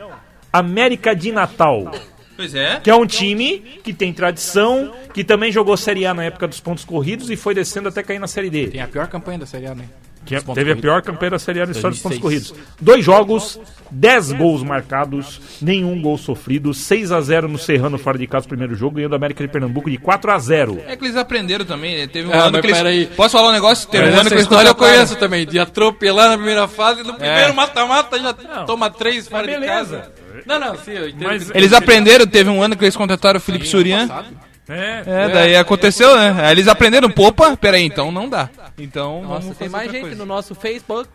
América 0.57 1.15
de 1.15 1.31
Natal 1.31 1.91
Pois 2.35 2.53
é. 2.53 2.79
que 2.81 2.89
é 2.89 2.95
um 2.95 3.05
time 3.05 3.59
que 3.83 3.93
tem 3.93 4.11
tradição, 4.11 4.93
que 5.13 5.23
também 5.23 5.51
jogou 5.51 5.77
Série 5.77 6.05
A 6.05 6.13
na 6.13 6.23
época 6.25 6.47
dos 6.47 6.59
pontos 6.59 6.83
corridos 6.83 7.29
e 7.29 7.35
foi 7.35 7.53
descendo 7.53 7.87
até 7.87 8.03
cair 8.03 8.19
na 8.19 8.27
Série 8.27 8.49
D. 8.49 8.67
Tem 8.67 8.81
a 8.81 8.87
pior 8.87 9.07
campanha 9.07 9.39
da 9.39 9.45
Série 9.45 9.67
A, 9.67 9.75
né? 9.75 9.85
Que 10.25 10.35
é- 10.35 10.41
teve 10.41 10.71
a 10.71 10.75
pior 10.75 11.01
campanha 11.01 11.31
da 11.31 11.39
Série 11.39 11.61
A 11.61 11.65
da 11.65 11.71
história 11.71 11.93
dos 11.93 12.01
pontos 12.01 12.19
2006. 12.19 12.49
corridos. 12.51 12.75
Dois 12.81 13.05
jogos, 13.05 13.59
10 13.91 14.31
gols 14.31 14.63
marcados, 14.63 15.39
nenhum 15.61 16.01
gol 16.01 16.17
sofrido, 16.17 16.73
6 16.73 17.11
a 17.11 17.21
0 17.21 17.47
no 17.47 17.57
Serrano 17.57 17.97
fora 17.97 18.17
de 18.17 18.25
casa, 18.25 18.47
primeiro 18.47 18.73
jogo, 18.75 18.95
ganhando 18.95 19.13
a 19.13 19.15
América 19.17 19.43
de 19.45 19.51
Pernambuco 19.51 19.89
de 19.89 19.97
4 19.97 20.31
a 20.31 20.39
0 20.39 20.81
É 20.87 20.95
que 20.95 21.05
eles 21.05 21.15
aprenderam 21.15 21.63
também, 21.65 21.95
né? 21.97 22.07
Teve 22.07 22.27
um 22.27 22.33
Ah, 22.33 22.45
ano 22.45 22.59
que 22.59 22.67
eles... 22.67 22.77
peraí. 22.77 23.05
Posso 23.07 23.37
falar 23.37 23.49
um 23.49 23.53
negócio? 23.53 23.87
Teve 23.87 24.09
um 24.09 24.13
ano 24.19 24.27
que 24.27 24.33
eles 24.33 24.43
história 24.43 24.69
eu 24.69 24.75
conheço 24.75 25.15
também, 25.15 25.45
de 25.45 25.59
atropelar 25.59 26.29
na 26.29 26.37
primeira 26.37 26.67
fase, 26.67 27.03
no 27.03 27.13
primeiro 27.13 27.53
mata-mata 27.53 28.19
já 28.19 28.33
toma 28.65 28.89
três 28.89 29.27
fora 29.27 29.45
de 29.47 29.53
beleza. 29.53 29.97
casa. 29.97 30.11
Não, 30.45 30.59
não, 30.59 30.77
sim, 30.77 30.91
eu 30.91 31.07
entendo. 31.09 31.23
Mas- 31.27 31.49
Eles 31.55 31.71
aprenderam, 31.73 32.27
teve 32.27 32.49
um 32.49 32.61
ano 32.61 32.75
que 32.75 32.83
eles 32.83 32.95
contrataram 32.95 33.37
o 33.37 33.41
Felipe 33.41 33.65
Surian. 33.67 34.07
Passado. 34.07 34.27
É, 34.67 35.03
É, 35.05 35.29
daí 35.29 35.55
aconteceu, 35.55 36.17
né? 36.17 36.35
Aí 36.45 36.51
eles 36.51 36.67
aprenderam, 36.67 37.09
pô, 37.09 37.27
opa, 37.27 37.55
peraí, 37.55 37.83
então 37.85 38.11
não 38.11 38.27
dá. 38.27 38.49
Então 38.77 39.21
Nossa, 39.23 39.53
tem 39.55 39.69
mais 39.69 39.91
gente 39.91 40.01
coisa. 40.01 40.15
no 40.17 40.25
nosso 40.25 40.55
Facebook. 40.55 41.09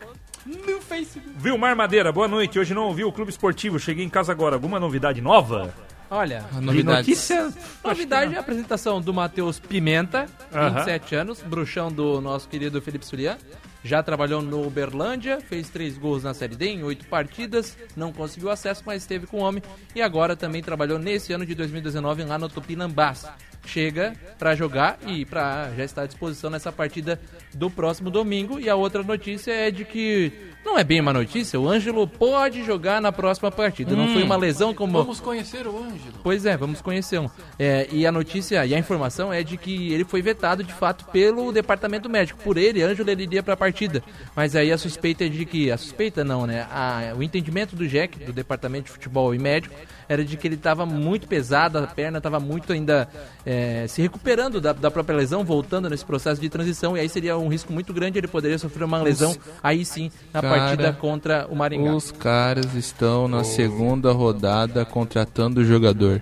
No 0.45 0.81
Facebook. 0.81 1.29
Vilmar 1.37 1.75
Madeira, 1.75 2.11
boa 2.11 2.27
noite. 2.27 2.57
Hoje 2.57 2.73
não 2.73 2.83
ouvi 2.87 3.03
o 3.03 3.11
Clube 3.11 3.29
Esportivo, 3.29 3.77
cheguei 3.79 4.03
em 4.05 4.09
casa 4.09 4.31
agora. 4.31 4.55
Alguma 4.55 4.79
novidade 4.79 5.21
nova? 5.21 5.73
Olha, 6.09 6.43
De 6.51 6.59
Novidades. 6.61 7.07
notícia? 7.07 7.53
novidade 7.83 8.33
é 8.33 8.37
a 8.37 8.41
apresentação 8.41 8.99
do 8.99 9.13
Matheus 9.13 9.59
Pimenta, 9.59 10.25
Aham. 10.53 10.71
27 10.83 11.15
anos, 11.15 11.41
bruxão 11.41 11.89
do 11.91 12.19
nosso 12.19 12.49
querido 12.49 12.81
Felipe 12.81 13.05
Surian. 13.05 13.37
Já 13.83 14.03
trabalhou 14.03 14.41
no 14.41 14.65
Uberlândia, 14.65 15.41
fez 15.41 15.69
três 15.69 15.97
gols 15.97 16.23
na 16.23 16.33
Série 16.33 16.55
D 16.55 16.67
em 16.67 16.83
oito 16.83 17.05
partidas, 17.05 17.75
não 17.95 18.13
conseguiu 18.13 18.49
acesso, 18.49 18.83
mas 18.85 19.01
esteve 19.01 19.25
com 19.25 19.37
o 19.37 19.43
homem. 19.43 19.63
E 19.95 20.01
agora 20.01 20.35
também 20.35 20.61
trabalhou 20.61 20.99
nesse 20.99 21.33
ano 21.33 21.45
de 21.45 21.55
2019 21.55 22.23
lá 22.23 22.37
no 22.37 22.47
Tupinambás. 22.47 23.27
Chega 23.65 24.15
pra 24.39 24.55
jogar 24.55 24.99
e 25.05 25.25
pra, 25.25 25.71
já 25.75 25.83
está 25.83 26.01
à 26.03 26.05
disposição 26.07 26.49
nessa 26.49 26.71
partida 26.71 27.19
do 27.53 27.69
próximo 27.69 28.09
domingo. 28.09 28.59
E 28.59 28.69
a 28.69 28.75
outra 28.75 29.03
notícia 29.03 29.51
é 29.51 29.71
de 29.71 29.85
que, 29.85 30.31
não 30.63 30.77
é 30.77 30.83
bem 30.83 31.01
uma 31.01 31.11
notícia, 31.13 31.59
o 31.59 31.67
Ângelo 31.67 32.07
pode 32.07 32.63
jogar 32.63 33.01
na 33.01 33.11
próxima 33.11 33.51
partida. 33.51 33.95
Não 33.95 34.07
foi 34.13 34.23
uma 34.23 34.35
lesão 34.37 34.73
como... 34.73 34.99
Vamos 34.99 35.19
conhecer 35.19 35.67
o 35.67 35.77
Ângelo. 35.77 36.13
Pois 36.23 36.45
é, 36.45 36.55
vamos 36.55 36.81
conhecer 36.81 37.19
um. 37.19 37.29
É, 37.57 37.87
e 37.91 38.05
a 38.05 38.11
notícia 38.11 38.65
e 38.65 38.73
a 38.73 38.79
informação 38.79 39.33
é 39.33 39.43
de 39.43 39.57
que 39.57 39.91
ele 39.91 40.03
foi 40.05 40.21
vetado 40.21 40.63
de 40.63 40.71
fato 40.73 41.05
pelo 41.05 41.51
departamento 41.51 42.09
médico. 42.09 42.39
Por 42.43 42.57
ele, 42.57 42.81
Ângelo 42.83 43.09
ele 43.09 43.23
iria 43.23 43.41
para 43.43 43.53
a 43.55 43.57
partida. 43.57 44.03
Mas 44.35 44.55
aí 44.55 44.71
a 44.71 44.77
suspeita 44.77 45.25
é 45.25 45.29
de 45.29 45.45
que. 45.45 45.71
A 45.71 45.77
suspeita 45.77 46.23
não, 46.23 46.45
né? 46.45 46.67
A- 46.71 47.13
o 47.17 47.23
entendimento 47.23 47.75
do 47.75 47.87
JEC, 47.87 48.19
do 48.23 48.31
departamento 48.33 48.85
de 48.85 48.91
futebol 48.91 49.33
e 49.33 49.39
médico, 49.39 49.75
era 50.07 50.23
de 50.23 50.35
que 50.37 50.47
ele 50.47 50.55
estava 50.55 50.85
muito 50.85 51.27
pesado, 51.27 51.77
a 51.77 51.87
perna 51.87 52.17
estava 52.17 52.39
muito 52.39 52.71
ainda 52.73 53.07
é, 53.45 53.85
se 53.87 54.01
recuperando 54.01 54.59
da, 54.59 54.73
da 54.73 54.91
própria 54.91 55.15
lesão, 55.15 55.43
voltando 55.43 55.89
nesse 55.89 56.05
processo 56.05 56.39
de 56.39 56.49
transição. 56.49 56.95
E 56.95 56.99
aí 56.99 57.07
seria 57.09 57.37
um 57.37 57.47
risco 57.47 57.71
muito 57.73 57.93
grande, 57.93 58.17
ele 58.19 58.27
poderia 58.27 58.57
sofrer 58.57 58.83
uma 58.83 59.01
lesão 59.01 59.35
aí 59.63 59.83
sim 59.85 60.11
na 60.33 60.41
Cara, 60.41 60.50
partida 60.59 60.93
contra 60.93 61.47
o 61.49 61.55
Maringá. 61.55 61.93
Os 61.93 62.11
caras 62.11 62.73
estão 62.75 63.27
na 63.27 63.43
segunda 63.43 64.11
rodada 64.11 64.83
contratando 64.85 65.61
o 65.61 65.65
jogador. 65.65 66.21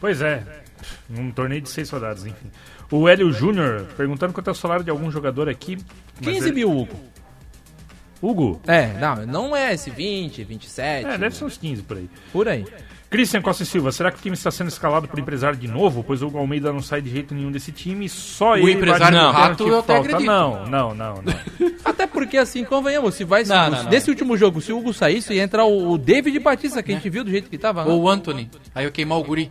Pois 0.00 0.20
é, 0.20 0.42
num 1.08 1.30
torneio 1.30 1.60
de 1.60 1.68
seis 1.68 1.88
rodadas, 1.90 2.24
enfim. 2.26 2.50
O 2.90 3.08
Hélio 3.08 3.30
Júnior 3.32 3.86
perguntando 3.96 4.32
quanto 4.32 4.48
é 4.48 4.50
o 4.50 4.54
salário 4.54 4.84
de 4.84 4.90
algum 4.90 5.10
jogador 5.10 5.48
aqui. 5.48 5.76
mas 6.20 6.34
15 6.34 6.48
ele- 6.48 6.54
mil, 6.56 6.70
Hugo. 6.70 6.96
Hugo? 8.20 8.60
É, 8.66 8.86
não, 8.98 9.26
não 9.26 9.56
é 9.56 9.72
esse 9.74 9.90
20, 9.90 10.42
27. 10.42 11.06
É, 11.06 11.18
deve 11.18 11.36
ser 11.36 11.44
uns 11.44 11.56
15 11.56 11.82
por 11.82 11.96
aí. 11.96 12.10
Por 12.32 12.48
aí. 12.48 12.66
Christian 13.10 13.40
Costa 13.40 13.62
e 13.62 13.66
Silva, 13.66 13.90
será 13.90 14.10
que 14.12 14.18
o 14.18 14.20
time 14.22 14.34
está 14.34 14.50
sendo 14.50 14.68
escalado 14.68 15.08
por 15.08 15.18
empresário 15.18 15.58
de 15.58 15.66
novo? 15.66 16.04
Pois 16.04 16.20
o 16.22 16.36
Almeida 16.36 16.70
não 16.72 16.82
sai 16.82 17.00
de 17.00 17.08
jeito 17.08 17.34
nenhum 17.34 17.50
desse 17.50 17.72
time, 17.72 18.06
só 18.08 18.54
ele 18.56 18.72
empresário 18.72 19.16
vai 19.18 19.26
do 19.26 19.32
ter 19.32 19.36
Rato 19.38 19.64
que 19.64 19.70
eu 19.70 19.78
até 19.78 19.92
falta. 19.94 20.08
acredito. 20.08 20.26
Não, 20.26 20.66
não, 20.66 20.94
não, 20.94 21.14
não. 21.22 21.34
Até 21.84 22.06
porque, 22.06 22.36
assim, 22.36 22.64
convenhamos, 22.64 23.14
se 23.14 23.24
vai. 23.24 23.44
Não, 23.44 23.70
não, 23.70 23.82
não. 23.84 23.90
Nesse 23.90 24.10
último 24.10 24.36
jogo, 24.36 24.60
se 24.60 24.72
o 24.72 24.78
Hugo 24.78 24.92
saísse, 24.92 25.32
ia 25.32 25.42
entrar 25.42 25.64
o, 25.64 25.90
o 25.92 25.96
David 25.98 26.38
Batista, 26.38 26.82
que 26.82 26.92
a 26.92 26.94
gente 26.94 27.08
viu 27.08 27.24
do 27.24 27.30
jeito 27.30 27.48
que 27.48 27.56
tava. 27.56 27.82
né? 27.84 27.90
Ou 27.90 28.02
o 28.02 28.08
Anthony. 28.08 28.50
Aí 28.74 28.84
eu 28.84 28.92
queimar 28.92 29.18
o 29.18 29.24
guri. 29.24 29.50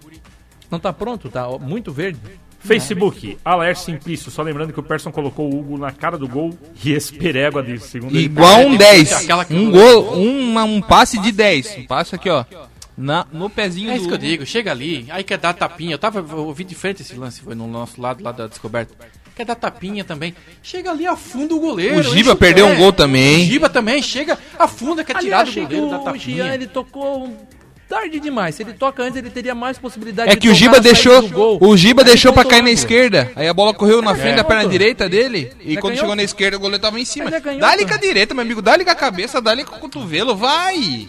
Não 0.69 0.79
tá 0.79 0.93
pronto, 0.93 1.27
tá 1.29 1.47
muito 1.59 1.91
verde. 1.91 2.19
Facebook, 2.59 3.37
Alaer 3.45 3.75
Simplício, 3.77 4.29
só 4.29 4.41
lembrando 4.43 4.71
que 4.73 4.79
o 4.79 4.83
Persson 4.83 5.11
colocou 5.11 5.51
o 5.51 5.59
Hugo 5.59 5.77
na 5.77 5.91
cara 5.91 6.17
do 6.17 6.27
gol 6.27 6.55
e 6.83 6.91
esse 6.91 7.13
perégua 7.13 7.63
de 7.63 7.79
segunda 7.79 8.17
Igual 8.17 8.59
um 8.67 8.75
10. 8.75 9.13
Aquela 9.13 9.45
que- 9.45 9.53
Um 9.55 9.71
gol, 9.71 10.15
um, 10.17 10.57
um 10.59 10.81
passe 10.81 11.17
de 11.19 11.31
10. 11.31 11.77
Um 11.79 11.85
passe 11.87 12.13
aqui, 12.15 12.29
ó. 12.29 12.43
Na, 12.97 13.27
no 13.31 13.47
pezinho 13.47 13.91
É 13.91 13.95
isso 13.95 14.05
do... 14.05 14.09
que 14.09 14.13
eu 14.15 14.17
digo, 14.17 14.45
chega 14.45 14.71
ali, 14.71 15.05
aí 15.09 15.23
quer 15.23 15.37
dar 15.37 15.53
tapinha. 15.53 15.93
Eu 15.93 15.99
tava, 15.99 16.19
eu 16.19 16.45
ouvi 16.45 16.63
de 16.63 16.73
frente 16.73 17.03
esse 17.03 17.15
lance, 17.15 17.41
foi 17.41 17.53
no 17.53 17.67
nosso 17.67 18.01
lado 18.01 18.23
lá 18.23 18.31
da 18.31 18.47
descoberta. 18.47 18.95
Quer 19.35 19.45
dar 19.45 19.53
tapinha 19.53 20.03
também. 20.03 20.33
Chega 20.63 20.89
ali, 20.89 21.05
afunda 21.05 21.53
o 21.53 21.59
goleiro. 21.59 21.99
O 21.99 22.03
Giba 22.03 22.35
perdeu 22.35 22.65
um 22.65 22.75
gol 22.75 22.91
também. 22.91 23.43
O 23.43 23.45
Giba 23.45 23.69
também, 23.69 24.01
chega, 24.01 24.35
afunda, 24.57 25.03
quer 25.03 25.19
tirar 25.19 25.45
do 25.45 25.51
goleiro, 25.53 25.89
dá 25.91 25.99
o 25.99 26.03
tapinha. 26.03 26.43
Jean, 26.43 26.53
ele 26.55 26.65
tocou 26.65 27.37
tarde 27.87 28.19
demais. 28.19 28.55
Se 28.55 28.63
ele 28.63 28.73
toca 28.73 29.03
antes, 29.03 29.15
ele 29.15 29.29
teria 29.29 29.53
mais 29.53 29.77
possibilidade 29.77 30.31
É 30.31 30.33
de 30.33 30.41
que 30.41 30.49
o 30.49 30.55
Giba 30.55 30.79
deixou, 30.79 31.21
o 31.61 31.77
Giba 31.77 32.01
Aí 32.01 32.07
deixou 32.07 32.33
pra 32.33 32.43
pontou 32.43 32.57
cair 32.57 32.63
na 32.63 32.71
esquerda. 32.71 33.31
Aí 33.35 33.47
a 33.47 33.53
bola 33.53 33.75
correu 33.75 34.01
na 34.01 34.15
frente 34.15 34.37
da 34.37 34.43
perna 34.43 34.67
direita 34.67 35.07
dele. 35.07 35.51
E 35.61 35.77
é 35.77 35.79
quando 35.79 35.95
chegou 35.95 36.15
na 36.15 36.23
esquerda, 36.23 36.57
o 36.57 36.59
goleiro 36.59 36.81
tava 36.81 36.99
em 36.99 37.05
cima. 37.05 37.29
É. 37.29 37.57
Dá-lhe 37.59 37.85
com 37.85 37.93
a 37.93 37.97
direita, 37.97 38.33
meu 38.33 38.41
amigo. 38.41 38.61
Dá-lhe 38.61 38.83
com 38.83 38.89
a 38.89 38.95
cabeça, 38.95 39.39
dá-lhe 39.39 39.63
com 39.63 39.75
o 39.75 39.79
cotovelo. 39.79 40.35
Vai! 40.35 41.07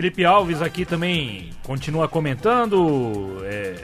Felipe 0.00 0.24
Alves 0.24 0.62
aqui 0.62 0.86
também 0.86 1.50
continua 1.62 2.08
comentando, 2.08 3.36
é, 3.44 3.74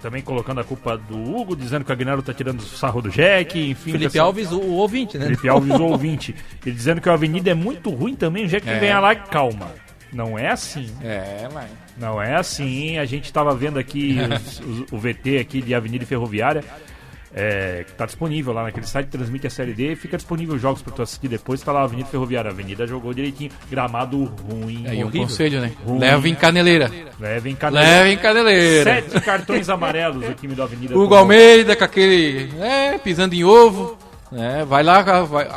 também 0.00 0.22
colocando 0.22 0.60
a 0.60 0.64
culpa 0.64 0.96
do 0.96 1.18
Hugo, 1.34 1.56
dizendo 1.56 1.84
que 1.84 1.90
o 1.90 1.92
Aguinaldo 1.92 2.22
tá 2.22 2.32
tirando 2.32 2.60
o 2.60 2.62
sarro 2.62 3.02
do 3.02 3.10
Jack, 3.10 3.58
enfim. 3.70 3.90
Felipe 3.90 4.16
Alves, 4.16 4.52
o, 4.52 4.60
ouvinte, 4.60 5.18
né? 5.18 5.24
Felipe 5.24 5.48
Alves, 5.48 5.74
o 5.74 5.82
ouvinte. 5.82 6.32
Ele 6.64 6.76
dizendo 6.76 7.00
que 7.00 7.08
a 7.08 7.12
Avenida 7.14 7.50
é 7.50 7.54
muito 7.54 7.90
ruim 7.90 8.14
também, 8.14 8.44
o 8.44 8.48
Jack 8.48 8.68
É. 8.68 8.78
vem 8.78 8.94
lá 8.94 9.12
e 9.14 9.16
calma. 9.16 9.68
Não 10.12 10.38
é 10.38 10.48
assim. 10.48 10.88
É, 11.02 11.48
mas... 11.52 11.68
Não 11.98 12.22
é 12.22 12.36
assim. 12.36 12.98
A 12.98 13.04
gente 13.04 13.24
estava 13.24 13.52
vendo 13.52 13.76
aqui 13.80 14.16
os- 14.32 14.60
os- 14.60 14.92
o 14.92 14.96
VT 14.96 15.38
aqui 15.38 15.60
de 15.60 15.74
Avenida 15.74 16.06
Ferroviária. 16.06 16.62
É, 17.34 17.84
que 17.84 17.92
tá 17.92 18.06
disponível 18.06 18.52
lá 18.52 18.62
naquele 18.62 18.86
site, 18.86 19.08
transmite 19.08 19.46
a 19.46 19.50
Série 19.50 19.74
D, 19.74 19.96
fica 19.96 20.16
disponível 20.16 20.56
jogos 20.56 20.82
pra 20.82 20.92
tu 20.92 21.02
assistir 21.02 21.26
depois, 21.26 21.60
tá 21.60 21.72
lá 21.72 21.80
a 21.80 21.84
Avenida 21.84 22.08
Ferroviária. 22.08 22.48
A 22.50 22.52
Avenida 22.52 22.86
jogou 22.86 23.12
direitinho, 23.12 23.50
gramado 23.68 24.24
ruim. 24.24 24.86
Aí 24.86 25.02
um 25.02 25.08
horrível. 25.08 25.26
conselho, 25.26 25.60
né? 25.60 25.72
Ruim. 25.84 25.98
Leva 25.98 26.28
em 26.28 26.34
caneleira. 26.34 26.90
Leva 27.18 27.48
em 27.48 27.56
caneleira. 27.56 27.96
Leva 27.96 28.08
em 28.08 28.16
caneleira. 28.16 28.84
Sete 28.84 29.20
cartões 29.20 29.68
amarelos 29.68 30.28
o 30.28 30.34
time 30.34 30.54
da 30.54 30.62
Avenida. 30.62 30.94
Hugo 30.94 31.04
tomou. 31.04 31.18
Almeida 31.18 31.74
com 31.74 31.84
aquele. 31.84 32.50
É, 32.60 32.98
pisando 32.98 33.34
em 33.34 33.42
ovo. 33.42 33.98
É, 34.32 34.64
vai 34.64 34.84
lá, 34.84 35.02
vai. 35.22 35.48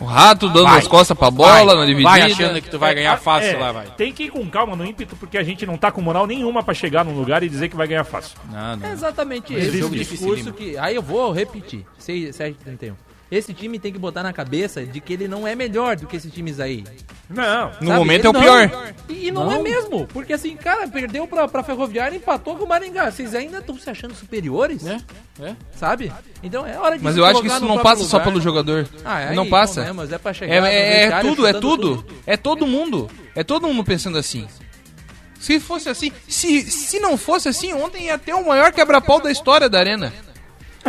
O 0.00 0.04
rato 0.04 0.48
dando 0.48 0.64
Vai. 0.64 0.78
as 0.78 0.88
costas 0.88 1.16
pra 1.16 1.30
bola 1.30 1.64
vai, 1.64 1.76
na 1.76 1.84
dividida. 1.86 2.08
vai 2.10 2.22
achando 2.22 2.60
que 2.60 2.68
tu 2.68 2.78
vai 2.78 2.94
ganhar 2.94 3.16
fácil 3.16 3.50
É, 3.56 3.58
lá, 3.58 3.70
vai. 3.72 3.86
Tem 3.96 4.12
que 4.12 4.24
ir 4.24 4.30
com 4.30 4.44
calma 4.50 4.74
no 4.74 4.84
ímpeto, 4.84 5.14
porque 5.16 5.38
a 5.38 5.42
gente 5.44 5.64
não 5.64 5.76
tá 5.76 5.92
com 5.92 6.00
moral 6.00 6.26
nenhuma 6.26 6.62
pra 6.62 6.74
chegar 6.74 7.04
num 7.04 7.14
lugar 7.14 7.42
e 7.42 7.48
dizer 7.48 7.68
que 7.68 7.76
vai 7.76 7.86
ganhar 7.86 8.04
fácil. 8.04 8.36
Não, 8.50 8.72
É 8.72 8.76
não. 8.76 8.92
exatamente 8.92 9.52
Mas 9.52 9.64
esse 9.68 9.78
jogo 9.78 9.94
o 9.94 9.98
discurso 9.98 10.52
que. 10.52 10.76
Aí 10.78 10.96
eu 10.96 11.02
vou 11.02 11.30
repetir. 11.32 11.86
6, 11.98 12.34
7, 12.34 12.56
31. 12.64 12.94
Esse 13.32 13.54
time 13.54 13.78
tem 13.78 13.90
que 13.90 13.98
botar 13.98 14.22
na 14.22 14.30
cabeça 14.30 14.84
de 14.84 15.00
que 15.00 15.14
ele 15.14 15.26
não 15.26 15.48
é 15.48 15.54
melhor 15.54 15.96
do 15.96 16.06
que 16.06 16.16
esses 16.16 16.30
times 16.30 16.60
aí. 16.60 16.84
Não. 17.30 17.68
No 17.68 17.72
sabe? 17.72 17.86
momento 17.86 18.20
Ele 18.20 18.26
é 18.26 18.30
o 18.30 18.32
não. 18.34 18.40
pior. 18.42 18.94
E, 19.08 19.28
e 19.28 19.30
não, 19.30 19.50
é 19.50 19.58
mesmo. 19.62 20.06
Porque 20.08 20.34
assim, 20.34 20.54
cara, 20.54 20.86
perdeu 20.86 21.26
pra, 21.26 21.48
pra 21.48 21.62
Ferroviária 21.62 22.14
e 22.14 22.18
empatou 22.18 22.56
com 22.56 22.64
o 22.66 22.68
Maringá. 22.68 23.10
Vocês 23.10 23.34
ainda 23.34 23.58
estão 23.60 23.78
se 23.78 23.88
achando 23.88 24.14
superiores? 24.14 24.86
É, 24.86 25.00
é. 25.40 25.56
Sabe? 25.74 26.12
Então 26.42 26.66
é 26.66 26.78
hora 26.78 26.98
de 26.98 27.02
Mas 27.02 27.16
eu 27.16 27.24
acho 27.24 27.40
que 27.40 27.46
isso 27.48 27.64
não 27.64 27.78
passa 27.78 28.04
só 28.04 28.18
lugar. 28.18 28.28
pelo 28.28 28.38
jogador. 28.42 28.86
Ah, 29.02 29.20
é 29.20 29.34
não 29.34 29.44
aí, 29.44 29.48
passa. 29.48 29.80
então, 29.80 29.84
né, 29.84 29.92
mas 30.02 30.12
é 30.12 30.18
pra 30.18 30.34
chegar 30.34 30.54
É, 30.54 30.60
no 30.60 30.66
é- 30.66 31.02
é 31.04 31.20
tudo, 31.22 31.46
é 31.46 31.52
chutando 31.54 31.60
tudo. 31.60 32.06
É 32.26 32.36
todo 32.36 32.66
mundo. 32.66 33.10
É 33.34 33.42
todo 33.42 33.66
mundo 33.66 33.82
pensando 33.82 34.18
assim. 34.18 34.46
Se 35.40 35.58
fosse 35.58 35.88
assim, 35.88 36.12
se, 36.28 36.62
se 36.70 37.00
não 37.00 37.16
fosse 37.16 37.48
assim, 37.48 37.72
ontem 37.72 38.04
ia 38.08 38.18
ter 38.18 38.34
o 38.34 38.46
maior 38.46 38.70
quebra-pau 38.72 39.20
da 39.22 39.30
história 39.30 39.70
da 39.70 39.78
arena. 39.78 40.12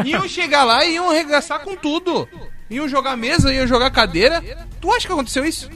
Iam 0.06 0.28
chegar 0.28 0.64
lá 0.64 0.84
e 0.86 0.94
iam 0.96 1.10
arregaçar 1.10 1.60
com 1.62 1.76
tudo. 1.76 2.28
Iam 2.70 2.88
jogar 2.88 3.16
mesa, 3.18 3.54
iam 3.54 3.68
jogar 3.68 3.92
cadeira. 3.92 4.42
Tu 4.82 4.92
acha 4.92 5.06
que 5.08 5.14
aconteceu 5.14 5.46
isso? 5.46 5.70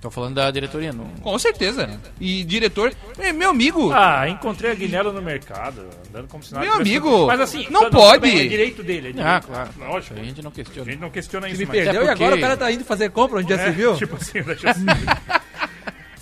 Tô 0.00 0.10
falando 0.10 0.34
da 0.34 0.50
diretoria, 0.50 0.92
não. 0.92 1.04
Com 1.22 1.38
certeza. 1.38 1.88
E 2.20 2.42
diretor, 2.42 2.92
é, 3.20 3.32
meu 3.32 3.50
amigo, 3.50 3.92
Ah, 3.92 4.28
encontrei 4.28 4.72
a 4.72 4.74
Guinelo 4.74 5.12
no 5.12 5.22
mercado, 5.22 5.86
andando 6.08 6.26
como 6.26 6.42
se 6.42 6.52
nada 6.52 6.64
Meu 6.66 6.72
tivesse- 6.78 6.90
amigo, 6.90 7.26
Mas 7.28 7.40
assim, 7.40 7.66
não 7.70 7.88
pode. 7.88 8.18
bem, 8.20 8.40
É 8.40 8.48
direito 8.48 8.82
dele. 8.82 9.10
É 9.10 9.12
direito. 9.12 9.24
Ah, 9.28 9.40
claro. 9.40 9.70
Lógico. 9.78 10.18
A 10.18 10.24
gente 10.24 10.42
não 10.42 10.50
A 10.50 10.54
questiona. 10.54 10.90
gente 10.90 11.00
não 11.00 11.10
questiona 11.10 11.46
isso, 11.48 11.58
time 11.58 11.66
mas... 11.72 11.84
perdeu 11.84 12.04
e 12.04 12.08
agora 12.08 12.34
o 12.34 12.40
cara 12.40 12.56
tá 12.56 12.72
indo 12.72 12.84
fazer 12.84 13.10
compra 13.10 13.38
onde 13.38 13.48
já 13.54 13.64
se 13.64 13.70
viu? 13.70 13.94
Tipo 13.96 14.16
assim, 14.16 14.42
deixa 14.42 14.70
eu 14.70 14.74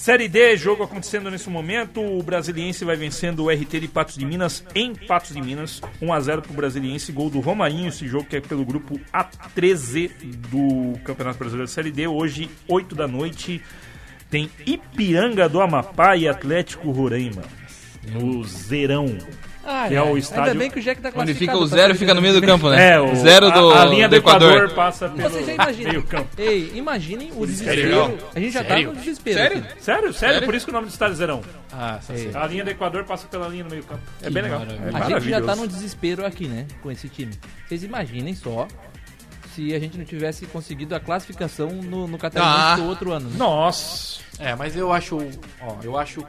Série 0.00 0.28
D, 0.28 0.56
jogo 0.56 0.82
acontecendo 0.82 1.30
nesse 1.30 1.50
momento. 1.50 2.00
O 2.00 2.22
Brasiliense 2.22 2.86
vai 2.86 2.96
vencendo 2.96 3.44
o 3.44 3.50
RT 3.50 3.80
de 3.80 3.86
Patos 3.86 4.16
de 4.16 4.24
Minas 4.24 4.64
em 4.74 4.94
Patos 4.94 5.34
de 5.34 5.42
Minas. 5.42 5.82
1x0 6.00 6.40
pro 6.40 6.54
Brasiliense, 6.54 7.12
gol 7.12 7.28
do 7.28 7.38
Romarinho. 7.38 7.88
Esse 7.88 8.08
jogo 8.08 8.24
que 8.24 8.36
é 8.36 8.40
pelo 8.40 8.64
grupo 8.64 8.98
A13 9.12 10.10
do 10.48 10.98
Campeonato 11.00 11.38
Brasileiro 11.38 11.66
de 11.66 11.72
Série 11.74 11.90
D. 11.90 12.06
Hoje, 12.06 12.48
8 12.66 12.94
da 12.94 13.06
noite, 13.06 13.60
tem 14.30 14.50
Ipiranga 14.64 15.46
do 15.50 15.60
Amapá 15.60 16.16
e 16.16 16.26
Atlético 16.26 16.90
Roraima. 16.90 17.42
No 18.10 18.42
Zerão. 18.42 19.18
Ah, 19.64 19.84
Que 19.88 19.94
é 19.94 20.02
o 20.02 20.16
estádio- 20.16 20.44
Ainda 20.44 20.58
bem 20.58 20.70
que 20.70 20.78
o 20.78 20.82
Jack 20.82 21.00
tá 21.02 21.12
onde 21.14 21.34
fica 21.34 21.56
o 21.56 21.66
zero, 21.66 21.94
fica 21.94 22.14
no 22.14 22.22
meio 22.22 22.32
do 22.32 22.40
campo, 22.44 22.70
né? 22.70 22.92
É, 22.92 23.00
o, 23.00 23.14
zero 23.14 23.50
do, 23.50 23.70
a, 23.70 23.82
a 23.82 23.84
linha 23.84 24.08
do 24.08 24.12
do 24.12 24.16
Equador, 24.16 24.70
passa 24.72 25.08
pelo 25.10 25.28
Você 25.28 25.44
já 25.44 25.52
imagina. 25.54 25.88
meio 25.90 26.02
campo. 26.02 26.28
Ei, 26.38 26.72
imaginem 26.74 27.28
o 27.32 27.44
legal. 27.44 27.46
desespero. 27.46 28.18
A 28.34 28.40
gente 28.40 28.52
já 28.52 28.64
tá 28.64 28.78
no 28.80 28.94
desespero. 28.94 29.36
Sério? 29.38 29.58
aqui. 29.58 29.82
Sério, 29.82 30.12
sério, 30.14 30.42
por 30.44 30.54
isso 30.54 30.64
que 30.64 30.70
o 30.70 30.74
nome 30.74 30.86
do 30.86 30.90
estádio 30.90 31.12
é 31.12 31.16
Zerão. 31.16 31.40
Ah, 31.72 31.98
sei. 32.02 32.30
A 32.34 32.46
linha 32.46 32.64
do 32.64 32.70
Equador 32.70 33.04
passa 33.04 33.26
pela 33.28 33.48
linha 33.48 33.64
no 33.64 33.70
meio 33.70 33.84
campo. 33.84 34.00
É 34.22 34.30
bem 34.30 34.42
legal. 34.42 34.60
maravilha. 34.60 34.90
É 34.98 35.02
A 35.16 35.20
gente 35.20 35.30
já 35.30 35.40
tá 35.42 35.54
no 35.54 35.68
desespero 35.68 36.24
aqui, 36.24 36.48
né? 36.48 36.66
Com 36.82 36.90
esse 36.90 37.08
time. 37.08 37.32
Vocês 37.68 37.82
imaginem 37.84 38.34
só 38.34 38.66
se 39.54 39.74
a 39.74 39.78
gente 39.78 39.98
não 39.98 40.04
tivesse 40.04 40.46
conseguido 40.46 40.94
a 40.94 41.00
classificação 41.00 41.68
no, 41.70 42.06
no 42.06 42.16
Catarinense 42.16 42.56
Ah. 42.72 42.76
do 42.76 42.84
outro 42.84 43.12
ano. 43.12 43.28
Né? 43.28 43.36
Nossa. 43.36 44.20
É, 44.38 44.54
mas 44.54 44.74
eu 44.76 44.90
acho. 44.92 45.18
Ó, 45.60 45.76
eu 45.82 45.98
acho 45.98 46.24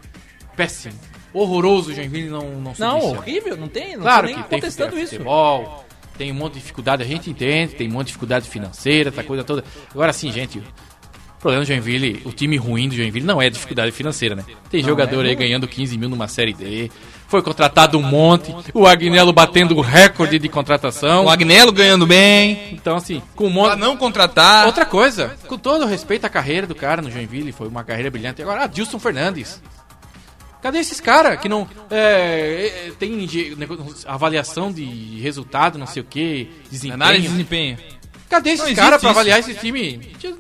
péssimo. 0.56 0.96
Horroroso 1.34 1.92
o 1.92 1.94
Joinville 1.94 2.30
não, 2.30 2.42
não 2.62 2.74
subir 2.76 2.80
Não, 2.88 2.98
ano. 2.98 3.18
horrível, 3.20 3.58
não 3.58 3.68
tem, 3.68 3.96
não 3.96 4.02
Claro 4.04 4.28
tô 4.28 4.34
nem 4.34 4.44
que 4.44 4.50
tem 4.50 4.60
contestando 4.60 4.90
fute- 4.92 5.04
isso. 5.04 5.12
futebol, 5.14 5.86
tem 6.18 6.32
um 6.32 6.36
monte 6.36 6.54
de 6.54 6.60
dificuldade, 6.60 7.04
a 7.04 7.06
gente 7.06 7.30
entende, 7.30 7.76
tem 7.76 7.88
um 7.88 7.92
monte 7.92 8.02
de 8.08 8.08
dificuldade 8.08 8.50
financeira, 8.50 9.10
essa 9.10 9.24
coisa 9.24 9.44
toda. 9.44 9.64
Agora 9.92 10.12
sim, 10.14 10.32
gente, 10.32 10.60
o 10.60 11.42
problema 11.42 11.64
do 11.64 11.68
Joinville, 11.68 12.22
o 12.26 12.32
time 12.32 12.58
ruim 12.58 12.90
do 12.90 12.96
Joinville 12.96 13.26
não 13.26 13.42
é 13.42 13.50
dificuldade 13.50 13.92
financeira, 13.92 14.36
né? 14.36 14.44
Tem 14.70 14.84
jogador 14.84 15.26
é 15.26 15.30
aí 15.30 15.36
ganhando 15.36 15.68
15 15.68 15.98
mil 15.98 16.10
numa 16.10 16.28
Série 16.28 16.54
D, 16.54 16.92
foi 17.28 17.42
contratado 17.42 17.98
um 17.98 18.02
monte, 18.04 18.54
o 18.74 18.86
Agnello 18.86 19.32
batendo 19.32 19.76
o 19.78 19.80
recorde 19.82 20.38
de 20.38 20.50
contratação. 20.50 21.26
O 21.26 21.30
Agnello 21.30 21.72
ganhando 21.72 22.06
bem. 22.06 22.74
Então, 22.74 22.98
assim, 22.98 23.22
com 23.38 23.48
um 23.48 23.54
Pra 23.54 23.70
monte... 23.70 23.80
não 23.80 23.96
contratar. 23.96 24.66
Outra 24.68 24.86
coisa, 24.86 25.34
com 25.48 25.58
todo 25.58 25.86
o 25.86 25.88
respeito 25.88 26.26
à 26.26 26.30
carreira 26.30 26.68
do 26.68 26.76
cara 26.76 27.02
no 27.02 27.10
Joinville, 27.10 27.54
foi 27.54 27.70
uma 27.70 27.86
carreira 27.86 28.12
brilhante. 28.12 28.42
Agora, 28.42 28.66
Adilson 28.66 29.00
Fernandes. 29.00 29.62
Cadê 30.62 30.78
esses 30.80 31.00
caras 31.00 31.40
que 31.40 31.50
não. 31.50 31.68
É, 31.90 32.88
é, 32.88 32.92
tem 33.00 33.28
avaliação 34.06 34.72
de 34.72 34.86
resultado, 35.22 35.78
não 35.80 35.88
sei 35.88 36.02
o 36.02 36.06
que, 36.06 36.50
Análise 36.92 37.28
de 37.28 37.34
desempenho. 37.34 37.76
desempenho. 37.78 38.02
Cadê 38.30 38.52
esses 38.52 38.74
caras 38.76 39.02
pra 39.02 39.10
avaliar 39.10 39.40
esse 39.40 39.54
time? 39.56 40.00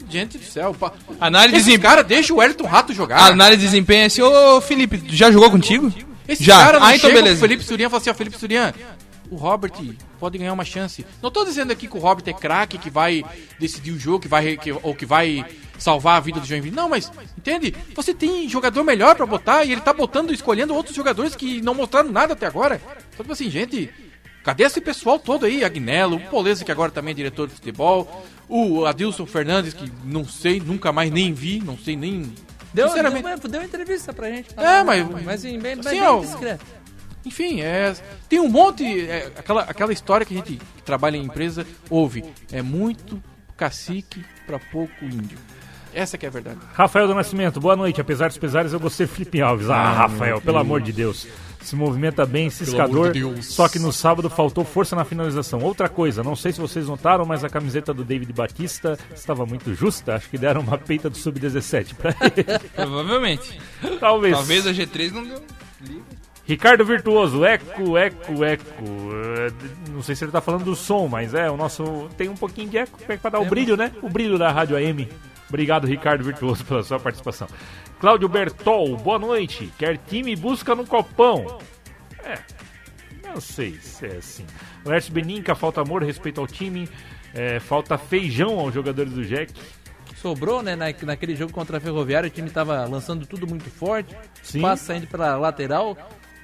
Gente 0.10 0.38
do 0.38 0.45
céu. 0.45 0.73
pa- 0.73 0.93
Análise 1.19 1.53
de 1.57 1.60
desempenho. 1.63 1.81
caras, 1.81 2.05
deixa 2.05 2.34
o 2.34 2.38
Wellington 2.38 2.65
Rato 2.65 2.93
jogar. 2.93 3.17
A 3.19 3.25
análise 3.27 3.57
de 3.62 3.65
desempenho 3.65 4.03
é 4.03 4.05
assim, 4.05 4.21
ô 4.21 4.62
Felipe, 4.62 5.01
já 5.10 5.29
jogou 5.31 5.51
contigo? 5.51 5.91
Esse 6.27 6.43
já. 6.43 6.57
cara 6.63 6.79
não 6.79 6.86
ah, 6.88 6.95
então 6.95 7.12
beleza. 7.12 7.41
Felipe 7.41 7.63
Surian 7.63 7.88
e 7.88 7.89
fala 7.89 7.99
assim, 7.99 8.10
ó, 8.10 8.13
Felipe 8.13 8.38
Surian, 8.38 8.73
o 9.32 9.36
Robert 9.38 9.72
pode 10.20 10.38
ganhar 10.38 10.54
uma 10.54 10.65
chance. 10.65 11.04
Não 11.22 11.32
tô 11.32 11.44
dizendo 11.46 11.72
aqui 11.72 11.88
que 11.88 11.98
o 11.98 12.00
Robert 12.00 12.24
é 12.28 12.34
craque, 12.34 12.78
que 12.78 12.89
vai 12.89 13.24
decidir 13.58 13.91
o 13.91 13.98
jogo, 14.00 14.20
que 14.20 14.28
vai, 14.28 14.58
que, 14.58 14.72
ou 14.72 14.94
que 14.94 15.06
vai 15.06 15.44
salvar 15.80 16.17
a 16.17 16.20
vida 16.20 16.39
do 16.39 16.46
Joinville. 16.46 16.76
Não, 16.76 16.88
mas, 16.89 17.12
entende? 17.38 17.74
Você 17.96 18.13
tem 18.13 18.48
jogador 18.48 18.84
melhor 18.84 19.15
pra 19.15 19.26
botar 19.26 19.63
e 19.65 19.72
ele 19.72 19.82
tá 19.82 19.94
botando, 19.94 20.32
escolhendo 20.34 20.76
outros 20.76 20.96
jogadores 20.96 21.36
que 21.36 21.62
não 21.62 21.74
mostraram 21.74 22.12
nada 22.12 22.34
até 22.34 22.46
agora. 22.46 22.80
Então, 23.13 23.24
tipo 23.24 23.32
assim, 23.32 23.50
gente, 23.50 23.89
cadê 24.44 24.63
esse 24.65 24.80
pessoal 24.82 25.17
todo 25.17 25.46
aí? 25.46 25.63
Agnello, 25.63 26.17
o 26.17 26.30
Poleza, 26.30 26.63
que 26.65 26.72
agora 26.72 26.91
também 26.91 27.13
é 27.13 27.15
diretor 27.15 27.48
de 27.48 27.56
futebol, 27.56 28.26
o 28.50 28.86
Adilson 28.86 29.26
Fernandes, 29.26 29.74
que 29.74 29.89
não 30.04 30.24
sei, 30.28 30.60
nunca 30.60 30.91
mais 30.91 31.10
nem 31.10 31.34
vi, 31.34 31.60
não 31.63 31.78
sei 31.78 31.96
nem... 31.96 32.34
Deu, 32.74 32.88
Sinceramente. 32.88 33.24
deu, 33.24 33.50
deu 33.50 33.60
uma 33.62 33.65
entrevista 33.65 34.13
pra 34.13 34.30
gente. 34.30 34.48
É, 34.56 34.82
mas- 34.82 35.06
Mas 35.10 35.28
assim, 35.46 35.60
bem, 35.60 35.74
assim, 35.74 36.00
bem 36.00 36.22
discreto. 36.22 36.65
Enfim, 37.25 37.62
é, 37.62 37.95
tem 38.27 38.39
um 38.39 38.49
monte. 38.49 38.84
é, 39.07 39.31
aquela, 39.38 39.62
aquela 39.62 39.93
história 39.93 40.25
que 40.25 40.34
a 40.34 40.38
gente 40.38 40.57
que 40.57 40.84
trabalha 40.84 41.17
em 41.17 41.23
empresa 41.23 41.65
ouve. 41.89 42.23
É 42.51 42.62
muito 42.62 43.21
cacique 43.55 44.23
pra 44.45 44.57
pouco 44.60 45.05
índio. 45.05 45.38
Essa 45.93 46.17
que 46.17 46.25
é 46.25 46.29
a 46.29 46.31
verdade. 46.31 46.57
Rafael 46.73 47.07
do 47.07 47.13
Nascimento, 47.13 47.60
boa 47.60 47.75
noite. 47.75 47.99
Apesar 47.99 48.29
dos 48.29 48.38
pesares, 48.38 48.71
eu 48.71 48.79
gostei 48.79 49.05
do 49.05 49.12
Felipe 49.12 49.41
Alves. 49.41 49.69
Ah, 49.69 49.91
Rafael, 49.93 50.41
pelo 50.41 50.57
amor 50.57 50.81
de 50.81 50.91
Deus. 50.93 51.27
Se 51.62 51.75
movimenta 51.75 52.25
bem, 52.25 52.49
ciscador. 52.49 53.13
Só 53.41 53.67
que 53.69 53.77
no 53.77 53.91
sábado 53.91 54.29
faltou 54.29 54.63
força 54.63 54.95
na 54.95 55.05
finalização. 55.05 55.60
Outra 55.60 55.88
coisa, 55.88 56.23
não 56.23 56.36
sei 56.36 56.51
se 56.51 56.60
vocês 56.60 56.88
notaram, 56.88 57.25
mas 57.25 57.43
a 57.43 57.49
camiseta 57.49 57.93
do 57.93 58.03
David 58.03 58.34
Batista 58.34 58.97
estava 59.13 59.45
muito 59.45 59.75
justa. 59.75 60.15
Acho 60.15 60.29
que 60.29 60.38
deram 60.38 60.62
uma 60.62 60.77
peita 60.77 61.10
do 61.10 61.17
Sub-17 61.17 61.93
pra 61.93 62.15
ele. 62.21 62.60
Provavelmente. 62.73 63.60
Talvez. 63.99 64.36
Talvez 64.36 64.65
a 64.65 64.71
G3 64.71 65.12
não 65.12 65.23
deu. 65.23 65.41
Ricardo 66.52 66.84
Virtuoso, 66.84 67.46
eco, 67.46 67.98
eco, 67.98 68.44
eco. 68.44 68.66
Eh, 68.84 69.52
Não 69.90 70.02
sei 70.04 70.16
se 70.16 70.26
ele 70.26 70.34
tá 70.34 70.42
falando 70.42 70.66
do 70.66 70.76
som, 70.76 71.08
mas 71.08 71.34
é, 71.34 71.50
o 71.50 71.56
nosso. 71.56 72.10
Tem 72.18 72.28
um 72.28 72.36
pouquinho 72.36 72.68
de 72.70 72.78
eco 72.78 73.00
pra 73.22 73.30
dar 73.30 73.40
o 73.40 73.46
brilho, 73.46 73.78
né? 73.78 73.90
O 74.02 74.10
brilho 74.10 74.38
da 74.38 74.52
Rádio 74.52 74.76
AM. 74.76 75.08
Obrigado, 75.48 75.88
Ricardo 75.88 76.26
Virtuoso, 76.26 76.66
pela 76.66 76.84
sua 76.84 77.00
participação. 77.00 77.48
Cláudio 78.02 78.28
Bertol, 78.28 78.98
boa 78.98 79.18
noite. 79.18 79.72
Quer 79.78 79.98
time 79.98 80.36
busca 80.36 80.76
no 80.76 80.86
copão. 80.86 81.58
É, 82.22 82.38
não 83.26 83.40
sei 83.40 83.76
se 83.76 84.06
é 84.06 84.18
assim. 84.18 84.46
Lércio 84.86 85.14
Beninca, 85.14 85.56
falta 85.56 85.80
amor, 85.80 86.04
respeito 86.04 86.42
ao 86.42 86.48
time. 86.48 86.90
É, 87.34 87.62
falta 87.62 87.98
feijão 87.98 88.60
aos 88.60 88.74
jogadores 88.74 89.14
do 89.14 89.24
Jack. 89.24 89.54
Sobrou, 90.18 90.62
né? 90.62 90.76
Na, 90.76 90.88
naquele 91.04 91.34
jogo 91.34 91.54
contra 91.54 91.78
a 91.78 91.80
Ferroviária, 91.80 92.28
o 92.28 92.30
time 92.30 92.50
tava 92.50 92.84
lançando 92.84 93.26
tudo 93.26 93.48
muito 93.48 93.70
forte. 93.70 94.14
Sim. 94.44 94.60
Passe 94.60 94.84
saindo 94.84 95.08
pra 95.08 95.38
lateral. 95.38 95.98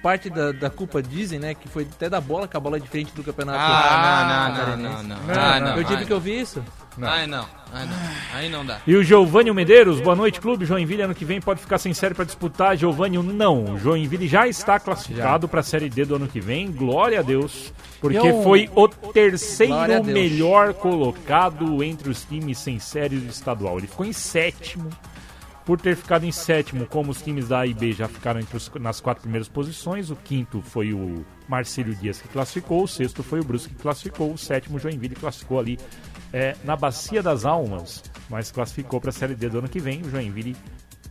Parte 0.07 0.29
da, 0.29 0.53
da 0.53 0.69
culpa 0.69 1.03
dizem, 1.03 1.37
né? 1.37 1.53
Que 1.53 1.67
foi 1.67 1.83
até 1.83 2.07
da 2.09 2.21
bola, 2.21 2.47
que 2.47 2.55
a 2.55 2.59
bola 2.61 2.77
é 2.77 2.79
diferente 2.79 3.11
do 3.13 3.21
campeonato. 3.21 3.59
Ah, 3.61 4.23
não, 4.23 4.47
não, 4.47 4.55
catarinense. 4.55 4.93
não, 4.93 5.03
não. 5.03 5.25
Não, 5.25 5.33
Ah, 5.43 5.59
não. 5.59 5.67
não. 5.71 5.77
Eu 5.77 5.83
tive 5.83 5.97
Ai, 5.97 6.05
que 6.05 6.13
ouvir 6.13 6.39
isso. 6.39 6.63
Ai, 7.01 7.27
não. 7.27 7.45
Ai, 7.73 7.85
não. 7.85 7.95
Aí 8.33 8.49
não 8.49 8.65
dá. 8.65 8.79
E 8.87 8.95
o 8.95 9.03
Giovanni 9.03 9.51
Medeiros, 9.51 9.99
boa 9.99 10.15
noite, 10.15 10.39
clube. 10.39 10.63
Joinville 10.65 11.01
ano 11.01 11.13
que 11.13 11.25
vem 11.25 11.41
pode 11.41 11.59
ficar 11.59 11.77
sem 11.77 11.93
série 11.93 12.13
para 12.13 12.23
disputar. 12.23 12.77
Giovanni, 12.77 13.17
não. 13.17 13.73
O 13.73 13.77
Joinville 13.77 14.29
já 14.29 14.47
está 14.47 14.79
classificado 14.79 15.45
para 15.45 15.59
a 15.59 15.63
Série 15.63 15.89
D 15.89 16.05
do 16.05 16.15
ano 16.15 16.29
que 16.29 16.39
vem. 16.39 16.71
Glória 16.71 17.19
a 17.19 17.21
Deus. 17.21 17.73
Porque 17.99 18.15
Eu- 18.17 18.43
foi 18.43 18.69
o 18.73 18.87
terceiro 18.87 20.05
melhor 20.05 20.73
colocado 20.73 21.83
entre 21.83 22.09
os 22.09 22.23
times 22.23 22.59
sem 22.59 22.79
série 22.79 23.17
do 23.17 23.29
estadual. 23.29 23.77
Ele 23.77 23.87
ficou 23.87 24.05
em 24.05 24.13
sétimo. 24.13 24.89
Por 25.67 25.79
ter 25.79 25.95
ficado 25.97 26.25
em 26.25 26.31
sétimo, 26.31 26.87
como 26.87 27.11
os 27.11 27.21
times 27.21 27.49
da 27.49 27.59
A 27.59 27.67
e 27.67 27.73
B 27.73 27.91
já 27.91 28.07
ficaram 28.07 28.39
os- 28.53 28.71
nas 28.79 29.01
quatro 29.01 29.21
primeiras 29.21 29.49
posições, 29.49 30.09
o 30.09 30.15
quinto 30.15 30.61
foi 30.61 30.93
o 30.93 31.25
Marcelo 31.47 31.93
Dias 31.93 32.21
que 32.21 32.27
classificou, 32.29 32.83
o 32.83 32.87
sexto 32.87 33.21
foi 33.21 33.41
o 33.41 33.43
Brusque 33.43 33.75
que 33.75 33.81
classificou, 33.81 34.31
o 34.33 34.37
sétimo 34.37 34.77
o 34.77 34.79
Joinville 34.79 35.13
classificou 35.15 35.59
ali 35.59 35.77
é, 36.33 36.55
na 36.63 36.75
Bacia 36.75 37.21
das 37.21 37.43
Almas, 37.45 38.01
mas 38.29 38.49
classificou 38.51 38.99
para 39.01 39.09
a 39.09 39.13
Série 39.13 39.35
D 39.35 39.47
do 39.49 39.59
ano 39.59 39.69
que 39.69 39.79
vem. 39.79 40.01
O 40.01 40.09
Joinville 40.09 40.55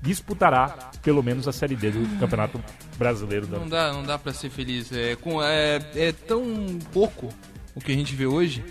disputará 0.02 0.90
pelo 1.02 1.22
menos 1.22 1.48
a 1.48 1.52
Série 1.52 1.76
D 1.76 1.90
do 1.90 2.18
Campeonato 2.18 2.62
Brasileiro 2.98 3.46
do 3.46 3.58
Não 3.58 3.68
dá, 3.68 3.92
não 3.92 4.02
dá 4.02 4.18
pra 4.18 4.32
ser 4.32 4.50
feliz. 4.50 4.90
É, 4.92 5.16
com, 5.16 5.42
é, 5.42 5.80
é 5.94 6.12
tão 6.12 6.44
pouco 6.92 7.28
o 7.74 7.80
que 7.80 7.92
a 7.92 7.94
gente 7.94 8.14
vê 8.14 8.26
hoje. 8.26 8.64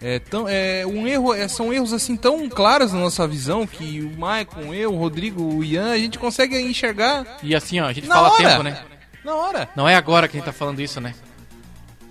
É 0.00 0.18
tão, 0.18 0.46
é, 0.48 0.84
um 0.86 1.06
erro, 1.06 1.32
é, 1.32 1.48
são 1.48 1.72
erros 1.72 1.92
assim 1.92 2.16
tão 2.16 2.48
claros 2.48 2.92
na 2.92 3.00
nossa 3.00 3.26
visão 3.26 3.66
que 3.66 4.00
o 4.02 4.18
Maicon, 4.18 4.74
eu, 4.74 4.92
o 4.92 4.98
Rodrigo, 4.98 5.42
o 5.42 5.64
Ian, 5.64 5.92
a 5.92 5.98
gente 5.98 6.18
consegue 6.18 6.58
enxergar 6.60 7.38
E 7.42 7.54
assim, 7.54 7.80
ó, 7.80 7.86
a 7.86 7.92
gente 7.92 8.06
fala 8.06 8.30
hora. 8.30 8.48
tempo, 8.50 8.62
né? 8.62 8.84
na 9.24 9.34
hora. 9.34 9.68
Não 9.74 9.88
é 9.88 9.94
agora 9.96 10.28
que 10.28 10.36
a 10.36 10.38
gente 10.38 10.46
tá 10.46 10.52
falando 10.52 10.80
isso, 10.80 11.00
né? 11.00 11.14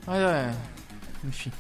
Mas 0.06 0.20
é. 0.20 0.54
Enfim. 1.24 1.52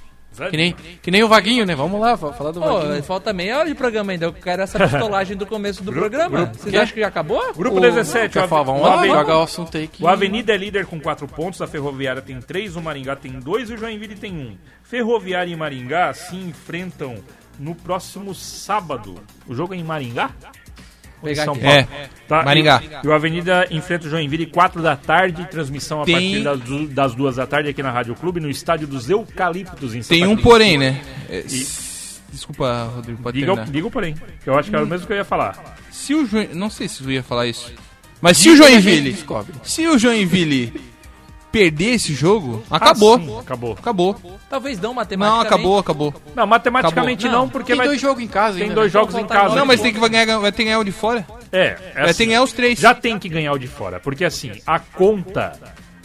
Que 0.49 0.57
nem, 0.57 0.73
que 1.01 1.11
nem 1.11 1.23
o 1.23 1.27
Vaguinho, 1.27 1.65
né? 1.65 1.75
Vamos 1.75 1.99
lá, 2.01 2.17
fa- 2.17 2.33
falar 2.33 2.51
do 2.51 2.59
Pô, 2.61 2.79
Vaguinho. 2.79 3.03
falta 3.03 3.31
meia 3.33 3.59
hora 3.59 3.69
de 3.69 3.75
programa 3.75 4.11
ainda. 4.11 4.25
Eu 4.25 4.33
quero 4.33 4.61
essa 4.61 4.79
pistolagem 4.79 5.37
do 5.37 5.45
começo 5.45 5.83
do 5.83 5.91
programa. 5.93 6.45
Vocês 6.53 6.71
quê? 6.71 6.77
acham 6.77 6.93
que 6.95 6.99
já 7.01 7.07
acabou? 7.07 7.53
Grupo 7.53 7.77
O- 7.77 7.79
17, 7.81 8.33
Quer 8.33 8.45
o, 8.45 8.47
falar? 8.47 8.63
Vamos 8.63 8.81
o 8.81 8.85
lá, 8.85 9.05
jogar 9.05 9.37
o 9.39 9.43
assunto 9.43 9.77
aí 9.77 9.87
que... 9.87 10.03
o 10.03 10.07
Avenida 10.07 10.53
é 10.53 10.57
líder 10.57 10.85
com 10.85 10.99
4 10.99 11.27
pontos, 11.27 11.61
a 11.61 11.67
Ferroviária 11.67 12.21
tem 12.21 12.39
3, 12.41 12.75
o 12.75 12.81
Maringá 12.81 13.15
tem 13.15 13.39
2 13.39 13.69
e 13.69 13.73
o 13.73 13.77
Joinville 13.77 14.15
tem 14.15 14.33
1. 14.33 14.57
Ferroviária 14.83 15.51
e 15.51 15.55
Maringá 15.55 16.13
se 16.13 16.35
enfrentam 16.35 17.15
no 17.59 17.75
próximo 17.75 18.33
sábado. 18.33 19.15
O 19.47 19.53
jogo 19.53 19.73
é 19.73 19.77
em 19.77 19.83
Maringá? 19.83 20.31
Pegar 21.23 21.45
São 21.45 21.53
aqui. 21.53 21.63
Paulo? 21.63 21.77
É, 21.77 21.87
Tá, 22.27 22.43
Maringá. 22.43 22.81
E, 22.83 23.05
e 23.05 23.09
o 23.09 23.13
Avenida 23.13 23.67
enfrenta 23.69 24.07
o 24.07 24.09
Joinville 24.09 24.45
4 24.45 24.81
da 24.81 24.95
tarde, 24.95 25.45
transmissão 25.51 26.01
a 26.01 26.05
Tem- 26.05 26.15
partir 26.15 26.43
das, 26.43 26.59
du- 26.61 26.87
das 26.87 27.15
2 27.15 27.35
da 27.35 27.45
tarde 27.47 27.69
aqui 27.69 27.83
na 27.83 27.91
Rádio 27.91 28.15
Clube, 28.15 28.39
no 28.39 28.49
estádio 28.49 28.87
dos 28.87 29.09
Eucaliptos 29.09 29.93
em 29.93 30.01
Santa 30.01 30.15
Tem 30.15 30.25
um 30.25 30.35
porém, 30.37 30.77
né? 30.77 31.01
É, 31.29 31.39
s- 31.39 32.21
Desculpa, 32.31 32.91
Rodrigo, 32.95 33.21
pode 33.21 33.39
Diga, 33.39 33.51
o- 33.51 33.55
terminar. 33.55 33.73
diga 33.73 33.87
o 33.87 33.91
porém, 33.91 34.15
que 34.43 34.49
eu 34.49 34.57
acho 34.57 34.69
que 34.69 34.75
era 34.75 34.83
o 34.83 34.87
mesmo 34.87 35.05
que 35.05 35.13
eu 35.13 35.17
ia 35.17 35.25
falar. 35.25 35.77
Se 35.91 36.15
o 36.15 36.25
Join... 36.25 36.47
Não 36.53 36.69
sei 36.69 36.87
se 36.87 37.03
eu 37.03 37.11
ia 37.11 37.21
falar 37.21 37.45
isso. 37.45 37.71
Mas 38.19 38.37
se 38.37 38.49
o 38.49 38.53
a 38.53 38.55
Joinville... 38.55 39.15
Se 39.63 39.85
o 39.87 39.97
Joinville 39.99 40.73
perder 41.53 41.91
esse 41.91 42.15
jogo, 42.15 42.63
acabou. 42.69 43.13
Ah, 43.37 43.41
acabou. 43.41 43.73
Acabou. 43.73 44.17
Talvez 44.49 44.79
não 44.81 44.89
Não, 44.89 44.95
matematicamente. 44.95 45.47
acabou, 45.47 45.77
acabou. 45.77 46.13
Não, 46.35 46.47
matematicamente 46.47 47.27
Acabou. 47.27 47.43
não, 47.45 47.49
porque 47.49 47.73
Tem 47.73 47.77
vai, 47.77 47.85
dois 47.87 48.01
jogos 48.01 48.23
em 48.23 48.27
casa 48.27 48.53
tem 48.55 48.63
ainda, 48.63 48.75
dois 48.75 48.91
né? 48.91 48.99
jogos 48.99 49.13
em 49.15 49.25
casa. 49.27 49.43
nove 49.43 49.59
Não, 49.59 49.65
mas 49.67 49.79
tem 49.79 49.93
que 49.93 49.99
ganhar, 49.99 50.39
vai 50.39 50.51
ter 50.51 50.57
que 50.57 50.63
ganhar 50.63 50.79
o 50.79 50.83
de 50.83 50.91
fora. 50.91 51.23
É, 51.51 51.59
é 51.59 51.75
Vai 51.75 51.77
ter 52.05 52.09
assim, 52.09 52.23
que 52.23 52.25
ganhar 52.25 52.41
os 52.41 52.53
três. 52.53 52.79
Já 52.79 52.95
tem 52.95 53.19
que 53.19 53.29
ganhar 53.29 53.53
o 53.53 53.59
de 53.59 53.67
fora, 53.67 53.99
porque 53.99 54.25
assim, 54.25 54.51
a 54.65 54.79
conta 54.79 55.53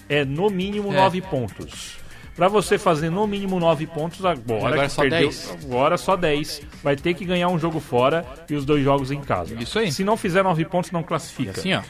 é 0.07 0.23
no 0.23 0.51
mínimo 0.51 0.93
É. 0.93 0.97
9 0.97 1.23
pontos. 1.23 1.97
Pra 2.37 2.47
você 2.47 2.77
fazer 2.77 3.09
no 3.09 3.27
mínimo 3.27 3.59
9 3.59 3.87
pontos 3.87 4.25
agora, 4.27 4.67
Agora 4.69 4.83
que 4.83 4.93
só 4.93 5.01
perdeu, 5.01 5.31
10. 5.31 5.57
agora 5.65 5.97
só 5.97 6.15
10, 6.15 6.61
vai 6.85 6.95
ter 6.95 7.15
que 7.15 7.25
ganhar 7.25 7.49
um 7.49 7.59
jogo 7.59 7.81
fora 7.81 8.25
e 8.51 8.55
os 8.55 8.67
dois 8.67 8.85
jogos 8.85 9.11
em 9.11 9.21
casa. 9.23 9.55
Isso 9.59 9.79
aí. 9.79 9.91
Se 9.91 10.05
não 10.05 10.17
fizer 10.17 10.43
9 10.45 10.65
pontos, 10.67 10.91
não 10.91 11.03
classifica. 11.03 11.53
Assim, 11.53 11.73
ó. 11.73 11.81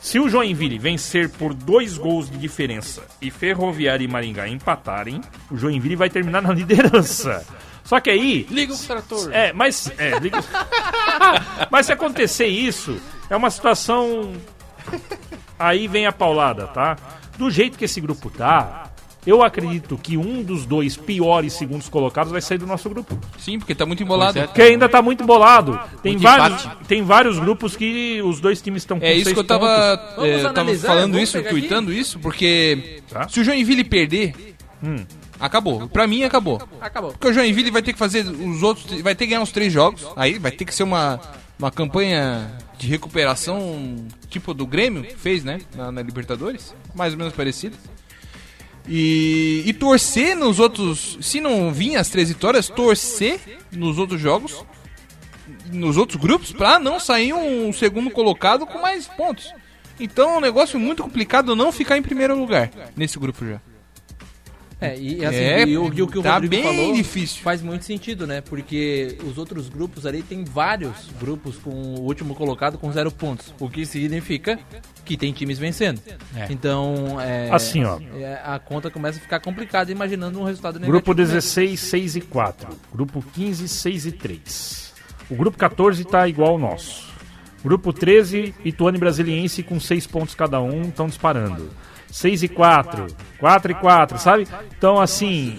Se 0.00 0.18
o 0.18 0.28
Joinville 0.28 0.78
vencer 0.78 1.28
por 1.28 1.52
dois 1.52 1.98
gols 1.98 2.30
de 2.30 2.38
diferença 2.38 3.02
e 3.20 3.30
Ferroviária 3.30 4.02
e 4.04 4.08
Maringá 4.08 4.48
empatarem, 4.48 5.20
o 5.50 5.56
Joinville 5.56 5.96
vai 5.96 6.08
terminar 6.08 6.40
na 6.42 6.52
liderança. 6.54 7.44
Só 7.84 8.00
que 8.00 8.08
aí. 8.10 8.46
Liga 8.50 8.72
o 8.72 8.78
trator. 8.78 9.30
É, 9.32 9.52
mas. 9.52 9.92
É, 9.98 10.18
liga- 10.18 10.42
mas 11.70 11.86
se 11.86 11.92
acontecer 11.92 12.46
isso, 12.46 12.98
é 13.28 13.36
uma 13.36 13.50
situação. 13.50 14.32
Aí 15.58 15.86
vem 15.86 16.06
a 16.06 16.12
paulada, 16.12 16.66
tá? 16.68 16.96
Do 17.36 17.50
jeito 17.50 17.76
que 17.76 17.84
esse 17.84 18.00
grupo 18.00 18.30
tá, 18.30 18.89
eu 19.26 19.42
acredito 19.42 19.98
que 19.98 20.16
um 20.16 20.42
dos 20.42 20.64
dois 20.64 20.96
piores 20.96 21.52
segundos 21.52 21.88
colocados 21.88 22.32
vai 22.32 22.40
sair 22.40 22.58
do 22.58 22.66
nosso 22.66 22.88
grupo. 22.88 23.18
Sim, 23.38 23.58
porque 23.58 23.74
tá 23.74 23.84
muito 23.84 24.02
embolado. 24.02 24.38
É. 24.38 24.46
Porque 24.46 24.62
ainda 24.62 24.88
tá 24.88 25.02
muito 25.02 25.24
bolado. 25.24 25.78
Tem, 26.02 26.12
Muito 26.12 26.22
vários, 26.22 26.64
empate. 26.64 26.84
tem 26.86 27.02
vários 27.02 27.38
grupos 27.38 27.76
que 27.76 28.22
os 28.22 28.40
dois 28.40 28.60
times 28.62 28.82
estão 28.82 28.98
com 28.98 29.04
É 29.04 29.12
isso 29.12 29.32
que 29.34 29.38
eu 29.38 29.44
tava, 29.44 29.68
é, 30.18 30.42
tava 30.52 30.74
falando 30.76 31.18
isso, 31.18 31.42
tweetando 31.42 31.92
isso, 31.92 32.18
porque 32.18 33.02
Tá. 33.10 33.28
se 33.28 33.40
o 33.40 33.44
Joinville 33.44 33.84
perder, 33.84 34.56
Hum. 34.82 35.04
acabou. 35.38 35.86
Pra 35.88 36.06
mim, 36.06 36.22
acabou. 36.22 36.60
Acabou. 36.80 37.10
Porque 37.12 37.28
o 37.28 37.32
Joinville 37.32 37.70
vai 37.70 37.82
ter 37.82 37.92
que 37.92 37.98
fazer 37.98 38.24
os 38.26 38.62
outros, 38.62 39.00
vai 39.02 39.14
ter 39.14 39.24
que 39.26 39.30
ganhar 39.32 39.42
os 39.42 39.52
três 39.52 39.72
jogos, 39.72 40.06
aí 40.16 40.38
vai 40.38 40.50
ter 40.50 40.64
que 40.64 40.74
ser 40.74 40.82
uma, 40.84 41.20
uma 41.58 41.70
campanha 41.70 42.50
de 42.78 42.86
recuperação 42.86 43.96
tipo 44.30 44.54
do 44.54 44.66
Grêmio, 44.66 45.02
que 45.02 45.14
fez, 45.16 45.44
né, 45.44 45.60
na, 45.76 45.92
na 45.92 46.00
Libertadores, 46.02 46.74
mais 46.94 47.12
ou 47.12 47.18
menos 47.18 47.34
parecida. 47.34 47.76
E, 48.92 49.62
e 49.66 49.72
torcer 49.72 50.34
nos 50.34 50.58
outros, 50.58 51.16
se 51.20 51.40
não 51.40 51.72
vir 51.72 51.94
as 51.94 52.08
três 52.08 52.28
vitórias, 52.28 52.68
torcer 52.68 53.38
nos 53.70 53.98
outros 53.98 54.20
jogos, 54.20 54.64
nos 55.72 55.96
outros 55.96 56.20
grupos, 56.20 56.50
pra 56.50 56.80
não 56.80 56.98
sair 56.98 57.32
um 57.32 57.72
segundo 57.72 58.10
colocado 58.10 58.66
com 58.66 58.80
mais 58.80 59.06
pontos. 59.06 59.54
Então 60.00 60.30
é 60.30 60.38
um 60.38 60.40
negócio 60.40 60.76
muito 60.80 61.04
complicado 61.04 61.54
não 61.54 61.70
ficar 61.70 61.98
em 61.98 62.02
primeiro 62.02 62.36
lugar 62.36 62.68
nesse 62.96 63.16
grupo 63.16 63.46
já. 63.46 63.60
É, 64.80 64.98
e 64.98 65.24
assim, 65.24 65.36
É, 65.36 65.62
e 65.66 65.76
o, 65.76 65.92
e 65.92 66.02
o 66.02 66.06
que 66.08 66.18
o 66.18 66.22
tá 66.22 66.34
Rodrigo 66.34 66.50
bem 66.50 66.62
falou 66.62 66.94
difícil. 66.94 67.42
faz 67.42 67.60
muito 67.60 67.84
sentido, 67.84 68.26
né? 68.26 68.40
Porque 68.40 69.18
os 69.26 69.36
outros 69.36 69.68
grupos 69.68 70.06
ali 70.06 70.22
tem 70.22 70.42
vários 70.44 71.10
grupos 71.20 71.56
com 71.56 71.70
o 71.70 72.00
último 72.00 72.34
colocado 72.34 72.78
com 72.78 72.90
zero 72.90 73.10
pontos. 73.10 73.52
O 73.60 73.68
que 73.68 73.84
significa 73.84 74.58
que 75.04 75.16
tem 75.16 75.32
times 75.32 75.58
vencendo. 75.58 76.00
É. 76.34 76.46
Então, 76.50 77.20
é, 77.20 77.50
Assim, 77.50 77.84
ó. 77.84 77.98
é, 78.16 78.40
a 78.44 78.58
conta 78.58 78.90
começa 78.90 79.18
a 79.18 79.20
ficar 79.20 79.40
complicada 79.40 79.90
imaginando 79.92 80.40
um 80.40 80.44
resultado 80.44 80.74
negativo. 80.74 80.92
Grupo 80.92 81.10
né? 81.12 81.24
16, 81.26 81.78
6 81.80 82.16
e 82.16 82.20
4. 82.22 82.68
Grupo 82.94 83.22
15, 83.34 83.68
6 83.68 84.06
e 84.06 84.12
3. 84.12 84.92
O 85.28 85.34
grupo 85.36 85.58
14 85.58 86.04
tá 86.04 86.26
igual 86.26 86.52
ao 86.52 86.58
nosso. 86.58 87.10
Grupo 87.62 87.92
13, 87.92 88.54
Ituano 88.64 88.96
e 88.96 89.00
Brasiliense 89.00 89.62
com 89.62 89.78
6 89.78 90.06
pontos 90.06 90.34
cada 90.34 90.60
um, 90.60 90.82
estão 90.82 91.06
disparando. 91.06 91.68
6 92.10 92.42
e 92.42 92.48
4, 92.48 93.06
4 93.38 93.72
e 93.72 93.74
4, 93.74 94.18
sabe? 94.18 94.46
Então, 94.76 95.00
assim, 95.00 95.56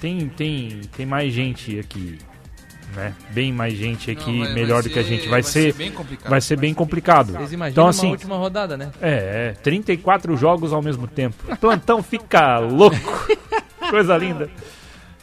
tem, 0.00 0.28
tem, 0.28 0.80
tem 0.96 1.06
mais 1.06 1.32
gente 1.32 1.78
aqui, 1.78 2.18
né? 2.96 3.14
Bem 3.30 3.52
mais 3.52 3.74
gente 3.74 4.10
aqui, 4.10 4.30
Não, 4.38 4.44
vai- 4.46 4.54
melhor 4.54 4.74
vai 4.74 4.82
do 4.84 4.90
que 4.90 4.98
a 4.98 5.02
ser- 5.02 5.08
gente. 5.08 5.22
Vai, 5.22 5.30
vai 5.30 5.42
ser, 5.42 5.72
ser 5.72 5.78
bem 5.78 5.90
complicado. 5.92 6.30
Vai 6.30 6.40
ser 6.40 6.56
bem 6.58 6.74
complicado. 6.74 7.32
Vocês 7.32 7.52
imaginam 7.52 7.72
Então, 7.72 7.84
uma 7.84 7.90
assim, 7.90 8.10
última 8.10 8.36
rodada, 8.36 8.76
né? 8.76 8.90
é, 9.00 9.50
é, 9.50 9.52
34 9.62 10.36
jogos 10.36 10.72
ao 10.72 10.82
mesmo 10.82 11.06
tempo. 11.06 11.36
Plantão 11.56 12.02
fica 12.02 12.58
louco. 12.58 12.96
Coisa 13.90 14.16
linda. 14.16 14.50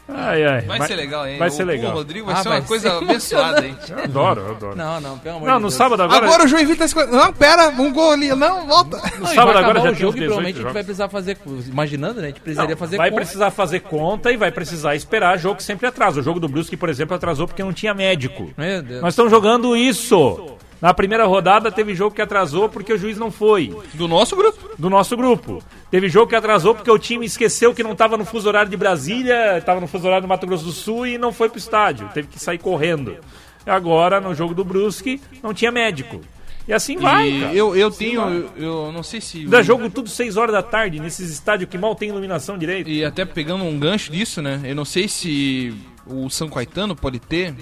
Ai, 0.08 0.44
ai. 0.44 0.60
Vai 0.62 0.78
Mas- 0.78 0.88
ser 0.88 0.96
legal, 0.96 1.26
hein? 1.26 1.38
Vai 1.38 1.48
O- 1.48 1.50
ser 1.52 1.62
O 1.62 1.66
legal. 1.66 1.92
Rodrigo 1.92 2.26
vai 2.26 2.34
Ah, 2.34 2.42
ser 2.42 2.48
uma 2.48 2.58
vai 2.58 2.68
coisa 2.68 2.90
ser 2.90 3.04
abençoada, 3.04 3.66
hein? 3.66 3.76
Eu 3.88 3.98
adoro, 4.04 4.40
eu 4.40 4.50
adoro. 4.50 4.76
Não, 4.76 5.00
não, 5.00 5.18
pelo 5.18 5.36
amor 5.36 5.46
Não, 5.48 5.54
de 5.56 5.62
no 5.62 5.68
Deus. 5.68 5.74
sábado 5.74 6.02
agora. 6.02 6.26
Agora 6.26 6.44
o 6.44 6.48
Joinville 6.48 6.76
tá... 6.76 6.84
escolhendo- 6.84 7.16
Não, 7.16 7.32
pera, 7.32 7.68
um 7.68 7.92
gol 7.92 8.10
ali. 8.10 8.28
Não, 8.34 8.66
volta. 8.66 8.96
no 8.96 9.20
Não, 9.20 9.26
sábado 9.28 9.54
vai 9.54 9.62
agora 9.62 9.80
já 9.80 9.84
o 9.90 9.92
tem 9.92 10.00
jogo 10.00 10.16
e 10.16 10.20
18 10.20 10.26
provavelmente 10.26 10.54
a 10.54 10.56
gente 10.56 10.56
jogos. 10.62 10.72
vai 10.74 10.82
precisar 10.84 11.08
fazer. 11.08 11.38
Imaginando, 11.70 12.14
né? 12.20 12.24
A 12.24 12.26
gente 12.30 12.40
precisaria 12.40 12.76
fazer 12.76 12.96
vai 12.96 13.10
conta. 13.10 13.22
precisar 13.22 13.50
fazer 13.52 13.80
conta 13.80 14.32
e 14.32 14.36
vai 14.36 14.50
precisar 14.50 14.94
esperar 14.96 15.38
jogo 15.38 15.56
que 15.56 15.62
sempre 15.62 15.86
atrasa. 15.86 16.20
O 16.20 16.22
jogo 16.22 16.40
do 16.40 16.48
Brusque, 16.48 16.76
por 16.76 16.88
exemplo, 16.88 17.14
atrasou 17.16 17.46
porque 17.46 17.62
não 17.62 17.72
tinha 17.72 17.94
médico. 17.94 18.50
Meu 18.58 18.82
Deus. 18.82 19.00
Nós 19.02 19.14
estamos 19.14 19.30
jogando 19.30 19.76
isso. 19.76 20.56
Na 20.80 20.92
primeira 20.92 21.24
rodada 21.26 21.70
teve 21.70 21.94
jogo 21.94 22.14
que 22.14 22.20
atrasou 22.20 22.68
porque 22.68 22.92
o 22.92 22.98
juiz 22.98 23.16
não 23.16 23.30
foi. 23.30 23.72
Do 23.94 24.08
nosso 24.08 24.34
grupo. 24.34 24.70
do 24.76 24.90
nosso 24.90 25.16
grupo. 25.16 25.62
Teve 25.92 26.08
jogo 26.08 26.26
que 26.26 26.34
atrasou 26.34 26.74
porque 26.74 26.90
o 26.90 26.98
time 26.98 27.26
esqueceu 27.26 27.74
que 27.74 27.82
não 27.82 27.92
estava 27.92 28.16
no 28.16 28.24
fuso 28.24 28.48
horário 28.48 28.70
de 28.70 28.78
Brasília, 28.78 29.58
estava 29.58 29.78
no 29.78 29.86
fuso 29.86 30.06
horário 30.06 30.22
do 30.22 30.28
Mato 30.28 30.46
Grosso 30.46 30.64
do 30.64 30.72
Sul 30.72 31.06
e 31.06 31.18
não 31.18 31.34
foi 31.34 31.50
pro 31.50 31.58
estádio. 31.58 32.08
Teve 32.14 32.28
que 32.28 32.38
sair 32.38 32.56
correndo. 32.56 33.18
Agora, 33.66 34.18
no 34.18 34.34
jogo 34.34 34.54
do 34.54 34.64
Brusque, 34.64 35.20
não 35.42 35.52
tinha 35.52 35.70
médico. 35.70 36.22
E 36.66 36.72
assim 36.72 36.96
vai, 36.96 37.28
E 37.28 37.40
cara. 37.40 37.54
eu, 37.54 37.76
eu 37.76 37.90
tenho... 37.90 38.22
Eu, 38.22 38.50
eu 38.56 38.90
não 38.92 39.02
sei 39.02 39.20
se... 39.20 39.44
Dá 39.44 39.60
jogo 39.60 39.90
tudo 39.90 40.08
6 40.08 40.38
horas 40.38 40.54
da 40.54 40.62
tarde, 40.62 40.98
nesses 40.98 41.30
estádios 41.30 41.68
que 41.68 41.76
mal 41.76 41.94
tem 41.94 42.08
iluminação 42.08 42.56
direito. 42.56 42.88
E 42.88 43.04
até 43.04 43.26
pegando 43.26 43.62
um 43.62 43.78
gancho 43.78 44.10
disso, 44.10 44.40
né? 44.40 44.62
Eu 44.64 44.74
não 44.74 44.86
sei 44.86 45.06
se 45.06 45.74
o 46.06 46.30
São 46.30 46.48
Caetano 46.48 46.96
pode 46.96 47.18
ter 47.18 47.54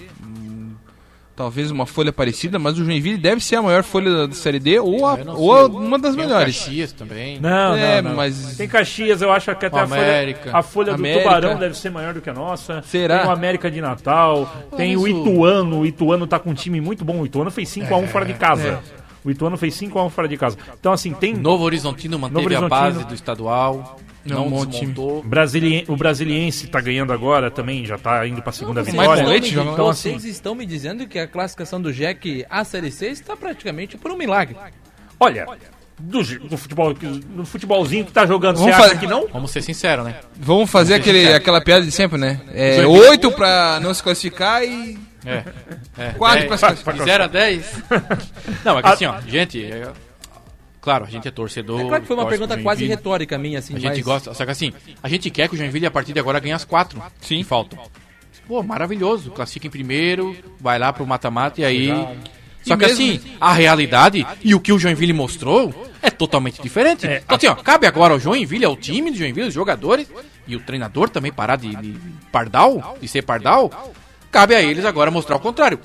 talvez 1.41 1.71
uma 1.71 1.87
folha 1.87 2.13
parecida, 2.13 2.59
mas 2.59 2.79
o 2.79 2.85
Joinville 2.85 3.17
deve 3.17 3.43
ser 3.43 3.57
a 3.57 3.63
maior 3.63 3.83
folha 3.83 4.27
da, 4.29 4.35
Série 4.35 4.59
D 4.59 4.79
ou, 4.79 5.07
a- 5.07 5.19
ou 5.35 5.55
a- 5.57 5.67
uma 5.67 5.99
das 5.99 6.15
Tem 6.15 6.25
melhores. 6.27 6.59
Caxias 6.59 6.93
também. 6.93 7.41
Não, 7.41 7.75
É, 7.75 8.03
não, 8.03 8.11
não. 8.11 8.17
mas- 8.17 8.57
Tem 8.59 8.69
Caxias, 8.69 9.23
eu 9.23 9.33
acho 9.33 9.47
que 9.57 9.65
até 9.67 9.81
a 9.81 9.87
folha, 9.87 10.39
a 10.53 10.63
folha 10.63 10.93
do 10.93 10.95
América. 10.97 11.23
Tubarão 11.25 11.59
deve 11.59 11.75
ser 11.79 11.91
maior 11.91 12.13
do 12.13 12.21
que 12.21 12.29
a 12.29 12.35
nossa. 12.35 12.83
Será? 12.83 13.21
Tem 13.21 13.29
o 13.29 13.31
América 13.33 13.71
de 13.71 13.81
Natal, 13.81 14.55
tem 14.77 14.97
o. 14.99 15.09
Ituano, 15.09 15.81
o 15.81 15.87
Ituano 15.87 16.27
tá 16.27 16.39
com 16.39 16.51
um 16.51 16.55
time 16.55 16.79
muito 16.81 17.05
bom. 17.07 17.21
O 17.21 17.27
Ituano 17.27 17.51
fez 17.51 17.69
5x1 17.71 18.07
fora 18.09 18.27
de 18.27 18.35
casa. 18.35 18.81
O 19.25 19.31
Ituano 19.31 19.57
fez 19.57 19.75
5x1 19.75 20.11
fora 20.11 20.29
de 20.29 20.37
casa. 20.37 20.59
Então, 20.79 20.93
assim, 20.93 21.13
tem. 21.15 21.35
Novo 21.35 21.65
Horizontino 21.65 22.19
manteve 22.19 22.35
Novo 22.43 22.55
a 22.55 22.59
Horizontino. 22.59 22.69
base 22.99 23.05
do 23.07 23.15
estadual. 23.15 23.99
Não, 24.25 24.49
Não, 24.51 24.59
um 24.59 24.67
desmontou. 24.67 25.23
Brasili... 25.23 25.85
O 25.89 25.97
Brasiliense 25.97 26.67
tá 26.67 26.81
ganhando 26.81 27.13
agora 27.13 27.51
também, 27.51 27.87
já 27.87 27.97
tá 27.97 28.27
indo 28.27 28.43
pra 28.43 28.53
segunda 28.53 28.81
Não, 28.83 28.91
vitória. 28.91 29.27
Leite 29.27 29.51
Então, 29.53 29.73
Então, 29.73 29.87
vocês 29.87 30.17
assim, 30.17 30.29
estão 30.29 30.55
me 30.55 30.67
dizendo 30.67 31.07
que 31.07 31.19
a 31.19 31.27
classificação 31.27 31.81
do 31.81 31.93
Jack 31.93 32.45
à 32.51 32.63
Série 32.65 32.91
C 32.91 33.09
está 33.09 33.35
praticamente 33.37 33.97
por 33.97 34.11
um 34.11 34.17
milagre. 34.17 34.57
olha, 35.19 35.47
do, 35.99 36.23
do 36.23 36.57
futebol, 36.57 36.95
do 36.95 37.45
futebolzinho 37.45 38.05
que 38.07 38.13
tá 38.13 38.25
jogando, 38.27 38.57
Vamos 38.57 38.75
você 38.75 38.81
acha 38.81 38.89
fazer- 38.95 39.01
que 39.01 39.07
não? 39.07 39.27
Vamos 39.29 39.51
ser 39.51 39.63
sinceros, 39.63 40.05
né? 40.05 40.17
Vamos 40.37 40.71
fazer 40.71 40.95
aquele, 40.95 41.33
aquela 41.33 41.61
piada 41.61 41.85
de 41.85 41.91
sempre, 41.93 42.19
né? 42.19 42.41
É, 42.53 42.83
Joinville. 42.83 43.09
oito 43.11 43.31
pra 43.33 43.79
não 43.83 43.93
se 43.93 44.03
classificar 44.03 44.63
e 44.65 44.99
É. 45.27 45.45
é. 45.99 46.11
quatro 46.13 46.45
É, 46.45 46.47
pra 46.47 46.57
se 46.57 46.65
classificar. 46.65 46.95
De 46.95 47.05
0 47.05 47.25
a 47.25 47.27
10. 47.27 47.83
Não, 48.65 48.79
é 48.79 48.83
que 48.83 48.89
assim, 48.89 49.05
ó, 49.07 49.21
gente. 49.27 49.63
é- 49.63 49.89
claro, 50.81 51.05
a 51.05 51.11
gente 51.11 51.29
é 51.29 51.31
torcedor. 51.31 51.81
É 51.81 51.85
claro 51.85 52.03
que 52.03 52.07
foi 52.09 52.17
uma 52.17 52.27
pergunta 52.27 52.57
quase 52.59 52.87
retórica 52.87 53.37
minha, 53.39 53.59
assim. 53.59 53.75
A 53.75 53.79
gente 53.79 53.97
mas- 53.97 54.05
gosta, 54.05 54.35
só 54.35 54.45
que 54.45 54.51
assim, 54.51 54.73
a 55.03 55.09
gente 55.09 55.31
quer 55.31 55.49
que 55.49 55.55
o 55.55 55.59
Joinville 55.59 55.87
a 55.87 55.91
partir 55.91 56.13
de 56.13 56.19
agora 56.21 56.41
ganhe 56.41 56.53
as 56.55 56.65
quatro 56.65 57.03
Sim. 57.21 57.43
faltam. 57.43 57.79
Pô, 58.47 58.63
maravilhoso. 58.63 59.31
Classifica 59.31 59.67
em 59.67 59.71
primeiro, 59.71 60.37
vai 60.61 60.79
lá 60.79 60.93
pro 60.93 61.07
mata-mata 61.07 61.61
e 61.61 61.65
aí. 61.65 61.89
Só 62.63 62.77
que 62.77 62.85
mesmo- 62.87 62.93
assim, 62.95 63.21
a 63.41 63.53
realidade 63.53 64.27
e 64.43 64.55
o 64.55 64.61
que 64.61 64.73
o 64.73 64.79
Joinville 64.79 65.13
mostrou 65.13 65.73
é 66.03 66.11
totalmente 66.11 66.61
diferente. 66.61 67.07
É, 67.07 67.23
então 67.25 67.37
assim, 67.37 67.47
ó, 67.47 67.55
cabe 67.55 67.87
agora 67.87 68.13
ao 68.15 68.21
Joinville, 68.21 68.65
ao 68.65 68.77
time 68.77 69.11
do 69.11 69.17
Joinville, 69.17 69.49
os 69.49 69.55
jogadores 69.55 70.09
e 70.47 70.57
o 70.57 70.61
treinador 70.61 71.09
também 71.09 71.33
parar 71.33 71.57
de, 71.57 71.75
de 71.77 71.95
pardal, 72.31 72.99
de 73.01 73.09
ser 73.09 73.23
pardal. 73.23 73.71
Cabe 74.31 74.55
a 74.55 74.61
eles 74.63 74.85
agora 74.85 75.11
mostrar 75.11 75.37
o 75.37 75.41
contrário. 75.41 75.79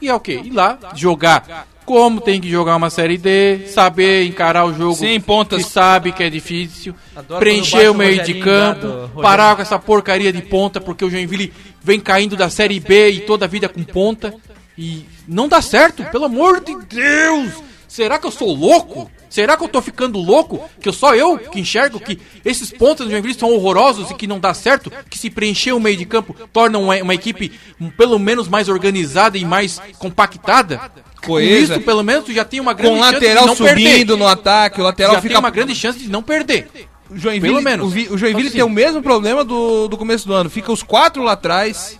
E 0.00 0.08
é 0.08 0.14
o 0.14 0.20
quê? 0.20 0.40
Ir 0.44 0.50
lá, 0.50 0.78
jogar 0.94 1.66
como 1.90 2.20
tem 2.20 2.40
que 2.40 2.48
jogar 2.48 2.76
uma 2.76 2.88
série 2.88 3.18
D, 3.18 3.66
saber 3.66 4.24
encarar 4.24 4.64
o 4.64 4.72
jogo 4.72 4.94
Sem 4.94 5.20
pontas. 5.20 5.64
que 5.64 5.68
sabe 5.68 6.12
que 6.12 6.22
é 6.22 6.30
difícil, 6.30 6.94
Adoro 7.16 7.40
preencher 7.40 7.90
o 7.90 7.94
meio 7.94 8.22
de 8.22 8.34
campo, 8.34 9.10
parar 9.20 9.56
com 9.56 9.62
essa 9.62 9.76
porcaria 9.76 10.32
de 10.32 10.40
ponta, 10.40 10.80
porque 10.80 11.04
o 11.04 11.10
Joinville 11.10 11.52
vem 11.82 11.98
caindo 11.98 12.36
da 12.36 12.48
Série 12.48 12.78
B 12.78 13.10
e 13.10 13.20
toda 13.22 13.44
a 13.44 13.48
vida 13.48 13.68
com 13.68 13.82
ponta. 13.82 14.32
E 14.78 15.04
não 15.26 15.48
dá 15.48 15.60
certo, 15.60 16.04
pelo 16.04 16.26
amor 16.26 16.60
de 16.60 16.76
Deus! 16.88 17.54
Será 17.88 18.20
que 18.20 18.26
eu 18.28 18.30
sou 18.30 18.54
louco? 18.54 19.10
Será 19.30 19.56
que 19.56 19.62
eu 19.64 19.68
tô 19.68 19.80
ficando 19.80 20.18
louco? 20.18 20.60
Que 20.80 20.90
só 20.92 21.14
eu 21.14 21.38
que 21.38 21.60
enxergo 21.60 22.00
que 22.00 22.18
esses 22.44 22.70
pontos 22.72 23.06
do 23.06 23.10
Joinville 23.12 23.32
são 23.32 23.50
horrorosos 23.54 24.10
e 24.10 24.14
que 24.14 24.26
não 24.26 24.40
dá 24.40 24.52
certo? 24.52 24.92
Que 25.08 25.16
se 25.16 25.30
preencher 25.30 25.72
o 25.72 25.80
meio 25.80 25.96
de 25.96 26.04
campo 26.04 26.34
torna 26.52 26.78
uma, 26.78 26.96
uma 26.96 27.14
equipe 27.14 27.52
pelo 27.96 28.18
menos 28.18 28.48
mais 28.48 28.68
organizada 28.68 29.38
e 29.38 29.44
mais 29.44 29.80
compactada? 29.98 30.80
Com 31.24 31.38
isso, 31.38 31.78
pelo 31.82 32.02
menos, 32.02 32.24
tu 32.24 32.32
já 32.32 32.44
tem 32.44 32.58
uma 32.60 32.72
grande 32.72 32.94
Com 32.96 33.02
chance 33.02 33.14
lateral 33.14 33.42
de 33.42 33.48
não 33.48 33.56
subindo 33.56 33.74
perder. 33.76 34.16
no 34.16 34.26
ataque, 34.26 34.80
o 34.80 34.84
lateral 34.84 35.14
Já 35.14 35.20
fica. 35.20 35.34
tem 35.34 35.38
uma 35.38 35.50
grande 35.50 35.74
chance 35.74 35.98
de 35.98 36.08
não 36.10 36.22
perder. 36.22 36.68
O 37.10 37.16
Joinville, 37.16 37.52
pelo 37.54 37.62
menos. 37.62 37.92
O, 37.92 38.14
o 38.14 38.18
Joinville 38.18 38.48
Então, 38.48 38.52
tem 38.52 38.62
o 38.62 38.70
mesmo 38.70 39.02
problema 39.02 39.44
do, 39.44 39.86
do 39.86 39.98
começo 39.98 40.26
do 40.26 40.32
ano. 40.32 40.48
Fica 40.48 40.72
os 40.72 40.82
quatro 40.82 41.22
lá 41.22 41.32
atrás. 41.32 41.98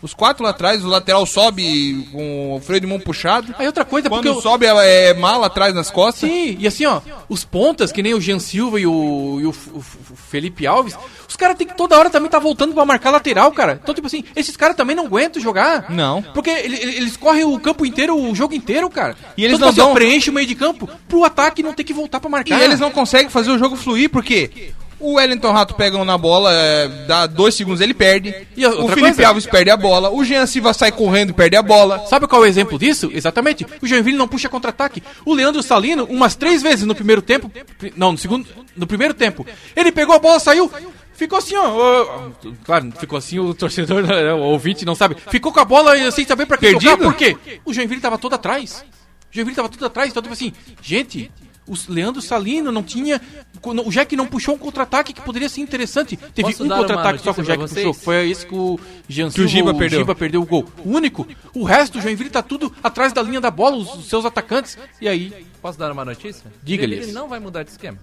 Os 0.00 0.14
quatro 0.14 0.44
lá 0.44 0.50
atrás, 0.50 0.84
o 0.84 0.88
lateral 0.88 1.26
sobe 1.26 2.08
com 2.12 2.54
o 2.56 2.60
freio 2.60 2.80
de 2.80 2.86
mão 2.86 3.00
puxado. 3.00 3.52
Aí 3.58 3.66
outra 3.66 3.84
coisa, 3.84 4.08
porque 4.08 4.28
Quando 4.28 4.40
sobe 4.40 4.64
é, 4.66 5.08
é 5.10 5.14
mala 5.14 5.46
atrás 5.46 5.74
nas 5.74 5.90
costas. 5.90 6.30
Sim, 6.30 6.56
e 6.60 6.66
assim, 6.68 6.86
ó, 6.86 7.00
os 7.28 7.44
pontas, 7.44 7.90
que 7.90 8.02
nem 8.02 8.14
o 8.14 8.20
Jean 8.20 8.38
Silva 8.38 8.78
e 8.80 8.86
o, 8.86 9.38
e 9.40 9.46
o 9.46 9.54
o 9.74 9.82
Felipe 10.30 10.66
Alves, 10.66 10.96
os 11.28 11.34
caras 11.36 11.56
tem 11.56 11.66
que 11.66 11.76
toda 11.76 11.98
hora 11.98 12.10
também 12.10 12.30
tá 12.30 12.38
voltando 12.38 12.74
pra 12.74 12.84
marcar 12.84 13.10
lateral, 13.10 13.50
cara. 13.52 13.78
Então, 13.82 13.94
tipo 13.94 14.06
assim, 14.06 14.22
esses 14.36 14.56
caras 14.56 14.76
também 14.76 14.94
não 14.94 15.06
aguentam 15.06 15.42
jogar. 15.42 15.90
Não. 15.90 16.22
Porque 16.22 16.50
ele- 16.50 16.76
ele- 16.76 16.96
eles 16.96 17.16
correm 17.16 17.44
o 17.44 17.58
campo 17.58 17.84
inteiro, 17.84 18.16
o 18.16 18.34
jogo 18.34 18.54
inteiro, 18.54 18.88
cara. 18.88 19.16
E 19.36 19.44
eles 19.44 19.56
então, 19.56 19.66
não 19.66 19.70
assim, 19.72 19.78
dão- 19.80 19.94
preenche 19.94 20.30
o 20.30 20.32
meio 20.32 20.46
de 20.46 20.54
campo 20.54 20.88
pro 21.08 21.24
ataque 21.24 21.62
não 21.62 21.72
ter 21.72 21.82
que 21.84 21.92
voltar 21.92 22.20
pra 22.20 22.28
E 22.28 22.32
marcar. 22.32 22.60
eles 22.62 22.78
não 22.78 22.90
conseguem 22.90 23.28
fazer 23.30 23.50
o 23.50 23.58
jogo 23.58 23.74
fluir, 23.76 24.10
porque 24.10 24.70
o 25.00 25.14
Wellington 25.14 25.52
Rato 25.52 25.74
pega 25.74 26.02
na 26.04 26.18
bola, 26.18 26.52
é, 26.52 26.88
dá 27.06 27.26
dois 27.26 27.54
segundos 27.54 27.80
ele 27.80 27.94
perde. 27.94 28.34
E 28.56 28.66
o 28.66 28.88
Felipe 28.88 29.00
coisa? 29.00 29.28
Alves 29.28 29.46
perde 29.46 29.70
a 29.70 29.76
bola. 29.76 30.10
O 30.10 30.24
Jean 30.24 30.46
Silva 30.46 30.72
sai 30.74 30.90
correndo 30.92 31.30
e 31.30 31.32
perde 31.32 31.56
a 31.56 31.62
bola. 31.62 32.06
Sabe 32.06 32.26
qual 32.26 32.42
é 32.42 32.46
o 32.46 32.48
exemplo 32.48 32.78
disso? 32.78 33.10
Exatamente. 33.12 33.66
O 33.80 33.86
Joinville 33.86 34.16
não 34.16 34.28
puxa 34.28 34.48
contra-ataque. 34.48 35.02
O 35.24 35.34
Leandro 35.34 35.62
Salino, 35.62 36.04
umas 36.04 36.34
três 36.34 36.62
vezes 36.62 36.84
no 36.84 36.94
primeiro 36.94 37.22
tempo. 37.22 37.50
Não, 37.96 38.12
no 38.12 38.18
segundo. 38.18 38.48
No 38.76 38.86
primeiro 38.86 39.14
tempo. 39.14 39.46
Ele 39.76 39.92
pegou 39.92 40.14
a 40.14 40.18
bola, 40.18 40.38
saiu. 40.40 40.70
Ficou 41.14 41.38
assim, 41.38 41.56
ó. 41.56 42.30
Claro, 42.64 42.92
ficou 42.98 43.18
assim, 43.18 43.40
o 43.40 43.52
torcedor, 43.52 44.02
né, 44.04 44.32
o 44.32 44.38
ouvinte 44.38 44.84
não 44.84 44.94
sabe. 44.94 45.16
Ficou 45.30 45.52
com 45.52 45.58
a 45.58 45.64
bola 45.64 45.96
e 45.98 46.12
sem 46.12 46.24
saber 46.24 46.46
pra 46.46 46.56
que 46.56 46.70
Perdido? 46.70 46.92
tocar. 46.92 47.04
Por 47.04 47.16
quê? 47.16 47.36
O 47.64 47.74
Joinville 47.74 48.00
tava 48.00 48.16
todo 48.18 48.34
atrás. 48.34 48.84
O 49.30 49.34
Joinville 49.34 49.56
tava 49.56 49.68
todo 49.68 49.84
atrás. 49.84 50.10
Então, 50.10 50.22
tipo 50.22 50.32
assim, 50.32 50.52
gente. 50.80 51.30
O 51.68 51.74
Leandro 51.92 52.22
Salino 52.22 52.72
não 52.72 52.82
tinha. 52.82 53.20
O 53.62 53.90
Jack 53.90 54.16
não 54.16 54.26
puxou 54.26 54.54
um 54.54 54.58
contra-ataque 54.58 55.12
que 55.12 55.20
poderia 55.20 55.48
ser 55.48 55.60
interessante. 55.60 56.16
Teve 56.16 56.50
Posso 56.50 56.64
um 56.64 56.68
contra-ataque 56.68 57.22
só 57.22 57.32
que 57.34 57.40
o 57.40 57.44
Jack 57.44 57.58
puxou. 57.68 57.92
Foi 57.94 58.30
esse 58.30 58.46
que 58.46 58.54
o 58.54 58.78
Jean 59.08 59.30
Que 59.30 59.40
o 59.42 59.48
Giba 59.48 59.74
perdeu. 59.74 59.98
Giba 60.00 60.14
perdeu 60.14 60.40
o 60.42 60.46
gol. 60.46 60.64
O 60.84 60.90
único. 60.96 61.26
O 61.54 61.64
resto, 61.64 61.98
o 61.98 62.00
Joinville 62.00 62.30
tá 62.30 62.42
tudo 62.42 62.72
atrás 62.82 63.12
da 63.12 63.22
linha 63.22 63.40
da 63.40 63.50
bola, 63.50 63.76
os, 63.76 63.94
os 63.94 64.08
seus 64.08 64.24
atacantes. 64.24 64.78
E 65.00 65.08
aí? 65.08 65.46
Posso 65.60 65.78
dar 65.78 65.90
uma 65.92 66.04
notícia? 66.04 66.50
Diga-lhes. 66.62 67.04
Ele 67.04 67.12
não 67.12 67.28
vai 67.28 67.38
mudar 67.40 67.62
de 67.64 67.70
esquema. 67.70 67.98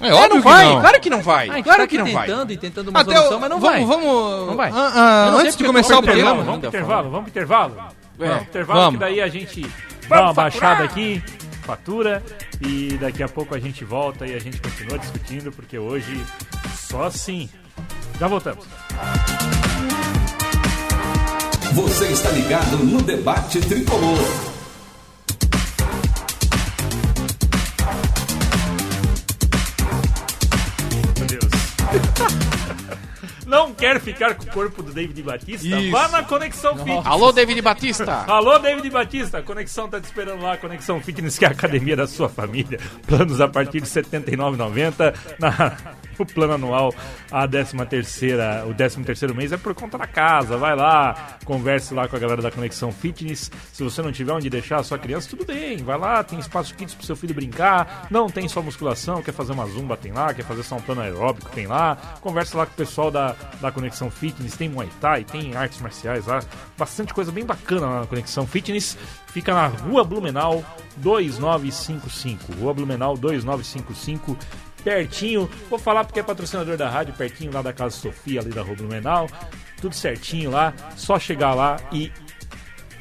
É 0.00 0.08
É, 0.08 0.12
óbvio 0.12 0.28
não 0.28 0.36
que 0.38 0.42
vai, 0.42 0.64
não. 0.66 0.80
claro 0.80 1.00
que 1.00 1.10
não 1.10 1.22
vai. 1.22 1.48
Ah, 1.48 1.62
claro 1.62 1.80
tá 1.82 1.86
que 1.86 1.96
não 1.98 2.06
vai. 2.12 2.26
tentando 2.26 2.52
e 2.52 2.56
tentando 2.56 2.88
uma 2.88 3.00
Até 3.00 3.14
solução, 3.16 3.38
o, 3.38 3.40
mas 3.40 3.50
não 3.50 3.60
vamos, 3.60 3.88
vai. 3.88 3.96
vamos. 3.96 4.46
Não 4.48 4.56
vai. 4.56 4.70
Ah, 4.74 4.92
ah, 4.94 5.30
não 5.30 5.38
antes 5.38 5.56
de 5.56 5.64
começar 5.64 5.98
o 5.98 6.02
programa. 6.02 6.42
Vamos 6.42 6.58
pro 6.60 6.68
intervalo, 6.68 7.10
vamos 7.10 7.22
pro 7.22 7.30
intervalo. 7.30 7.74
É. 8.18 8.26
Vamos 8.28 8.38
pro 8.42 8.48
intervalo, 8.48 8.80
Vamos. 8.80 8.94
que 8.98 9.04
daí 9.04 9.20
a 9.20 9.28
gente 9.28 9.66
dá 10.08 10.22
uma 10.22 10.32
baixada 10.32 10.84
aqui, 10.84 11.22
fatura, 11.64 12.22
e 12.60 12.96
daqui 12.98 13.22
a 13.22 13.28
pouco 13.28 13.54
a 13.54 13.58
gente 13.58 13.84
volta 13.84 14.26
e 14.26 14.34
a 14.34 14.38
gente 14.38 14.60
continua 14.60 14.98
discutindo, 14.98 15.50
porque 15.50 15.78
hoje 15.78 16.24
só 16.76 17.04
assim. 17.04 17.48
Já 18.18 18.28
voltamos. 18.28 18.64
Você 21.72 22.06
está 22.06 22.30
ligado 22.30 22.76
no 22.84 23.02
debate 23.02 23.60
tricolor. 23.60 24.53
Não 33.54 33.72
quer 33.74 34.00
ficar 34.00 34.34
com 34.34 34.44
o 34.44 34.46
corpo 34.52 34.82
do 34.82 34.92
David 34.92 35.22
Batista? 35.22 35.66
Isso. 35.66 35.90
Vá 35.90 36.08
na 36.08 36.22
Conexão 36.24 36.76
Fitness. 36.76 37.06
Alô, 37.06 37.32
David 37.32 37.60
Batista. 37.62 38.24
Alô, 38.26 38.58
David 38.58 38.90
Batista, 38.90 39.38
a 39.38 39.42
Conexão 39.42 39.88
tá 39.88 40.00
te 40.00 40.04
esperando 40.04 40.42
lá, 40.42 40.56
Conexão 40.56 41.00
Fitness, 41.00 41.38
que 41.38 41.44
é 41.44 41.48
a 41.48 41.52
academia 41.52 41.96
da 41.96 42.06
sua 42.06 42.28
família. 42.28 42.78
Planos 43.06 43.40
a 43.40 43.48
partir 43.48 43.80
de 43.80 43.86
R$ 43.88 44.02
79,90. 44.02 45.14
Na- 45.38 45.76
O 46.24 46.26
plano 46.26 46.54
anual, 46.54 46.94
a 47.30 47.46
13 47.46 47.76
terceira, 47.86 48.64
o 48.66 48.72
13 48.72 49.02
terceiro 49.02 49.34
mês 49.34 49.52
é 49.52 49.56
por 49.56 49.74
conta 49.74 49.98
da 49.98 50.06
casa. 50.06 50.56
Vai 50.56 50.74
lá, 50.74 51.38
converse 51.44 51.92
lá 51.92 52.08
com 52.08 52.16
a 52.16 52.18
galera 52.18 52.40
da 52.40 52.50
Conexão 52.50 52.90
Fitness. 52.92 53.50
Se 53.72 53.82
você 53.82 54.00
não 54.00 54.12
tiver 54.12 54.32
onde 54.32 54.48
deixar 54.48 54.78
a 54.78 54.82
sua 54.82 54.98
criança, 54.98 55.28
tudo 55.28 55.44
bem. 55.44 55.78
Vai 55.78 55.98
lá, 55.98 56.22
tem 56.22 56.38
espaço 56.38 56.74
kits 56.74 56.94
pro 56.94 57.04
seu 57.04 57.16
filho 57.16 57.34
brincar. 57.34 58.06
Não 58.10 58.28
tem 58.28 58.48
só 58.48 58.62
musculação, 58.62 59.22
quer 59.22 59.32
fazer 59.32 59.52
uma 59.52 59.66
zumba, 59.66 59.96
tem 59.96 60.12
lá. 60.12 60.32
Quer 60.32 60.44
fazer 60.44 60.62
só 60.62 60.76
um 60.76 60.80
plano 60.80 61.02
aeróbico, 61.02 61.50
tem 61.50 61.66
lá. 61.66 61.96
Converse 62.20 62.56
lá 62.56 62.64
com 62.66 62.72
o 62.72 62.76
pessoal 62.76 63.10
da, 63.10 63.34
da 63.60 63.70
Conexão 63.70 64.10
Fitness. 64.10 64.56
Tem 64.56 64.68
Muay 64.68 64.88
Thai, 65.00 65.24
tem 65.24 65.56
artes 65.56 65.80
marciais 65.80 66.26
lá. 66.26 66.40
Bastante 66.78 67.12
coisa 67.12 67.30
bem 67.30 67.44
bacana 67.44 67.86
lá 67.86 68.00
na 68.00 68.06
Conexão 68.06 68.46
Fitness. 68.46 68.96
Fica 69.26 69.52
na 69.52 69.66
Rua 69.66 70.04
Blumenau 70.04 70.64
2955. 70.96 72.52
Rua 72.52 72.72
Blumenau 72.72 73.16
2955. 73.16 74.36
Pertinho, 74.84 75.48
vou 75.70 75.78
falar 75.78 76.04
porque 76.04 76.20
é 76.20 76.22
patrocinador 76.22 76.76
da 76.76 76.88
rádio, 76.90 77.14
pertinho 77.14 77.50
lá 77.52 77.62
da 77.62 77.72
Casa 77.72 77.96
Sofia, 77.96 78.40
ali 78.40 78.50
da 78.50 78.62
Rua 78.62 78.76
Blumenau. 78.76 79.28
Tudo 79.80 79.94
certinho 79.94 80.50
lá, 80.50 80.72
só 80.96 81.18
chegar 81.18 81.54
lá 81.54 81.76
e 81.90 82.12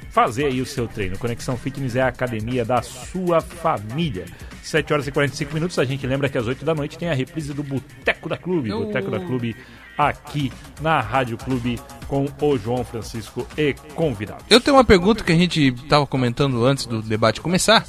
fazer 0.09 0.45
aí 0.45 0.61
o 0.61 0.65
seu 0.65 0.87
treino. 0.87 1.17
Conexão 1.17 1.57
Fitness 1.57 1.95
é 1.95 2.01
a 2.01 2.07
academia 2.07 2.63
da 2.63 2.81
sua 2.81 3.41
família. 3.41 4.25
7 4.61 4.93
horas 4.93 5.07
e 5.07 5.11
45 5.11 5.53
minutos. 5.53 5.77
A 5.79 5.85
gente 5.85 6.05
lembra 6.07 6.29
que 6.29 6.37
às 6.37 6.47
8 6.47 6.63
da 6.63 6.73
noite 6.73 6.97
tem 6.97 7.09
a 7.09 7.13
reprise 7.13 7.53
do 7.53 7.63
Boteco 7.63 8.29
da 8.29 8.37
Clube. 8.37 8.69
Eu- 8.69 8.85
Boteco 8.85 9.11
da 9.11 9.19
Clube 9.19 9.55
aqui 9.97 10.51
na 10.81 10.99
Rádio 11.01 11.37
Clube 11.37 11.79
com 12.07 12.25
o 12.41 12.57
João 12.57 12.83
Francisco 12.83 13.45
e 13.57 13.73
convidados. 13.95 14.45
Eu 14.49 14.59
tenho 14.61 14.77
uma 14.77 14.83
pergunta 14.85 15.23
que 15.23 15.31
a 15.31 15.35
gente 15.35 15.71
tava 15.87 16.07
comentando 16.07 16.65
antes 16.65 16.85
do 16.85 17.01
debate 17.01 17.41
começar. 17.41 17.85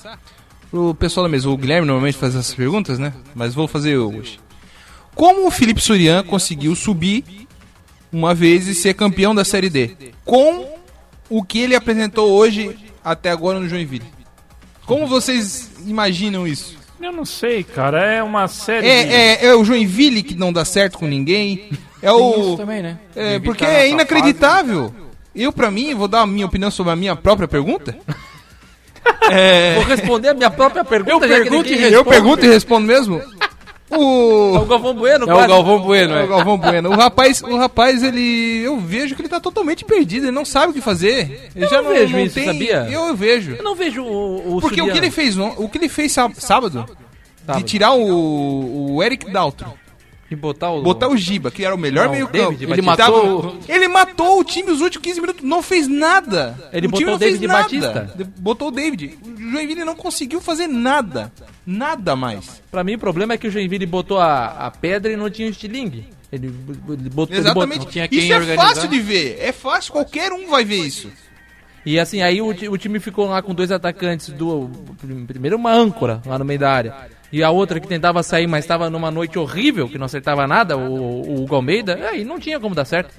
O 0.76 0.94
pessoal 0.94 1.24
da 1.26 1.30
mesa, 1.30 1.48
o 1.48 1.56
Guilherme 1.56 1.86
normalmente 1.86 2.16
faz 2.18 2.34
essas 2.34 2.52
perguntas, 2.54 2.98
né? 2.98 3.12
Mas 3.34 3.54
vou 3.54 3.68
fazer 3.68 3.92
eu 3.92 4.08
hoje. 4.08 4.40
Como 5.14 5.46
o 5.46 5.50
Felipe 5.50 5.80
Surian 5.80 6.24
conseguiu 6.24 6.74
subir 6.74 7.24
uma 8.12 8.34
vez 8.34 8.66
e 8.66 8.74
ser 8.74 8.94
campeão 8.94 9.32
da 9.34 9.44
Série 9.44 9.70
D? 9.70 9.96
Com 10.24 10.66
o 11.30 11.44
que 11.44 11.60
ele 11.60 11.76
apresentou 11.76 12.32
hoje 12.32 12.76
até 13.04 13.30
agora 13.30 13.60
no 13.60 13.68
Joinville? 13.68 14.06
Como 14.84 15.06
vocês 15.06 15.70
imaginam 15.86 16.46
isso? 16.46 16.76
Eu 17.00 17.12
não 17.12 17.24
sei, 17.24 17.62
cara. 17.62 18.04
É 18.04 18.22
uma 18.22 18.48
série. 18.48 18.82
de- 18.82 18.88
É, 18.88 19.44
é, 19.44 19.46
é 19.46 19.54
o 19.54 19.64
Joinville 19.64 20.22
que 20.22 20.34
não 20.34 20.52
dá 20.52 20.64
certo 20.64 20.98
com 20.98 21.06
ninguém? 21.06 21.70
É 22.02 22.10
o. 22.10 22.56
também, 22.56 22.82
né? 22.82 22.98
É, 23.14 23.38
porque 23.38 23.64
é 23.64 23.88
inacreditável. 23.88 24.92
Eu, 25.34 25.52
pra 25.52 25.70
mim, 25.70 25.94
vou 25.94 26.06
dar 26.08 26.20
a 26.22 26.26
minha 26.26 26.46
opinião 26.46 26.70
sobre 26.70 26.92
a 26.92 26.96
minha 26.96 27.14
própria 27.16 27.46
pergunta. 27.48 27.96
É, 29.30 29.74
Vou 29.76 29.84
responder 29.84 30.28
a 30.28 30.34
minha 30.34 30.50
própria 30.50 30.84
pergunta. 30.84 31.26
Eu 31.26 31.28
pergunto 31.28 31.68
e 31.72 31.92
eu 31.92 32.04
pergunto 32.04 32.44
e 32.44 32.48
respondo 32.48 32.86
mesmo. 32.86 33.22
É 33.90 33.96
o 33.96 34.56
O, 34.56 34.64
Galvão 34.64 34.94
Bueno, 34.94 35.30
É 35.30 35.34
o. 35.34 35.48
Galvão 35.48 35.78
Bueno, 35.80 36.14
é 36.14 36.22
o 36.22 36.24
é. 36.24 36.26
Galvão 36.26 36.58
Bueno. 36.58 36.90
O 36.90 36.96
rapaz, 36.96 37.42
o 37.42 37.56
rapaz, 37.56 38.02
ele. 38.02 38.62
Eu 38.64 38.78
vejo 38.78 39.14
que 39.14 39.22
ele 39.22 39.28
tá 39.28 39.38
totalmente 39.40 39.84
perdido, 39.84 40.24
ele 40.26 40.32
não 40.32 40.44
sabe 40.44 40.70
o 40.72 40.74
que 40.74 40.80
fazer. 40.80 41.50
Ele 41.54 41.66
já 41.68 41.80
não 41.80 41.90
vejo 41.90 42.12
não 42.16 42.20
isso, 42.24 42.34
tem. 42.34 42.44
sabia? 42.46 42.88
Eu 42.90 43.14
vejo. 43.14 43.52
Eu 43.52 43.62
não 43.62 43.74
vejo 43.74 44.02
o, 44.02 44.56
o 44.56 44.60
Porque 44.60 44.80
o 44.82 44.90
que 44.90 44.98
ele 44.98 45.10
fez, 45.10 45.36
o 45.38 45.68
que 45.68 45.78
ele 45.78 45.88
fez 45.88 46.12
sá- 46.12 46.30
sábado, 46.36 46.84
de 46.84 47.46
Sábado. 47.46 47.62
tirar 47.64 47.92
o, 47.94 48.94
o 48.96 49.02
Eric 49.02 49.30
Daltro, 49.30 49.72
E 50.34 50.36
botar 50.36 50.70
o... 50.72 50.82
botar 50.82 51.08
o 51.08 51.16
Giba, 51.16 51.50
que 51.50 51.64
era 51.64 51.74
o 51.74 51.78
melhor 51.78 52.06
Não, 52.06 52.12
meio 52.12 52.26
David 52.28 52.58
campo. 52.66 52.72
Ele 52.72 52.82
matou- 52.82 53.56
Ele 53.68 53.88
matou 53.88 54.40
o 54.40 54.44
time 54.44 54.70
os 54.70 54.80
últimos 54.80 55.04
15 55.06 55.20
minutos, 55.20 55.42
não 55.44 55.62
fez 55.62 55.86
nada. 55.88 56.68
Ele 56.72 56.86
o 56.86 56.90
botou 56.90 56.98
time 56.98 57.10
não 57.10 57.16
o 57.16 57.18
David 57.18 57.38
fez 57.38 57.48
nada. 57.50 57.62
Batista. 57.62 58.14
De- 58.16 58.24
Botou 58.24 58.68
o 58.68 58.70
David. 58.70 59.18
O 59.24 59.50
Joinville 59.50 59.84
não 59.84 59.94
conseguiu 59.96 60.40
fazer 60.40 60.66
nada. 60.66 61.32
Nada 61.66 62.14
mais. 62.16 62.60
Pra 62.70 62.84
mim, 62.84 62.94
o 62.94 62.98
problema 62.98 63.34
é 63.34 63.38
que 63.38 63.46
o 63.46 63.50
Joinville 63.50 63.86
botou 63.86 64.18
a, 64.18 64.46
a 64.66 64.70
pedra 64.70 65.12
e 65.12 65.16
não 65.16 65.30
tinha 65.30 65.48
o 65.48 65.50
estilingue. 65.50 66.08
Ele, 66.32 66.48
botou... 66.48 67.34
ele 67.34 67.38
Exatamente. 67.40 67.78
botou- 67.78 67.92
tinha 67.92 68.08
quem 68.08 68.18
Isso 68.18 68.32
é 68.32 68.36
organizar. 68.36 68.66
fácil 68.68 68.88
de 68.88 68.98
ver. 69.00 69.36
É 69.40 69.52
fácil, 69.52 69.92
qualquer 69.92 70.32
um 70.32 70.48
vai 70.48 70.64
ver 70.64 70.76
isso. 70.84 71.10
E 71.86 71.98
assim, 72.00 72.22
aí 72.22 72.40
o, 72.40 72.48
o 72.48 72.78
time 72.78 72.98
ficou 72.98 73.26
lá 73.28 73.40
com 73.42 73.54
dois 73.54 73.70
atacantes 73.70 74.30
do. 74.30 74.70
Primeiro 75.26 75.56
uma 75.56 75.70
âncora 75.72 76.20
lá 76.26 76.38
no 76.38 76.44
meio 76.44 76.58
da 76.58 76.70
área. 76.72 76.94
E 77.34 77.42
a 77.42 77.50
outra 77.50 77.80
que 77.80 77.88
tentava 77.88 78.22
sair, 78.22 78.46
mas 78.46 78.62
estava 78.62 78.88
numa 78.88 79.10
noite 79.10 79.40
horrível, 79.40 79.88
que 79.88 79.98
não 79.98 80.06
acertava 80.06 80.46
nada, 80.46 80.76
o, 80.76 81.32
o 81.32 81.42
Hugo 81.42 81.56
Almeida. 81.56 81.98
Aí 82.08 82.24
não 82.24 82.38
tinha 82.38 82.60
como 82.60 82.76
dar 82.76 82.84
certo. 82.84 83.12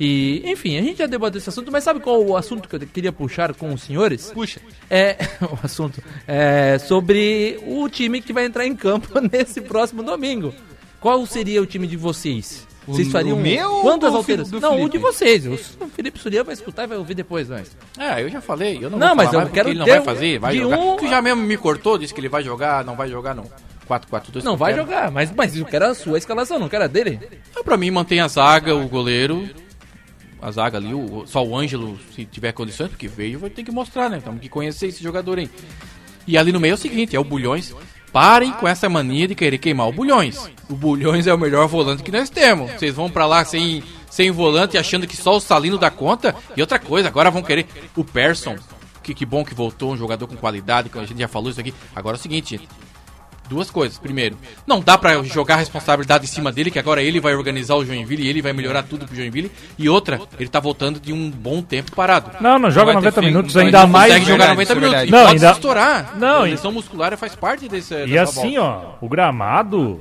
E, 0.00 0.40
enfim, 0.46 0.78
a 0.78 0.80
gente 0.80 0.96
já 0.96 1.06
debateu 1.06 1.36
esse 1.36 1.50
assunto, 1.50 1.70
mas 1.70 1.84
sabe 1.84 2.00
qual 2.00 2.24
o 2.24 2.34
assunto 2.34 2.66
que 2.66 2.76
eu 2.76 2.80
queria 2.80 3.12
puxar 3.12 3.52
com 3.52 3.74
os 3.74 3.82
senhores? 3.82 4.30
Puxa. 4.32 4.58
É. 4.88 5.18
O 5.44 5.58
assunto. 5.62 6.02
É 6.26 6.78
sobre 6.78 7.60
o 7.66 7.86
time 7.90 8.22
que 8.22 8.32
vai 8.32 8.46
entrar 8.46 8.66
em 8.66 8.74
campo 8.74 9.20
nesse 9.30 9.60
próximo 9.60 10.02
domingo. 10.02 10.54
Qual 10.98 11.26
seria 11.26 11.60
o 11.60 11.66
time 11.66 11.86
de 11.86 11.96
vocês? 11.98 12.66
O- 12.88 12.92
Vocês 12.94 13.12
fariam 13.12 13.36
o 13.36 13.40
meu 13.40 13.70
ou 13.70 13.82
quantas 13.82 14.14
alterações? 14.14 14.62
Não, 14.62 14.82
o 14.82 14.88
de 14.88 14.96
vocês. 14.98 15.44
O 15.46 15.86
Felipe 15.88 16.18
Surya 16.18 16.42
vai 16.42 16.54
escutar 16.54 16.84
e 16.84 16.86
vai 16.86 16.96
ouvir 16.98 17.14
depois, 17.14 17.48
mas. 17.48 17.70
É, 17.98 18.22
eu 18.22 18.28
já 18.30 18.40
falei, 18.40 18.78
eu 18.82 18.88
não, 18.90 18.98
Não, 18.98 19.08
vou 19.08 19.16
mas 19.16 19.26
falar 19.26 19.38
eu 19.38 19.44
mais 19.46 19.52
quero 19.54 19.68
ele 19.68 19.78
não 19.78 19.86
vai 19.86 20.00
um- 20.00 20.04
fazer, 20.04 20.38
vai 20.38 20.56
jogar. 20.56 20.78
um- 20.78 20.96
Tu 20.96 21.06
já 21.08 21.20
mesmo 21.22 21.42
me 21.42 21.56
cortou, 21.56 21.98
disse 21.98 22.14
que 22.14 22.20
ele 22.20 22.28
vai 22.28 22.42
jogar, 22.42 22.84
não 22.84 22.96
vai 22.96 23.08
jogar 23.08 23.34
não. 23.34 23.44
4-4-2. 23.86 24.42
Não 24.44 24.56
vai 24.56 24.72
quero. 24.74 24.84
jogar, 24.84 25.10
mas, 25.10 25.30
mas 25.34 25.56
eu 25.56 25.64
quero 25.64 25.86
a 25.86 25.94
sua 25.94 26.18
escalação, 26.18 26.58
não 26.58 26.68
quero 26.68 26.84
a 26.84 26.86
dele. 26.86 27.20
Ah, 27.56 27.62
pra 27.62 27.76
mim 27.76 27.90
mantém 27.90 28.20
a 28.20 28.28
zaga, 28.28 28.74
o 28.74 28.86
goleiro, 28.88 29.48
a 30.40 30.50
zaga 30.50 30.78
ali, 30.78 30.92
o- 30.94 31.24
só 31.26 31.44
o 31.44 31.56
Ângelo, 31.56 31.98
se 32.14 32.24
tiver 32.24 32.52
condições, 32.52 32.88
porque 32.88 33.08
veio, 33.08 33.38
vai 33.38 33.50
ter 33.50 33.62
que 33.64 33.70
mostrar, 33.70 34.08
né? 34.10 34.20
Temos 34.22 34.40
que 34.40 34.48
conhecer 34.48 34.86
esse 34.88 35.02
jogador 35.02 35.38
aí. 35.38 35.50
E 36.26 36.36
ali 36.36 36.52
no 36.52 36.60
meio 36.60 36.72
é 36.72 36.74
o 36.74 36.78
seguinte, 36.78 37.16
é 37.16 37.20
o 37.20 37.24
Bulhões. 37.24 37.74
Parem 38.12 38.52
com 38.52 38.66
essa 38.66 38.88
mania 38.88 39.28
de 39.28 39.34
querer 39.34 39.58
queimar 39.58 39.88
o 39.88 39.92
Bulhões. 39.92 40.50
O 40.68 40.74
Bulhões 40.74 41.26
é 41.26 41.34
o 41.34 41.38
melhor 41.38 41.66
volante 41.68 42.02
que 42.02 42.10
nós 42.10 42.30
temos. 42.30 42.72
Vocês 42.72 42.94
vão 42.94 43.10
pra 43.10 43.26
lá 43.26 43.44
sem, 43.44 43.82
sem 44.10 44.30
volante, 44.30 44.78
achando 44.78 45.06
que 45.06 45.16
só 45.16 45.36
o 45.36 45.40
Salino 45.40 45.78
dá 45.78 45.90
conta. 45.90 46.34
E 46.56 46.60
outra 46.60 46.78
coisa, 46.78 47.08
agora 47.08 47.30
vão 47.30 47.42
querer 47.42 47.66
o 47.96 48.04
Persson. 48.04 48.56
Que, 49.02 49.14
que 49.14 49.24
bom 49.24 49.44
que 49.44 49.54
voltou, 49.54 49.92
um 49.92 49.96
jogador 49.96 50.26
com 50.26 50.36
qualidade, 50.36 50.88
que 50.88 50.98
a 50.98 51.04
gente 51.04 51.18
já 51.18 51.28
falou 51.28 51.50
isso 51.50 51.60
aqui. 51.60 51.72
Agora 51.94 52.16
é 52.16 52.18
o 52.18 52.22
seguinte. 52.22 52.60
Duas 53.48 53.70
coisas. 53.70 53.98
Primeiro, 53.98 54.36
não 54.66 54.80
dá 54.80 54.98
pra 54.98 55.22
jogar 55.22 55.54
a 55.54 55.58
responsabilidade 55.58 56.24
em 56.24 56.28
cima 56.28 56.52
dele, 56.52 56.70
que 56.70 56.78
agora 56.78 57.02
ele 57.02 57.18
vai 57.20 57.34
organizar 57.34 57.74
o 57.76 57.84
Joinville 57.84 58.24
e 58.24 58.28
ele 58.28 58.42
vai 58.42 58.52
melhorar 58.52 58.82
tudo 58.82 59.06
pro 59.06 59.16
Joinville. 59.16 59.50
E 59.78 59.88
outra, 59.88 60.20
ele 60.38 60.48
tá 60.48 60.60
voltando 60.60 61.00
de 61.00 61.12
um 61.12 61.30
bom 61.30 61.62
tempo 61.62 61.92
parado. 61.94 62.30
Não, 62.40 62.58
não 62.58 62.70
joga 62.70 62.92
ter 62.92 62.96
90 62.96 63.20
fim, 63.20 63.26
minutos, 63.28 63.54
não 63.54 63.62
ainda 63.62 63.86
mais. 63.86 64.12
consegue 64.12 64.26
jogar 64.26 64.54
verdade, 64.54 64.56
90 64.56 64.62
isso 64.62 64.72
é 64.72 64.74
minutos. 64.80 65.08
E 65.08 65.10
Não, 65.10 65.18
pode 65.18 65.32
ainda- 65.32 65.48
se 65.48 65.52
estourar. 65.54 66.16
Não, 66.18 66.42
a 66.42 66.48
e- 66.48 66.50
lesão 66.50 66.72
muscular 66.72 67.16
faz 67.16 67.34
parte 67.34 67.68
desse. 67.68 67.94
E 67.94 68.06
dessa 68.12 68.40
assim, 68.40 68.56
volta. 68.58 68.86
ó, 69.00 69.04
o 69.04 69.08
gramado. 69.08 70.00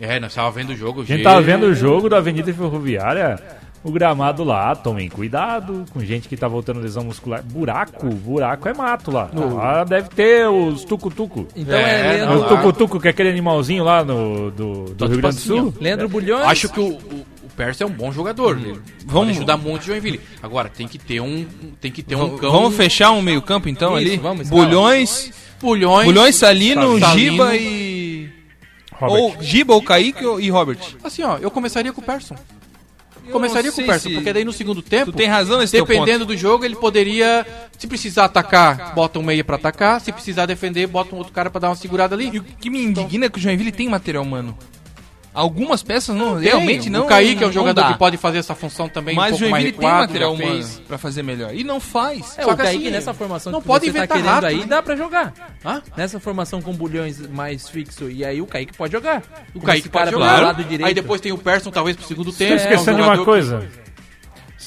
É, 0.00 0.20
nós 0.20 0.32
tava 0.32 0.50
vendo 0.52 0.70
o 0.70 0.76
jogo. 0.76 1.02
A 1.02 1.04
gente 1.04 1.24
tava 1.24 1.40
vendo 1.42 1.64
o 1.66 1.74
jogo 1.74 2.08
da 2.08 2.18
Avenida 2.18 2.52
Ferroviária. 2.54 3.36
O 3.84 3.92
gramado 3.92 4.42
lá, 4.42 4.74
tomem 4.74 5.08
cuidado 5.08 5.84
com 5.92 6.00
gente 6.00 6.28
que 6.28 6.36
tá 6.36 6.48
voltando 6.48 6.80
lesão 6.80 7.04
muscular. 7.04 7.42
Buraco, 7.44 8.06
buraco 8.08 8.68
é 8.68 8.74
mato 8.74 9.10
lá. 9.10 9.30
Lá 9.32 9.84
deve 9.84 10.08
ter 10.08 10.48
os 10.48 10.84
tucutuco. 10.84 11.46
Então 11.54 11.76
É, 11.78 12.18
é, 12.18 12.24
O 12.24 12.26
Leandro, 12.26 12.40
lá. 12.40 12.48
tucutuco, 12.48 13.00
que 13.00 13.06
é 13.06 13.10
aquele 13.10 13.28
animalzinho 13.30 13.84
lá 13.84 14.04
no, 14.04 14.50
do, 14.50 14.84
do 14.94 15.06
Rio 15.06 15.18
Grande 15.18 15.36
do. 15.36 15.40
Sul. 15.42 15.74
Leandro 15.80 16.08
Bulhões. 16.08 16.44
Acho 16.46 16.68
que 16.68 16.80
o, 16.80 16.88
o, 16.94 17.24
o 17.44 17.48
Persa 17.56 17.84
é 17.84 17.86
um 17.86 17.90
bom 17.90 18.10
jogador. 18.10 18.56
Hum. 18.58 18.78
Vamos- 19.06 19.30
ajudar 19.36 19.56
muito 19.56 19.82
o 19.82 19.86
Joinville. 19.86 20.20
Agora, 20.42 20.68
tem 20.68 20.88
que 20.88 20.98
ter 20.98 21.20
um, 21.20 21.46
tem 21.80 21.90
que 21.92 22.02
ter 22.02 22.16
um 22.16 22.18
Vamos, 22.20 22.40
cão. 22.40 22.50
vamos 22.52 22.74
fechar 22.76 23.12
um 23.12 23.22
meio 23.22 23.40
campo 23.40 23.68
então 23.68 23.96
Isso, 23.98 24.08
ali? 24.08 24.16
vamos. 24.16 24.48
Bulhões, 24.48 25.32
Bulhões. 25.60 26.04
Bulhões, 26.06 26.34
Salino, 26.34 26.98
Salino. 26.98 27.32
Giba 27.32 27.56
e... 27.56 28.28
Robert. 28.92 29.20
Ou 29.22 29.36
Giba, 29.40 29.72
ou 29.74 29.82
Kaique 29.82 30.24
e 30.40 30.50
Robert. 30.50 30.78
Assim, 31.04 31.22
ó, 31.22 31.38
eu 31.38 31.50
começaria 31.50 31.92
com 31.92 32.00
o 32.00 32.04
Persson. 32.04 32.34
Começaria 33.32 33.72
com 33.72 33.82
o 33.82 33.86
Persson, 33.86 34.10
porque 34.10 34.32
daí 34.32 34.44
no 34.44 34.52
segundo 34.52 34.82
tempo. 34.82 35.12
Tem 35.12 35.26
razão 35.26 35.58
Dependendo 35.64 36.24
do 36.24 36.36
jogo, 36.36 36.64
ele 36.64 36.76
poderia, 36.76 37.46
se 37.76 37.86
precisar 37.86 38.24
atacar, 38.24 38.94
bota 38.94 39.18
um 39.18 39.22
meia 39.22 39.44
pra 39.44 39.56
atacar, 39.56 40.00
se 40.00 40.12
precisar 40.12 40.46
defender, 40.46 40.86
bota 40.86 41.14
um 41.14 41.18
outro 41.18 41.32
cara 41.32 41.50
pra 41.50 41.60
dar 41.60 41.68
uma 41.68 41.76
segurada 41.76 42.14
ali. 42.14 42.30
E 42.32 42.38
o 42.38 42.44
que 42.44 42.70
me 42.70 42.82
indigna 42.82 43.26
é 43.26 43.28
que 43.28 43.38
o 43.38 43.40
Joinville 43.40 43.72
tem 43.72 43.88
material 43.88 44.24
humano. 44.24 44.56
Algumas 45.38 45.84
peças 45.84 46.16
não, 46.16 46.34
Tem. 46.34 46.44
realmente 46.48 46.90
não 46.90 47.04
O 47.04 47.08
Kaique 47.08 47.36
é 47.44 47.46
um 47.46 47.48
não 47.48 47.52
jogador 47.52 47.80
dá. 47.80 47.92
que 47.92 47.98
pode 47.98 48.16
fazer 48.16 48.38
essa 48.38 48.56
função 48.56 48.88
também 48.88 49.14
Mas 49.14 49.34
um 49.34 49.36
o 49.36 49.38
pouco 49.38 49.50
mais 49.52 49.62
Joinville 49.62 49.78
tem 49.78 49.88
material 49.88 50.32
humano 50.34 50.64
pra 50.88 50.98
fazer 50.98 51.22
melhor. 51.22 51.54
E 51.54 51.62
não 51.62 51.78
faz. 51.78 52.36
É, 52.36 52.42
Só 52.42 52.50
o 52.50 52.56
que 52.56 52.62
Kaique 52.64 52.82
assim, 52.82 52.90
nessa 52.90 53.14
formação 53.14 53.52
não 53.52 53.60
que 53.60 53.66
pode 53.68 53.86
você 53.86 53.92
tá 53.92 53.98
inventar 53.98 54.16
querendo 54.16 54.32
rato, 54.34 54.46
aí, 54.46 54.58
né? 54.58 54.66
dá 54.66 54.82
pra 54.82 54.96
jogar. 54.96 55.32
Hã? 55.64 55.80
Nessa 55.96 56.18
formação 56.18 56.60
com 56.60 56.72
bulhões 56.72 57.24
mais 57.28 57.68
fixo, 57.68 58.10
e 58.10 58.24
aí 58.24 58.42
o 58.42 58.46
Kaique 58.46 58.76
pode 58.76 58.90
jogar. 58.92 59.22
O 59.54 59.60
Kaique 59.60 59.88
pode 59.88 60.10
jogar. 60.10 60.34
pelo 60.34 60.46
lado 60.46 60.64
direito. 60.64 60.86
Aí 60.88 60.92
depois 60.94 61.20
tem 61.20 61.30
o 61.30 61.38
Persson, 61.38 61.70
talvez 61.70 61.96
pro 61.96 62.04
segundo 62.04 62.32
tempo. 62.32 62.52
é 62.52 62.54
um 62.54 62.58
esquecendo 62.58 62.96
de 62.96 63.02
uma 63.02 63.24
coisa. 63.24 63.68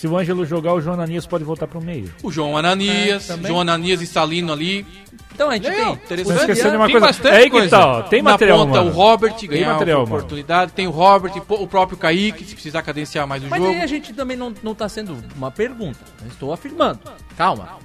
Se 0.01 0.07
o 0.07 0.17
Ângelo 0.17 0.43
jogar, 0.47 0.73
o 0.73 0.81
João 0.81 0.95
Ananias 0.95 1.27
pode 1.27 1.43
voltar 1.43 1.67
pro 1.67 1.79
meio. 1.79 2.11
O 2.23 2.31
João 2.31 2.57
Ananias, 2.57 3.29
É. 3.29 3.37
João 3.47 3.61
Ananias 3.61 4.01
e 4.01 4.07
Salino 4.07 4.51
ali. 4.51 4.83
Então 5.31 5.47
a 5.47 5.53
gente 5.53 5.67
Legal, 5.69 5.95
tem. 5.95 6.05
interessante. 6.05 6.53
De 6.55 6.75
uma 6.75 6.85
tem 6.87 6.91
coisa. 6.93 6.99
bastante 7.05 7.33
É 7.35 7.37
aí 7.37 7.43
que 7.43 7.49
coisa. 7.51 7.69
tá, 7.69 7.87
ó. 7.87 8.01
Tem 8.01 8.19
Na 8.23 8.31
material, 8.31 8.65
ponta, 8.65 8.79
mano. 8.79 8.89
o 8.89 8.93
Robert 8.95 9.35
ganhar 9.47 9.73
material, 9.73 9.99
uma 9.99 10.05
mano. 10.05 10.15
oportunidade. 10.17 10.71
Tem 10.71 10.87
o 10.87 10.89
Robert, 10.89 11.31
o 11.47 11.67
próprio 11.67 11.99
Kaique, 11.99 12.43
se 12.43 12.55
precisar 12.55 12.81
cadenciar 12.81 13.27
mais 13.27 13.43
o 13.43 13.47
Mas 13.47 13.61
jogo. 13.61 13.75
aí 13.75 13.79
a 13.83 13.85
gente 13.85 14.11
também 14.11 14.35
não, 14.35 14.51
não 14.63 14.73
tá 14.73 14.89
sendo 14.89 15.15
uma 15.35 15.51
pergunta. 15.51 15.99
Estou 16.27 16.51
afirmando. 16.51 16.99
Calma. 17.37 17.77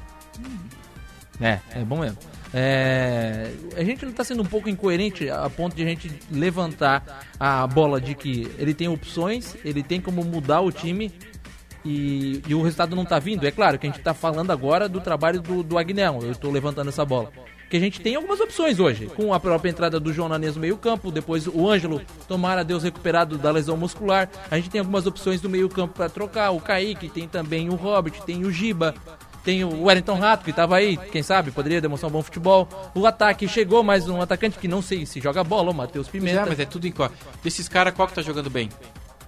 É, 1.38 1.58
é 1.74 1.80
bom 1.80 1.98
mesmo. 1.98 2.16
É, 2.54 3.50
a 3.76 3.84
gente 3.84 4.06
não 4.06 4.12
tá 4.12 4.24
sendo 4.24 4.42
um 4.42 4.46
pouco 4.46 4.70
incoerente 4.70 5.28
a 5.28 5.50
ponto 5.50 5.76
de 5.76 5.82
a 5.82 5.86
gente 5.86 6.10
levantar 6.30 7.26
a 7.38 7.66
bola 7.66 8.00
de 8.00 8.14
que 8.14 8.50
ele 8.58 8.72
tem 8.72 8.88
opções, 8.88 9.54
ele 9.62 9.82
tem 9.82 10.00
como 10.00 10.24
mudar 10.24 10.62
o 10.62 10.72
time 10.72 11.12
e, 11.86 12.42
e 12.48 12.54
o 12.54 12.62
resultado 12.62 12.96
não 12.96 13.04
tá 13.04 13.18
vindo. 13.18 13.46
É 13.46 13.50
claro 13.52 13.78
que 13.78 13.86
a 13.86 13.90
gente 13.90 14.02
tá 14.02 14.12
falando 14.12 14.50
agora 14.50 14.88
do 14.88 15.00
trabalho 15.00 15.40
do, 15.40 15.62
do 15.62 15.78
Agnel. 15.78 16.18
Eu 16.22 16.32
estou 16.32 16.50
levantando 16.50 16.88
essa 16.88 17.04
bola. 17.04 17.30
Que 17.70 17.76
a 17.76 17.80
gente 17.80 18.00
tem 18.00 18.14
algumas 18.14 18.38
opções 18.38 18.78
hoje, 18.78 19.06
com 19.06 19.32
a 19.34 19.40
própria 19.40 19.70
entrada 19.70 19.98
do 19.98 20.12
João 20.12 20.28
Nanês 20.28 20.54
no 20.54 20.60
meio-campo, 20.60 21.10
depois 21.10 21.48
o 21.48 21.68
Ângelo, 21.68 22.00
tomara 22.28 22.62
Deus 22.64 22.84
recuperado 22.84 23.36
da 23.38 23.50
lesão 23.50 23.76
muscular. 23.76 24.28
A 24.50 24.56
gente 24.56 24.70
tem 24.70 24.80
algumas 24.80 25.04
opções 25.06 25.40
do 25.40 25.48
meio-campo 25.48 25.94
para 25.94 26.08
trocar. 26.08 26.50
O 26.50 26.60
Kaique, 26.60 27.08
tem 27.08 27.26
também 27.26 27.68
o 27.68 27.74
Robert, 27.74 28.22
tem 28.24 28.44
o 28.44 28.52
Giba, 28.52 28.94
tem 29.42 29.64
o 29.64 29.84
Wellington 29.84 30.14
Rato, 30.14 30.44
que 30.44 30.52
tava 30.52 30.76
aí, 30.76 30.96
quem 30.96 31.24
sabe, 31.24 31.50
poderia 31.50 31.80
demonstrar 31.80 32.08
um 32.08 32.12
bom 32.12 32.22
futebol. 32.22 32.68
O 32.94 33.04
ataque 33.04 33.48
chegou 33.48 33.82
mais 33.82 34.08
um 34.08 34.20
atacante 34.20 34.58
que 34.58 34.68
não 34.68 34.80
sei 34.80 35.04
se 35.04 35.20
joga 35.20 35.42
bola, 35.42 35.72
o 35.72 35.74
Matheus 35.74 36.08
Pois 36.08 36.22
Pimenta. 36.22 36.42
é, 36.42 36.46
mas 36.46 36.60
é 36.60 36.64
tudo 36.64 36.86
em 36.86 36.92
qual. 36.92 37.10
Desses 37.42 37.68
caras, 37.68 37.94
qual 37.94 38.06
que 38.06 38.14
tá 38.14 38.22
jogando 38.22 38.48
bem? 38.48 38.68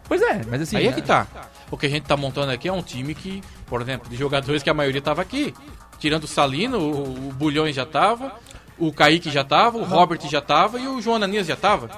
Pois 0.04 0.22
é, 0.22 0.40
mas 0.48 0.62
assim. 0.62 0.76
Aí 0.76 0.86
é 0.86 0.92
que 0.92 1.02
tá. 1.02 1.26
O 1.70 1.76
que 1.76 1.86
a 1.86 1.88
gente 1.88 2.04
tá 2.04 2.16
montando 2.16 2.50
aqui 2.50 2.68
é 2.68 2.72
um 2.72 2.82
time 2.82 3.14
que, 3.14 3.42
por 3.66 3.80
exemplo, 3.82 4.08
de 4.08 4.16
jogadores 4.16 4.62
que 4.62 4.70
a 4.70 4.74
maioria 4.74 5.02
tava 5.02 5.22
aqui. 5.22 5.54
Tirando 5.98 6.24
o 6.24 6.28
Salino, 6.28 6.78
o, 6.78 7.28
o 7.28 7.32
Bulhões 7.32 7.74
já 7.74 7.84
tava, 7.84 8.32
o 8.78 8.92
Kaique 8.92 9.30
já 9.30 9.44
tava, 9.44 9.78
o 9.78 9.84
Robert 9.84 10.20
já 10.28 10.40
tava 10.40 10.78
e 10.78 10.86
o 10.86 11.00
João 11.00 11.16
Ananias 11.16 11.46
já 11.46 11.56
tava. 11.56 11.90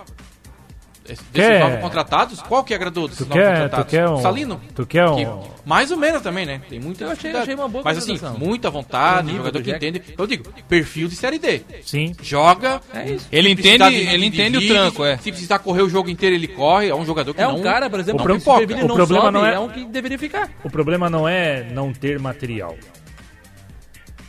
Esse- 1.10 1.22
Desses 1.32 1.48
Quer- 1.50 1.60
novos 1.60 1.80
contratados, 1.80 2.42
qual 2.42 2.62
que 2.62 2.72
agradou 2.72 3.08
desses 3.08 3.26
Tu 3.26 3.28
novos 3.28 3.42
quer, 3.42 3.50
tu 3.52 3.60
contratados? 3.62 3.90
quer 3.90 4.08
um. 4.08 4.16
Salino? 4.22 4.60
Tu 4.74 4.86
quer 4.86 5.04
Que 5.14 5.26
um. 5.26 5.42
mais 5.64 5.90
ou 5.90 5.96
menos 5.96 6.22
também, 6.22 6.46
né? 6.46 6.60
Tem 6.68 6.78
muita 6.78 7.04
Eu 7.04 7.10
achei- 7.10 7.32
achei 7.36 7.54
uma 7.54 7.68
boa 7.68 7.82
Mas 7.84 7.98
assim, 7.98 8.18
muita 8.38 8.70
vontade, 8.70 9.30
jogador 9.30 9.50
do 9.58 9.62
que 9.64 9.72
Jack. 9.72 9.86
entende. 9.86 10.02
Eu 10.16 10.26
digo, 10.26 10.44
perfil 10.68 11.08
de 11.08 11.16
série 11.16 11.38
D. 11.38 11.62
Sim. 11.84 12.14
Joga. 12.22 12.80
É 12.94 13.10
isso. 13.10 13.26
Ele 13.32 13.50
entende, 13.50 13.88
de- 13.88 13.94
ele 13.96 14.18
de- 14.18 14.26
entende 14.42 14.58
o 14.58 14.68
tranco, 14.68 15.04
é. 15.04 15.16
Se 15.18 15.30
precisar 15.32 15.58
correr 15.58 15.82
o 15.82 15.88
jogo 15.88 16.08
inteiro, 16.08 16.34
ele 16.36 16.46
corre. 16.48 16.88
É 16.88 16.94
um 16.94 17.04
jogador 17.04 17.34
que 17.34 17.40
É 17.40 17.44
não. 17.44 17.56
um 17.56 17.62
cara, 17.62 17.90
por 17.90 17.98
exemplo, 18.00 18.20
o 18.24 18.38
que 18.38 18.44
pro- 18.44 18.52
o 18.54 18.88
não 18.88 18.94
problema 18.94 19.22
sobe, 19.24 19.32
não 19.38 19.46
é- 19.46 19.54
é 19.54 19.58
um 19.58 19.68
que 19.68 19.84
deveria 19.86 20.18
ficar. 20.18 20.48
O 20.62 20.70
problema 20.70 21.10
não 21.10 21.26
é 21.28 21.64
não 21.72 21.92
ter 21.92 22.18
material. 22.18 22.76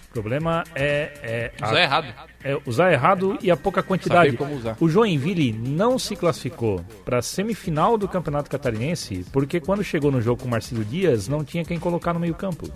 O 0.10 0.14
problema 0.14 0.64
é, 0.76 1.12
é, 1.24 1.52
a- 1.62 1.68
Usar 1.70 1.82
errado. 1.82 2.08
É 2.44 2.58
usar 2.66 2.92
errado 2.92 3.38
e 3.42 3.50
a 3.52 3.58
pouca 3.58 3.82
quantidade. 3.84 4.32
Saber 4.32 4.38
como 4.38 4.56
usar. 4.56 4.76
O 4.80 4.88
Joinville 4.90 5.52
não 5.54 5.98
se 6.00 6.16
classificou 6.16 6.84
para 7.06 7.20
a 7.20 7.22
semifinal 7.22 7.98
do 7.98 8.08
Campeonato 8.08 8.50
Catarinense 8.50 9.26
porque 9.32 9.60
quando 9.60 9.84
chegou 9.84 10.12
no 10.12 10.22
jogo 10.22 10.42
com 10.42 10.48
o 10.48 10.52
Marcílio 10.52 10.84
Dias 10.86 11.28
não 11.28 11.44
tinha 11.44 11.64
quem 11.66 11.80
colocar 11.80 12.14
no 12.14 12.20
meio-campo. 12.20 12.68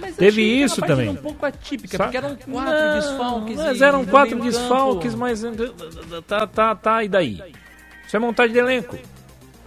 Mas 0.00 0.16
Teve 0.16 0.42
achei 0.42 0.64
isso 0.64 0.80
uma 0.80 0.86
partida 0.86 0.96
também. 0.96 1.08
um 1.10 1.22
pouco 1.22 1.46
atípica, 1.46 1.96
Sa- 1.96 2.04
porque 2.04 2.16
eram 2.18 2.36
quatro 2.36 2.72
Não, 2.72 2.94
desfalques. 3.00 3.56
Mas 3.56 3.82
eram 3.82 4.04
quatro 4.04 4.38
meio 4.38 4.50
desfalques, 4.50 5.12
campo. 5.12 5.18
mas. 5.18 5.42
Tá, 6.26 6.46
tá, 6.46 6.74
tá, 6.74 7.04
e 7.04 7.08
daí? 7.08 7.42
Isso 8.06 8.16
é 8.16 8.18
montagem 8.18 8.52
de 8.52 8.58
elenco. 8.58 8.96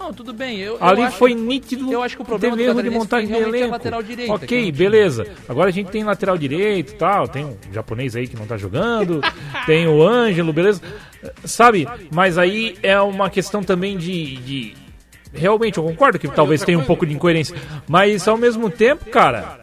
Não, 0.02 0.12
tudo 0.12 0.32
bem. 0.32 0.58
Eu, 0.58 0.74
eu 0.78 0.84
Ali 0.84 1.02
acho 1.02 1.16
foi 1.16 1.34
que- 1.34 1.40
nítido. 1.40 1.92
Eu 1.92 2.02
acho 2.02 2.16
que 2.16 2.22
o 2.22 2.24
problema 2.24 2.56
teve 2.56 2.68
erro 2.68 2.82
de 2.82 2.90
montagem 2.90 3.28
foi 3.28 3.38
de 3.38 3.48
elenco. 3.48 3.70
lateral 3.70 4.02
direita, 4.02 4.38
que 4.38 4.44
ok, 4.44 4.60
tinha. 4.62 4.72
beleza. 4.72 5.26
Agora 5.48 5.68
a 5.68 5.72
gente 5.72 5.90
tem 5.90 6.02
lateral 6.02 6.36
direito 6.36 6.92
e 6.92 6.96
tal. 6.96 7.28
Tem 7.28 7.44
um 7.44 7.56
japonês 7.72 8.16
aí 8.16 8.26
que 8.26 8.36
não 8.36 8.46
tá 8.46 8.56
jogando. 8.56 9.20
tem 9.64 9.86
o 9.86 10.02
Ângelo, 10.06 10.52
beleza? 10.52 10.80
Sabe? 11.44 11.86
Mas 12.12 12.36
aí 12.36 12.76
é 12.82 13.00
uma 13.00 13.30
questão 13.30 13.62
também 13.62 13.96
de. 13.96 14.36
de- 14.38 14.74
Realmente, 15.34 15.78
eu 15.78 15.84
concordo 15.84 16.18
que 16.18 16.28
talvez 16.28 16.62
tenha 16.62 16.78
um 16.78 16.84
pouco 16.84 17.06
de 17.06 17.14
incoerência. 17.14 17.56
Mas 17.88 18.26
ao 18.28 18.36
mesmo 18.36 18.68
tempo, 18.68 19.06
cara. 19.08 19.60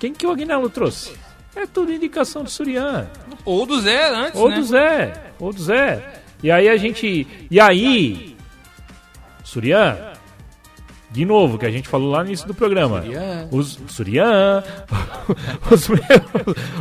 Quem 0.00 0.12
que 0.12 0.26
o 0.26 0.30
Aguinaldo 0.30 0.68
trouxe? 0.68 1.12
É 1.56 1.64
tudo 1.66 1.92
indicação 1.92 2.42
do 2.42 2.50
Surian. 2.50 3.06
Ou 3.44 3.64
do 3.64 3.80
Zé 3.80 4.08
antes, 4.10 4.38
Ou 4.38 4.50
né? 4.50 4.56
do 4.56 4.64
Zé, 4.64 5.12
ou 5.38 5.52
do 5.52 5.62
Zé. 5.62 6.02
E 6.42 6.50
aí 6.50 6.68
a 6.68 6.76
gente. 6.76 7.26
E 7.50 7.58
aí, 7.60 8.33
Surian, 9.44 9.96
de 11.10 11.24
novo, 11.24 11.58
que 11.58 11.66
a 11.66 11.70
gente 11.70 11.88
falou 11.88 12.10
lá 12.10 12.22
no 12.22 12.28
início 12.30 12.46
do 12.46 12.54
programa. 12.54 13.02
Surian. 13.02 13.48
Os, 13.52 13.78
Surian, 13.86 14.64
os, 15.70 15.88
me- 15.88 16.00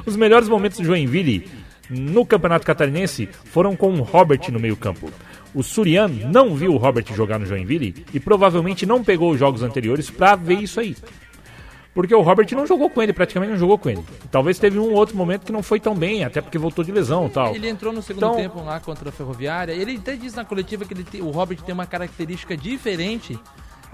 os 0.05 0.15
melhores 0.15 0.49
momentos 0.49 0.79
do 0.79 0.85
Joinville 0.85 1.47
no 1.89 2.25
Campeonato 2.25 2.65
Catarinense 2.65 3.29
foram 3.45 3.75
com 3.75 3.91
o 3.93 4.01
Robert 4.01 4.39
no 4.51 4.59
meio-campo. 4.59 5.11
O 5.53 5.61
Surian 5.61 6.07
não 6.07 6.55
viu 6.55 6.73
o 6.73 6.77
Robert 6.77 7.05
jogar 7.13 7.37
no 7.37 7.45
Joinville 7.45 8.05
e 8.11 8.19
provavelmente 8.19 8.85
não 8.87 9.03
pegou 9.03 9.29
os 9.31 9.37
jogos 9.39 9.61
anteriores 9.61 10.09
pra 10.09 10.35
ver 10.35 10.55
isso 10.61 10.79
aí. 10.79 10.95
Porque 11.93 12.15
o 12.15 12.21
Robert 12.21 12.47
não 12.53 12.65
jogou 12.65 12.89
com 12.89 13.01
ele, 13.03 13.13
praticamente 13.13 13.51
não 13.51 13.59
jogou 13.59 13.77
com 13.77 13.87
ele. 13.89 14.03
Talvez 14.31 14.57
teve 14.57 14.79
um 14.79 14.93
outro 14.93 15.15
momento 15.15 15.45
que 15.45 15.51
não 15.51 15.61
foi 15.61 15.79
tão 15.79 15.93
bem, 15.93 16.23
até 16.23 16.41
porque 16.41 16.57
voltou 16.57 16.83
de 16.83 16.91
lesão 16.91 17.27
e 17.27 17.29
tal. 17.29 17.55
Ele 17.55 17.69
entrou 17.69 17.93
no 17.93 18.01
segundo 18.01 18.23
Então- 18.25 18.35
tempo 18.35 18.63
lá 18.63 18.79
contra 18.79 19.09
a 19.09 19.11
Ferroviária. 19.11 19.73
Ele 19.73 19.97
até 19.97 20.15
disse 20.15 20.35
na 20.35 20.43
coletiva 20.43 20.85
que 20.85 20.93
ele 20.93 21.03
te- 21.03 21.21
o 21.21 21.29
Robert 21.29 21.61
tem 21.61 21.71
uma 21.73 21.85
característica 21.85 22.57
diferente 22.57 23.37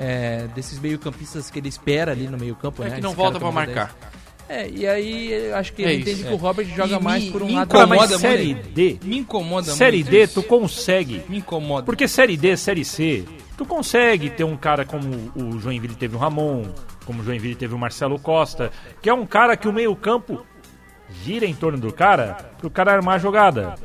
é, 0.02 0.48
desses 0.56 0.80
meio-campistas 0.80 1.50
que 1.50 1.60
ele 1.60 1.68
espera 1.68 2.14
ali 2.14 2.26
no 2.28 2.38
meio-campo. 2.38 2.82
É 2.84 2.90
né? 2.90 2.96
que 2.96 3.02
não 3.02 3.10
Esse 3.10 3.18
volta 3.18 3.38
pra 3.38 3.52
camisa 3.52 3.66
marcar. 3.74 3.96
10. 4.48 4.60
É, 4.62 4.70
e 4.70 4.88
aí 4.88 5.32
eu 5.50 5.56
acho 5.58 5.74
que 5.74 5.84
É 5.84 5.88
ele 5.92 5.96
isso, 6.02 6.10
entende 6.10 6.24
é. 6.26 6.28
que 6.30 6.34
o 6.34 6.38
Robert 6.38 6.66
joga 6.74 6.96
E 6.96 7.04
mais 7.04 7.24
me- 7.26 7.32
por 7.32 7.44
um 7.44 7.48
me 7.48 7.54
lado. 7.56 7.68
Cara, 7.68 7.86
mas 7.86 7.98
incomoda 8.04 8.18
Série 8.20 8.54
muito. 8.56 8.70
D, 8.70 9.00
Me 9.04 9.18
incomoda 9.18 9.72
Série 9.74 9.98
muito 9.98 10.10
D, 10.10 10.24
isso. 10.24 10.42
tu 10.42 10.48
consegue. 10.48 11.22
Me 11.28 11.40
incomoda. 11.40 11.86
Porque 11.86 12.08
Série 12.08 12.38
D, 12.38 12.56
Série 12.56 12.86
C, 12.86 13.26
tu 13.60 13.66
consegue 13.66 14.30
ter 14.30 14.46
um 14.46 14.56
cara 14.56 14.86
como 14.86 15.34
o 15.36 15.60
Joinville 15.60 15.94
teve 15.94 16.16
o 16.16 16.18
Ramon, 16.18 16.64
como 17.06 17.22
o 17.22 17.26
Joinville 17.26 17.56
teve 17.56 17.76
o 17.76 17.78
Marcelo 17.78 18.18
Costa, 18.18 18.72
que 19.02 19.10
é 19.10 19.14
um 19.14 19.26
cara 19.26 19.58
que 19.58 19.68
o 19.68 19.74
meio-campo 19.74 20.46
gira 21.26 21.46
em 21.46 21.54
torno 21.54 21.78
do 21.78 21.92
cara 21.92 22.36
pro 22.58 22.70
cara 22.70 22.94
armar 22.94 23.16
a 23.16 23.18
jogada. 23.18 23.76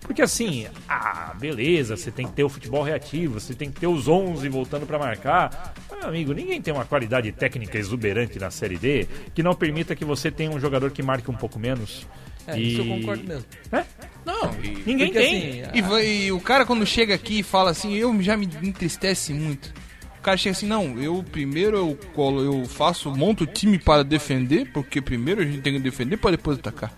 Porque 0.00 0.22
assim, 0.22 0.66
ah, 0.88 1.32
beleza, 1.38 1.96
você 1.96 2.10
tem 2.10 2.26
que 2.26 2.32
ter 2.32 2.42
o 2.42 2.48
futebol 2.48 2.82
reativo, 2.82 3.38
você 3.38 3.54
tem 3.54 3.70
que 3.70 3.78
ter 3.78 3.86
os 3.86 4.08
11 4.08 4.48
voltando 4.48 4.88
pra 4.88 4.98
marcar. 4.98 5.72
Mas, 5.88 6.00
meu 6.00 6.08
amigo, 6.08 6.32
ninguém 6.32 6.60
tem 6.60 6.74
uma 6.74 6.84
qualidade 6.84 7.30
técnica 7.30 7.78
exuberante 7.78 8.40
na 8.40 8.50
Série 8.50 8.76
D 8.76 9.06
que 9.32 9.40
não 9.40 9.54
permita 9.54 9.94
que 9.94 10.04
você 10.04 10.32
tenha 10.32 10.50
um 10.50 10.58
jogador 10.58 10.90
que 10.90 11.00
marque 11.00 11.30
um 11.30 11.36
pouco 11.36 11.60
menos. 11.60 12.08
É, 12.44 12.58
isso 12.58 12.80
eu 12.80 12.86
concordo 12.86 13.22
mesmo. 13.22 13.44
É? 13.70 13.84
Não, 14.24 14.52
e- 14.62 14.82
Ninguém 14.86 15.06
Porque, 15.08 15.18
tem. 15.18 15.62
assim, 15.62 15.70
E, 15.74 15.82
vai- 15.82 16.06
e 16.06 16.32
o 16.32 16.40
cara 16.40 16.64
quando 16.64 16.86
chega 16.86 17.14
aqui 17.14 17.40
e 17.40 17.42
fala 17.42 17.70
assim, 17.70 17.94
eu 17.94 18.20
já 18.22 18.36
me 18.36 18.48
entristece 18.62 19.32
muito. 19.34 19.72
O 20.18 20.22
cara 20.22 20.36
chega 20.36 20.56
assim, 20.56 20.66
não, 20.66 20.96
eu 21.00 21.24
primeiro 21.32 21.76
eu 21.76 21.98
colo, 22.14 22.42
eu 22.44 22.64
faço, 22.68 23.10
monto 23.10 23.42
o 23.44 23.46
time 23.46 23.78
para 23.78 24.04
defender, 24.04 24.70
porque 24.72 25.00
primeiro 25.00 25.40
a 25.40 25.44
gente 25.44 25.60
tem 25.60 25.72
que 25.72 25.80
defender 25.80 26.16
para 26.16 26.32
depois 26.32 26.58
atacar. 26.58 26.92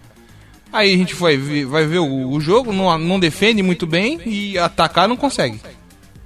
Aí 0.71 0.93
a 0.93 0.97
gente 0.97 1.15
vai 1.15 1.37
ver, 1.37 1.65
vai 1.65 1.87
ver 1.87 1.99
o, 2.01 2.29
o 2.31 2.41
jogo, 2.41 2.73
não, 2.73 2.99
não 2.99 3.19
defende 3.19 3.63
muito 3.63 3.87
bem 3.87 4.21
e 4.27 4.59
atacar 4.59 5.09
não 5.09 5.17
consegue. 5.17 5.61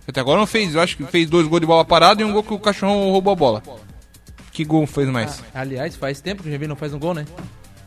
Até 0.08 0.20
agora 0.20 0.40
não 0.40 0.46
fez, 0.46 0.74
eu 0.74 0.80
acho 0.80 0.96
que 0.96 1.04
fez 1.04 1.28
dois 1.28 1.46
gols 1.46 1.60
de 1.60 1.66
bola 1.66 1.84
parada 1.84 2.22
e 2.22 2.24
um 2.24 2.32
gol 2.32 2.42
que 2.42 2.54
o 2.54 2.58
cachorro 2.58 3.12
roubou 3.12 3.32
a 3.32 3.36
bola. 3.36 3.62
Que 4.50 4.64
gol 4.64 4.86
fez 4.86 5.06
mais? 5.08 5.44
Aliás, 5.54 5.94
faz 5.94 6.20
tempo 6.20 6.42
que 6.42 6.48
o 6.48 6.50
Joinville 6.50 6.68
não 6.70 6.74
faz 6.76 6.92
um 6.94 6.98
gol, 6.98 7.14
né? 7.14 7.26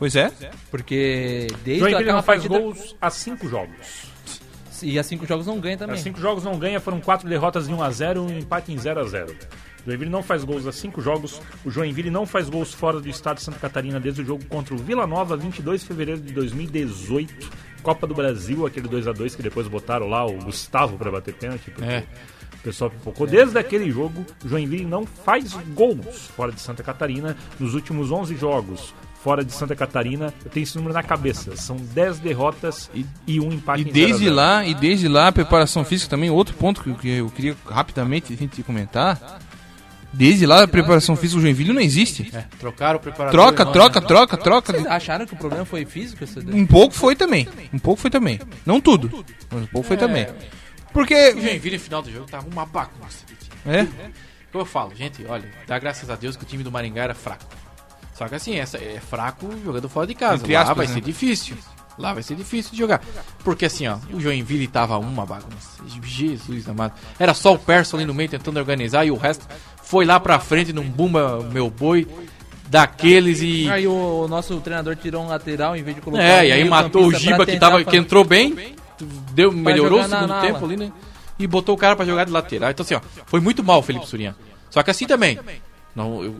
Pois 0.02 0.16
é. 0.16 0.32
Porque 0.68 1.46
desde 1.64 1.78
Joinville 1.78 2.02
aquela 2.02 2.16
não 2.16 2.22
faz 2.24 2.42
partida... 2.42 2.58
gols 2.60 2.96
há 3.00 3.08
cinco 3.08 3.48
jogos. 3.48 4.10
E 4.82 4.98
há 4.98 5.02
cinco 5.04 5.24
jogos 5.24 5.46
não 5.46 5.60
ganha 5.60 5.78
também. 5.78 5.94
Há 5.94 5.98
cinco 5.98 6.18
jogos 6.18 6.42
não 6.42 6.58
ganha, 6.58 6.80
foram 6.80 7.00
quatro 7.00 7.28
derrotas 7.28 7.68
de 7.68 7.72
1x0 7.72 8.16
e 8.16 8.18
um 8.18 8.38
empate 8.40 8.72
em 8.72 8.76
0x0. 8.76 9.30
O 9.30 9.86
Joinville 9.86 10.10
não 10.10 10.20
faz 10.20 10.42
gols 10.42 10.66
há 10.66 10.72
cinco 10.72 11.00
jogos. 11.00 11.40
O 11.64 11.70
Joinville 11.70 12.10
não 12.10 12.26
faz 12.26 12.50
gols 12.50 12.74
fora 12.74 12.98
do 12.98 13.08
estado 13.08 13.36
de 13.36 13.44
Santa 13.44 13.60
Catarina 13.60 14.00
desde 14.00 14.22
o 14.22 14.24
jogo 14.24 14.44
contra 14.46 14.74
o 14.74 14.76
Vila 14.76 15.06
Nova, 15.06 15.36
22 15.36 15.82
de 15.82 15.86
fevereiro 15.86 16.20
de 16.20 16.32
2018. 16.32 17.48
Copa 17.84 18.04
do 18.04 18.12
Brasil, 18.12 18.66
aquele 18.66 18.88
2x2 18.88 19.36
que 19.36 19.42
depois 19.42 19.68
botaram 19.68 20.08
lá 20.08 20.26
o 20.26 20.32
Gustavo 20.32 20.98
para 20.98 21.12
bater 21.12 21.32
pênalti. 21.32 21.70
porque 21.70 21.84
É. 21.84 22.04
O 22.54 22.62
pessoal 22.64 22.90
pipocou. 22.90 23.24
Desde 23.24 23.56
aquele 23.56 23.88
jogo, 23.88 24.26
o 24.44 24.48
Joinville 24.48 24.84
não 24.84 25.06
faz 25.06 25.52
gols 25.76 26.26
fora 26.34 26.50
de 26.50 26.60
Santa 26.60 26.82
Catarina. 26.82 27.36
Nos 27.60 27.74
últimos 27.74 28.10
11 28.10 28.34
jogos 28.34 28.92
fora 29.22 29.44
de 29.44 29.52
Santa 29.52 29.76
Catarina, 29.76 30.34
eu 30.44 30.50
tenho 30.50 30.64
esse 30.64 30.74
número 30.76 30.92
na 30.94 31.02
cabeça. 31.02 31.56
São 31.56 31.76
10 31.76 32.18
derrotas 32.18 32.90
e, 33.26 33.38
um 33.40 33.52
empate 33.52 33.82
E 33.84 33.88
em 33.88 33.92
desde 33.92 34.24
0 34.24 34.32
a 34.32 34.34
0. 34.34 34.34
lá, 34.34 34.66
e 34.66 34.74
desde 34.74 35.08
lá 35.08 35.28
a 35.28 35.32
preparação 35.32 35.84
física 35.84 36.10
também, 36.10 36.28
outro 36.30 36.54
ponto 36.56 36.82
que 36.82 36.90
eu, 36.90 36.94
que 36.96 37.08
eu 37.08 37.30
queria 37.30 37.56
rapidamente 37.68 38.32
a 38.32 38.36
gente 38.36 38.62
comentar. 38.62 39.40
Desde 40.14 40.44
lá 40.44 40.62
a 40.64 40.68
preparação 40.68 41.16
física 41.16 41.38
do 41.38 41.42
Joinville 41.42 41.72
não 41.72 41.80
existe. 41.80 42.30
é, 42.34 42.44
trocaram 42.58 42.98
o 42.98 43.00
preparador. 43.00 43.32
Troca, 43.32 43.62
e 43.62 43.64
não, 43.64 43.72
troca, 43.72 44.00
né? 44.00 44.06
troca, 44.06 44.36
troca. 44.36 44.72
Vocês 44.72 44.86
acharam 44.86 45.24
que 45.24 45.32
o 45.32 45.36
problema 45.38 45.64
foi 45.64 45.86
físico? 45.86 46.22
Um 46.52 46.66
pouco 46.66 46.94
foi 46.94 47.16
também. 47.16 47.48
Um 47.72 47.78
pouco 47.78 47.98
foi 48.00 48.10
também. 48.10 48.38
Não 48.66 48.78
tudo, 48.78 49.24
mas 49.50 49.62
um 49.62 49.66
pouco 49.66 49.88
foi 49.88 49.96
também. 49.96 50.24
O 50.24 50.92
Porque 50.92 51.32
Joinville, 51.32 51.76
no 51.76 51.82
final 51.82 52.02
do 52.02 52.12
jogo, 52.12 52.26
tava 52.26 52.46
uma 52.46 52.66
bagunça. 52.66 53.24
é, 53.64 53.84
Como 54.50 54.62
eu 54.62 54.66
falo, 54.66 54.94
gente, 54.94 55.24
olha, 55.26 55.48
dá 55.66 55.78
graças 55.78 56.10
a 56.10 56.14
Deus 56.16 56.36
que 56.36 56.42
o 56.42 56.46
time 56.46 56.62
do 56.62 56.70
Maringá 56.70 57.04
era 57.04 57.14
fraco. 57.14 57.61
Só 58.14 58.28
que 58.28 58.34
assim, 58.34 58.56
essa 58.58 58.76
é 58.78 59.00
fraco 59.00 59.48
jogando 59.64 59.88
fora 59.88 60.06
de 60.06 60.14
casa. 60.14 60.36
Entre 60.42 60.52
Lá 60.54 60.60
aspas, 60.62 60.76
vai 60.76 60.86
né? 60.86 60.94
ser 60.94 61.00
difícil. 61.00 61.56
Lá 61.98 62.14
vai 62.14 62.22
ser 62.22 62.34
difícil 62.34 62.72
de 62.72 62.78
jogar. 62.78 63.00
Porque 63.44 63.66
assim, 63.66 63.86
ó, 63.86 63.96
o 64.12 64.20
Joinville 64.20 64.66
tava 64.66 64.98
uma 64.98 65.26
bagunça. 65.26 65.82
Jesus 66.02 66.68
amado. 66.68 66.92
Era 67.18 67.34
só 67.34 67.52
o 67.54 67.58
Persson 67.58 67.96
ali 67.98 68.06
no 68.06 68.14
meio 68.14 68.28
tentando 68.30 68.58
organizar 68.58 69.04
e 69.04 69.10
o 69.10 69.16
resto 69.16 69.46
foi 69.82 70.04
lá 70.04 70.18
pra 70.18 70.38
frente 70.38 70.72
num 70.72 70.88
bumba 70.88 71.42
meu 71.52 71.68
boi 71.68 72.06
daqueles 72.68 73.40
e. 73.42 73.68
Aí 73.70 73.86
o, 73.86 74.22
o 74.24 74.28
nosso 74.28 74.58
treinador 74.60 74.96
tirou 74.96 75.22
um 75.24 75.28
lateral 75.28 75.76
em 75.76 75.82
vez 75.82 75.96
de 75.96 76.02
colocar 76.02 76.22
É, 76.22 76.48
e 76.48 76.52
aí 76.52 76.64
matou 76.68 77.06
o 77.06 77.14
Giba 77.14 77.44
que, 77.44 77.58
tava, 77.58 77.82
que 77.84 77.96
entrou 77.96 78.24
bem, 78.24 78.74
deu, 79.32 79.52
melhorou 79.52 79.98
o 79.98 80.02
na- 80.02 80.08
segundo 80.08 80.28
na 80.28 80.40
tempo 80.40 80.56
ala. 80.58 80.66
ali, 80.66 80.76
né? 80.76 80.92
E 81.38 81.46
botou 81.46 81.74
o 81.74 81.78
cara 81.78 81.96
pra 81.96 82.04
jogar 82.06 82.24
de 82.24 82.30
lateral. 82.30 82.70
Então 82.70 82.84
assim, 82.84 82.94
ó, 82.94 83.00
foi 83.26 83.40
muito 83.40 83.62
mal 83.62 83.80
o 83.80 83.82
Felipe 83.82 84.06
Surian. 84.06 84.34
Só 84.70 84.82
que 84.82 84.90
assim 84.90 85.06
também, 85.06 85.38
não, 85.94 86.22
eu, 86.24 86.34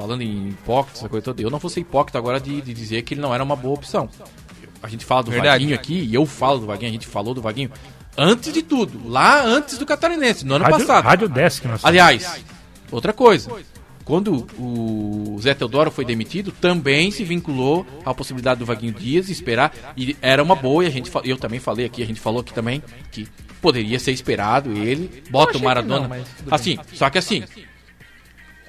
falando 0.00 0.22
em 0.22 0.48
hipócrita, 0.48 0.98
essa 0.98 1.08
coisa 1.10 1.22
toda, 1.22 1.42
eu 1.42 1.50
não 1.50 1.58
vou 1.58 1.70
ser 1.70 1.80
hipócrita 1.80 2.16
agora 2.16 2.40
de, 2.40 2.62
de 2.62 2.72
dizer 2.72 3.02
que 3.02 3.12
ele 3.12 3.20
não 3.20 3.34
era 3.34 3.44
uma 3.44 3.54
boa 3.54 3.74
opção. 3.74 4.08
A 4.82 4.88
gente 4.88 5.04
fala 5.04 5.22
do 5.22 5.30
Verdade. 5.30 5.50
Vaguinho 5.50 5.74
aqui, 5.74 6.08
e 6.10 6.14
eu 6.14 6.24
falo 6.24 6.60
do 6.60 6.66
Vaguinho, 6.66 6.88
a 6.88 6.92
gente 6.92 7.06
falou 7.06 7.34
do 7.34 7.42
Vaguinho 7.42 7.70
antes 8.16 8.50
de 8.50 8.62
tudo, 8.62 9.06
lá 9.06 9.44
antes 9.44 9.76
do 9.76 9.84
Catarinense, 9.84 10.46
no 10.46 10.54
ano 10.54 10.64
Rádio, 10.64 10.78
passado. 10.78 11.04
Rádio 11.04 11.28
Desk, 11.28 11.66
nós 11.66 11.84
Aliás, 11.84 12.42
outra 12.90 13.12
coisa. 13.12 13.50
Quando 14.02 14.46
o 14.58 15.36
Zé 15.38 15.52
Teodoro 15.52 15.90
foi 15.90 16.04
demitido, 16.06 16.50
também 16.50 17.10
se 17.10 17.22
vinculou 17.22 17.86
à 18.04 18.14
possibilidade 18.14 18.58
do 18.58 18.66
Vaguinho 18.66 18.94
Dias 18.94 19.28
esperar. 19.28 19.72
E 19.94 20.16
era 20.22 20.42
uma 20.42 20.56
boa, 20.56 20.82
e 20.82 20.86
a 20.86 20.90
gente, 20.90 21.10
eu 21.24 21.36
também 21.36 21.60
falei 21.60 21.84
aqui, 21.84 22.02
a 22.02 22.06
gente 22.06 22.18
falou 22.18 22.40
aqui 22.40 22.54
também, 22.54 22.82
que 23.12 23.28
poderia 23.60 23.98
ser 23.98 24.12
esperado 24.12 24.72
ele, 24.72 25.22
bota 25.30 25.58
o 25.58 25.62
Maradona. 25.62 26.08
não, 26.08 26.24
assim, 26.50 26.78
só 26.94 27.10
que 27.10 27.18
assim, 27.18 27.44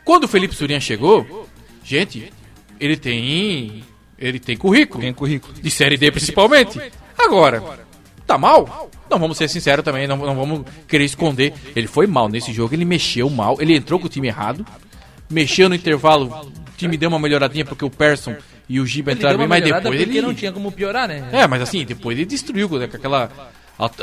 quando 0.03 0.25
o 0.25 0.27
Felipe 0.27 0.55
Surian 0.55 0.79
chegou, 0.79 1.47
gente, 1.83 2.31
ele 2.79 2.97
tem. 2.97 3.83
Ele 4.17 4.39
tem 4.39 4.55
currículo. 4.55 5.01
tem 5.01 5.13
currículo. 5.13 5.53
De 5.53 5.71
série 5.71 5.97
D 5.97 6.11
principalmente. 6.11 6.79
Agora, 7.17 7.63
tá 8.25 8.37
mal? 8.37 8.89
Não 9.09 9.19
vamos 9.19 9.37
ser 9.37 9.49
sinceros 9.49 9.83
também, 9.83 10.07
não, 10.07 10.15
não 10.17 10.35
vamos 10.35 10.65
querer 10.87 11.05
esconder. 11.05 11.53
Ele 11.75 11.87
foi 11.87 12.07
mal 12.07 12.29
nesse 12.29 12.53
jogo, 12.53 12.73
ele 12.73 12.85
mexeu 12.85 13.29
mal, 13.29 13.57
ele 13.59 13.75
entrou 13.75 13.99
com 13.99 14.05
o 14.05 14.09
time 14.09 14.27
errado. 14.27 14.65
Mexeu 15.29 15.67
no 15.67 15.75
intervalo, 15.75 16.27
o 16.27 16.77
time 16.77 16.97
deu 16.97 17.09
uma 17.09 17.19
melhoradinha 17.19 17.65
porque 17.65 17.85
o 17.85 17.89
Persson 17.89 18.35
e 18.67 18.79
o 18.79 18.85
Giba 18.85 19.11
entraram 19.11 19.37
bem, 19.37 19.47
mas 19.47 19.63
depois 19.63 19.99
ele. 19.99 20.21
não 20.21 20.33
tinha 20.33 20.51
como 20.51 20.71
piorar, 20.71 21.07
né? 21.07 21.27
É, 21.31 21.47
mas 21.47 21.61
assim, 21.61 21.83
depois 21.83 22.17
ele 22.17 22.25
destruiu 22.25 22.69
né, 22.69 22.87
com 22.87 22.95
aquela 22.95 23.29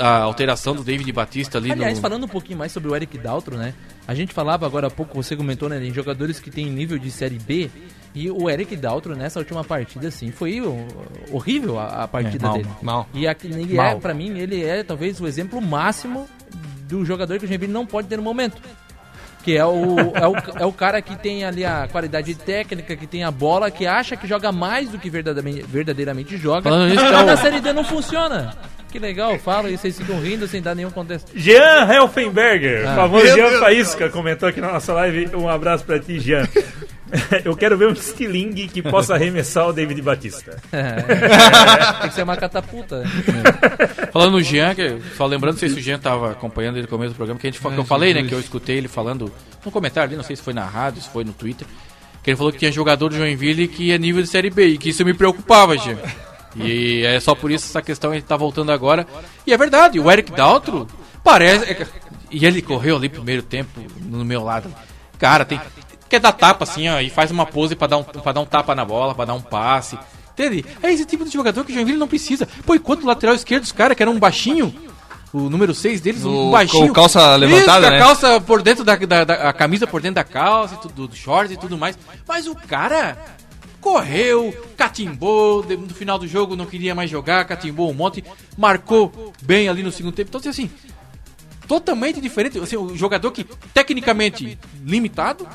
a 0.01 0.23
alteração 0.23 0.75
do 0.75 0.83
David 0.83 1.11
Batista 1.13 1.59
ali 1.59 1.71
Aliás, 1.73 1.97
no. 1.97 2.03
falando 2.03 2.25
um 2.25 2.29
pouquinho 2.29 2.59
mais 2.59 2.73
sobre 2.73 2.89
o 2.91 2.97
Eric 2.97 3.17
Daltro, 3.19 3.57
né? 3.57 3.75
A 4.07 4.15
gente 4.15 4.33
falava 4.33 4.65
agora 4.67 4.87
há 4.87 4.91
pouco, 4.91 5.15
você 5.23 5.37
comentou, 5.37 5.69
né, 5.69 5.85
em 5.85 5.93
jogadores 5.93 6.41
que 6.41 6.51
têm 6.51 6.67
nível 6.67 6.99
de 6.99 7.11
Série 7.11 7.39
B. 7.39 7.71
E 8.15 8.31
o 8.31 8.49
Eric 8.51 8.75
Daltro, 8.75 9.15
nessa 9.15 9.39
última 9.39 9.63
partida, 9.63 10.09
assim, 10.09 10.31
foi 10.33 10.61
horrível 11.31 11.79
a, 11.79 12.05
a 12.05 12.09
partida 12.09 12.47
É, 12.47 12.49
mal, 12.49 12.57
dele. 12.57 12.69
mal. 12.83 13.07
E 13.15 13.27
aqui, 13.29 13.47
ele 13.49 13.79
é, 13.79 13.95
pra 13.95 14.15
mim, 14.15 14.39
ele 14.39 14.65
é 14.65 14.83
talvez 14.83 15.21
o 15.21 15.27
exemplo 15.27 15.61
máximo 15.61 16.27
do 16.89 17.05
jogador 17.05 17.39
que 17.39 17.45
o 17.45 17.49
Joinville 17.49 17.73
não 17.73 17.87
pode 17.87 18.09
ter 18.09 18.17
no 18.17 18.23
momento. 18.23 18.57
Que 19.45 19.57
é 19.57 19.65
o, 19.65 19.99
é, 20.15 20.27
o, 20.27 20.35
é 20.63 20.67
o 20.67 20.73
cara 20.73 21.01
que 21.01 21.17
tem 21.17 21.45
ali 21.45 21.65
a 21.65 21.87
qualidade 21.91 22.35
técnica, 22.35 22.97
que 22.97 23.07
tem 23.07 23.25
a 23.25 23.31
bola, 23.31 23.71
que 23.71 23.87
acha 23.87 24.17
que 24.17 24.27
joga 24.27 24.51
mais 24.51 24.89
do 24.91 24.99
que 24.99 25.09
verdadeiramente, 25.09 25.63
verdadeiramente 25.63 26.37
joga. 26.37 26.63
Falando 26.63 26.89
nisso, 26.91 27.03
mas 27.03 27.13
tá 27.13 27.23
o- 27.23 27.27
na 27.27 27.37
Série 27.37 27.61
D 27.61 27.73
não 27.73 27.85
funciona. 27.85 28.55
Que 28.91 28.99
legal, 28.99 29.39
fala 29.39 29.71
e 29.71 29.77
vocês 29.77 29.97
ficam 29.99 30.19
rindo 30.21 30.47
sem 30.49 30.63
dar 30.63 30.75
nenhum 30.75 30.91
contexto. 30.91 31.31
Jean 31.35 31.87
Helfenberger, 31.93 32.89
Ah. 32.89 32.95
famoso 32.97 33.25
Meu 33.27 33.37
Jean 33.37 33.49
Deus. 33.51 33.61
Faísca, 33.61 34.09
comentou 34.09 34.49
aqui 34.49 34.61
na 34.61 34.73
nossa 34.73 34.93
live. 34.95 35.31
Um 35.37 35.49
abraço 35.49 35.85
pra 35.85 35.99
ti, 35.99 36.19
Jean. 36.19 36.49
Eu 37.45 37.57
quero 37.57 37.77
ver 37.79 37.89
um 37.89 37.93
estilingue 37.93 38.69
que 38.69 38.83
possa 38.83 39.15
arremessar 39.15 39.67
o 39.69 39.73
David 39.73 40.01
Batista. 40.03 40.59
Tem 42.01 42.09
que 42.11 42.15
ser 42.15 42.23
uma 42.23 42.37
catapulta. 42.37 43.03
Falando 44.13 44.33
no 44.33 44.43
Jean, 44.43 44.75
que, 44.75 44.99
só 45.17 45.25
lembrando, 45.27 45.55
não 45.55 45.59
sei 45.61 45.71
se 45.71 45.79
o 45.79 45.83
Jean 45.83 45.99
tava 45.99 46.33
acompanhando 46.33 46.77
ele 46.77 46.83
no 46.83 46.89
começo 46.89 47.13
do 47.13 47.17
programa, 47.17 47.41
que, 47.41 47.47
a 47.47 47.51
gente, 47.51 47.61
que 47.63 47.67
eu 47.79 47.85
falei, 47.85 48.13
né, 48.13 48.23
que 48.25 48.35
eu 48.35 48.41
escutei 48.41 48.77
ele 48.77 48.89
falando 48.89 49.33
no 49.65 49.71
comentário 49.71 50.09
ali, 50.09 50.17
não 50.17 50.23
sei 50.25 50.37
se 50.37 50.43
foi 50.43 50.53
na 50.53 50.65
rádio, 50.67 51.01
se 51.03 51.09
foi 51.09 51.25
no 51.25 51.33
Twitter, 51.33 51.67
que 52.23 52.31
ele 52.31 52.37
falou 52.37 52.53
que 52.53 52.59
tinha 52.59 52.71
jogador 52.73 53.09
do 53.09 53.17
Joinville 53.17 53.69
que 53.69 53.91
é 53.91 53.97
nível 53.99 54.23
de 54.23 54.29
Série 54.29 54.51
B, 54.51 54.67
e 54.67 54.79
que 54.79 54.91
isso 54.91 55.03
me 55.05 55.15
preocupava, 55.15 55.79
Jean. 55.79 55.97
E 56.57 57.05
é 57.05 57.21
só 57.21 57.35
por 57.35 57.51
isso 57.51 57.67
essa 57.67 57.83
questão 57.83 58.13
gente 58.15 58.25
tá 58.25 58.37
voltando 58.37 58.73
agora. 58.73 59.07
E 59.47 59.53
é 59.53 59.57
verdade, 59.57 59.99
o 60.01 60.11
Eric 60.11 60.33
Daltro 60.33 60.87
parece... 61.23 61.65
é- 61.71 61.87
E 62.31 62.45
ele 62.45 62.61
correu 62.63 62.97
ali 62.97 63.09
primeiro 63.09 63.43
tempo 63.43 63.81
no 64.01 64.25
meu 64.25 64.43
lado. 64.43 64.73
Cara, 65.19 65.45
tem... 65.45 65.61
Quer 66.09 66.21
dar 66.21 66.33
tapa 66.33 66.65
assim, 66.65 66.89
ó, 66.89 67.01
e 67.01 67.11
faz 67.11 67.31
uma 67.31 67.45
pose 67.45 67.77
pra 67.77 67.87
dar 67.87 67.99
um, 67.99 68.03
pra 68.03 68.33
dar 68.33 68.41
um 68.41 68.47
tapa 68.47 68.75
na 68.75 68.85
bola, 68.85 69.15
pra 69.15 69.27
dar 69.27 69.35
um 69.35 69.41
passe. 69.43 69.99
Entende? 70.33 70.65
É 70.83 70.91
esse 70.93 71.05
tipo 71.05 71.25
de 71.25 71.31
jogador 71.31 71.65
que 71.65 71.73
o 71.73 71.75
Joinville 71.75 71.99
não 71.99 72.09
precisa. 72.09 72.49
Pô, 72.65 72.75
enquanto 72.75 73.03
o 73.03 73.07
lateral 73.07 73.35
esquerdo 73.35 73.63
dos 73.63 73.73
caras, 73.73 73.95
que 73.97 74.03
era 74.03 74.11
um 74.11 74.19
baixinho, 74.19 74.75
o 75.35 75.51
número 75.51 75.75
6 75.75 76.01
deles, 76.01 76.25
um 76.25 76.51
baixinho. 76.51 76.87
com 76.89 76.93
calça 76.95 77.37
levantada, 77.37 77.81
Isso, 77.83 77.91
né? 77.91 77.97
a 77.97 78.01
calça 78.01 78.41
por 78.41 78.63
dentro 78.63 78.85
da, 78.85 78.97
da- 78.97 79.25
da- 79.25 79.49
a 79.51 79.53
camisa 79.53 79.87
por 79.87 80.01
dentro 80.01 80.15
da 80.15 80.25
calça, 80.25 80.77
e 80.77 80.79
tudo, 80.79 81.09
do 81.09 81.15
short 81.17 81.53
e 81.53 81.57
tudo 81.59 81.77
mais. 81.77 81.99
Mas 82.27 82.47
o 82.47 82.55
cara 82.55 83.19
correu, 83.81 84.55
catimbou, 84.77 85.65
no 85.65 85.95
final 85.95 86.19
do 86.19 86.27
jogo 86.27 86.57
não 86.57 86.67
queria 86.67 86.95
mais 86.95 87.11
jogar, 87.11 87.45
catimbou 87.45 87.91
um 87.91 87.95
monte, 87.95 88.25
marcou 88.57 89.33
bem 89.43 89.69
ali 89.69 89.83
no 89.83 89.93
segundo 89.93 90.15
tempo. 90.15 90.31
Então, 90.37 90.51
assim, 90.51 90.71
totalmente 91.67 92.21
diferente. 92.21 92.59
Assim, 92.59 92.77
o 92.77 92.97
jogador 92.97 93.31
que, 93.31 93.45
tecnicamente, 93.73 94.59
limitado, 94.85 95.47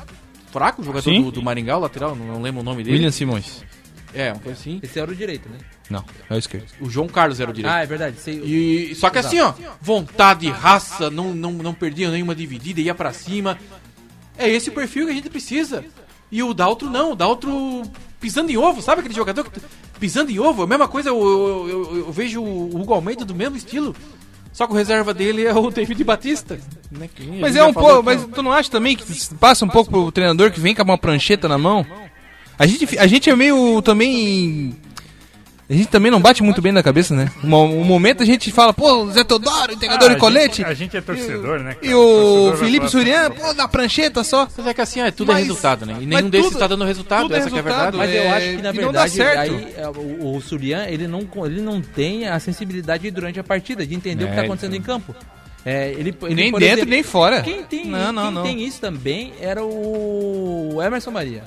fraco, 0.50 0.82
o 0.82 0.84
jogador 0.84 1.10
do, 1.10 1.30
do 1.32 1.42
Maringá, 1.42 1.76
o 1.76 1.80
lateral, 1.80 2.14
não, 2.14 2.26
não 2.26 2.42
lembro 2.42 2.60
o 2.60 2.64
nome 2.64 2.82
dele. 2.82 2.96
William 2.96 3.10
Simões. 3.10 3.62
É, 4.14 4.32
uma 4.32 4.40
coisa 4.40 4.58
assim. 4.58 4.78
Esse 4.80 5.00
era 5.00 5.10
o 5.10 5.14
direito, 5.14 5.48
né? 5.48 5.58
Não, 5.90 6.04
é 6.30 6.34
o 6.34 6.38
esquerdo. 6.38 6.66
O 6.80 6.88
João 6.88 7.08
Carlos 7.08 7.40
era 7.40 7.50
o 7.50 7.52
direito. 7.52 7.74
Ah, 7.74 7.82
é 7.82 7.86
verdade. 7.86 8.16
Sei, 8.20 8.40
E, 8.40 8.94
só 8.94 9.10
que 9.10 9.18
assim, 9.18 9.40
ó, 9.40 9.52
vontade, 9.80 10.48
raça, 10.48 11.10
não, 11.10 11.34
não, 11.34 11.52
não 11.52 11.74
perdia 11.74 12.08
nenhuma 12.10 12.34
dividida, 12.34 12.80
ia 12.80 12.94
pra 12.94 13.12
cima. 13.12 13.58
É 14.38 14.48
esse 14.48 14.70
o 14.70 14.72
perfil 14.72 15.06
que 15.06 15.12
a 15.12 15.14
gente 15.14 15.28
precisa. 15.28 15.84
E 16.34 16.42
o 16.42 16.52
Daltro 16.52 16.90
não, 16.90 17.12
o 17.12 17.14
Daltro 17.14 17.82
pisando 18.20 18.50
em 18.50 18.56
ovo, 18.56 18.82
sabe 18.82 19.00
aquele 19.00 19.14
jogador 19.14 19.44
que 19.44 19.60
pisando 20.00 20.32
em 20.32 20.38
ovo? 20.40 20.64
A 20.64 20.66
mesma 20.66 20.88
coisa, 20.88 21.10
eu, 21.10 21.16
eu, 21.22 21.68
eu- 21.68 21.96
eu 22.06 22.12
vejo 22.12 22.42
o 22.42 22.74
Hugo 22.76 22.92
Almeida 22.92 23.24
do 23.24 23.34
mesmo 23.34 23.56
estilo. 23.56 23.94
Só 24.52 24.66
que 24.66 24.72
o 24.72 24.76
reserva 24.76 25.14
dele 25.14 25.44
é 25.44 25.54
o 25.54 25.70
David 25.70 26.02
Batista. 26.02 26.58
né, 26.90 27.08
Mas 27.40 27.54
é 27.54 27.62
um 27.64 27.72
pouco. 27.72 28.02
Mas 28.02 28.24
tu 28.34 28.42
não 28.42 28.50
acha 28.52 28.68
também 28.68 28.96
que 28.96 29.04
passa 29.36 29.64
um 29.64 29.68
pouco 29.68 29.90
pro 29.90 30.10
treinador 30.10 30.50
que 30.50 30.58
vem 30.58 30.74
com 30.74 30.82
uma 30.82 30.98
prancheta 30.98 31.48
na 31.48 31.56
mão? 31.58 31.86
A 32.58 32.66
gente, 32.66 32.98
a 32.98 33.06
gente 33.06 33.30
é 33.30 33.36
meio 33.36 33.80
também. 33.82 34.74
A 35.74 35.76
gente 35.76 35.88
também 35.88 36.08
não 36.10 36.20
bate 36.20 36.40
muito 36.42 36.62
bem 36.62 36.70
na 36.70 36.82
cabeça, 36.84 37.14
né? 37.16 37.28
Um, 37.42 37.52
um 37.52 37.84
momento 37.84 38.22
a 38.22 38.26
gente 38.26 38.52
fala, 38.52 38.72
pô, 38.72 39.10
Zé 39.10 39.24
Teodoro, 39.24 39.72
entregador 39.72 40.08
Ah, 40.10 40.14
de 40.14 40.20
colete. 40.20 40.62
A 40.64 40.68
gente, 40.68 40.70
a 40.70 40.74
gente 40.74 40.96
é 40.96 41.00
torcedor, 41.00 41.58
né? 41.58 41.76
E 41.82 41.86
cara? 41.86 41.98
o 41.98 42.04
Torcedor 42.04 42.50
vai 42.50 42.58
Felipe 42.58 42.76
falar 42.78 42.88
Surian, 42.90 43.20
assim, 43.28 43.40
pô, 43.40 43.54
da 43.54 43.68
prancheta 43.68 44.22
só. 44.22 44.48
Mas 44.56 44.66
é 44.68 44.74
que 44.74 44.80
assim, 44.80 45.02
ó, 45.02 45.10
tudo 45.10 45.32
é 45.32 45.34
Mas- 45.34 45.46
resultado, 45.48 45.84
né? 45.84 45.96
E 46.00 46.06
nenhum 46.06 46.30
desses 46.30 46.46
tudo- 46.50 46.58
tá 46.60 46.66
dando 46.68 46.84
resultado, 46.84 47.34
é 47.34 47.38
essa 47.38 47.50
que 47.50 47.56
é 47.56 47.58
a 47.58 47.62
verdade. 47.62 47.96
Mas 47.96 48.10
eu 48.14 48.22
É, 48.22 48.30
acho 48.30 48.46
que 48.56 48.62
na 48.62 48.70
e 48.70 48.72
verdade 48.72 49.10
certo. 49.10 49.38
aí 49.40 49.74
é, 49.76 49.88
o, 49.88 50.36
o 50.36 50.40
Surian 50.40 50.84
ele 50.86 51.08
não, 51.08 51.26
ele 51.44 51.60
não 51.60 51.80
tem 51.82 52.28
a 52.28 52.38
sensibilidade 52.38 53.10
durante 53.10 53.40
a 53.40 53.44
partida 53.44 53.84
de 53.84 53.94
entender 53.96 54.24
o 54.24 54.26
que 54.28 54.32
É, 54.32 54.36
está 54.36 54.42
acontecendo 54.46 54.76
em 54.76 54.82
campo. 54.82 55.12
É, 55.66 55.90
ele, 55.92 56.14
ele, 56.22 56.34
Nem 56.34 56.52
dentro, 56.52 56.64
exemplo, 56.66 56.90
nem 56.90 57.02
fora. 57.02 57.42
Quem 57.42 57.62
tem, 57.64 57.86
Não, 57.86 58.12
não, 58.12 58.22
quem 58.26 58.32
não. 58.32 58.42
tem 58.44 58.64
isso 58.64 58.80
também 58.80 59.32
era 59.40 59.64
o 59.64 60.78
Emerson 60.80 61.10
Maria. 61.10 61.42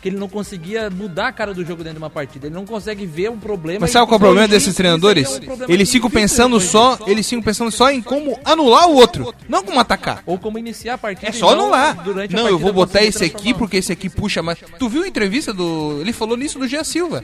Que 0.00 0.08
ele 0.08 0.16
não 0.16 0.28
conseguia 0.28 0.88
mudar 0.88 1.28
a 1.28 1.32
cara 1.32 1.52
do 1.52 1.62
jogo 1.62 1.82
dentro 1.82 1.98
de 1.98 2.02
uma 2.02 2.08
partida. 2.08 2.46
Ele 2.46 2.54
não 2.54 2.64
consegue 2.64 3.04
ver 3.04 3.30
um 3.30 3.38
problema. 3.38 3.80
Mas 3.80 3.90
sabe 3.90 4.06
qual 4.06 4.14
é 4.14 4.16
o 4.16 4.20
problema 4.20 4.48
desses 4.48 4.74
treinadores? 4.74 5.26
é 5.26 5.36
um 5.36 5.40
problema 5.40 5.72
Eles 5.72 5.90
ficam 5.90 6.10
pensando 6.10 6.58
só, 6.58 6.98
eles 7.06 7.28
ficam 7.28 7.42
pensando 7.42 7.70
só 7.70 7.90
em 7.90 8.00
como 8.00 8.38
anular 8.44 8.88
o 8.88 8.94
outro, 8.94 9.34
não 9.48 9.62
como 9.62 9.78
atacar. 9.78 10.22
Ou 10.24 10.38
como 10.38 10.58
iniciar 10.58 10.94
a 10.94 10.98
partida. 10.98 11.28
É 11.28 11.32
só 11.32 11.50
anular. 11.50 12.02
durante 12.02 12.34
Não, 12.34 12.48
eu 12.48 12.58
vou 12.58 12.72
botar 12.72 13.02
esse 13.02 13.24
aqui 13.24 13.52
porque 13.52 13.76
esse 13.76 13.92
aqui 13.92 14.08
puxa 14.08 14.42
mais. 14.42 14.58
Tu 14.78 14.88
viu 14.88 15.02
a 15.02 15.08
entrevista 15.08 15.52
do. 15.52 15.98
Ele 16.00 16.12
falou 16.12 16.36
nisso 16.36 16.58
do 16.58 16.66
Jean 16.66 16.84
Silva. 16.84 17.22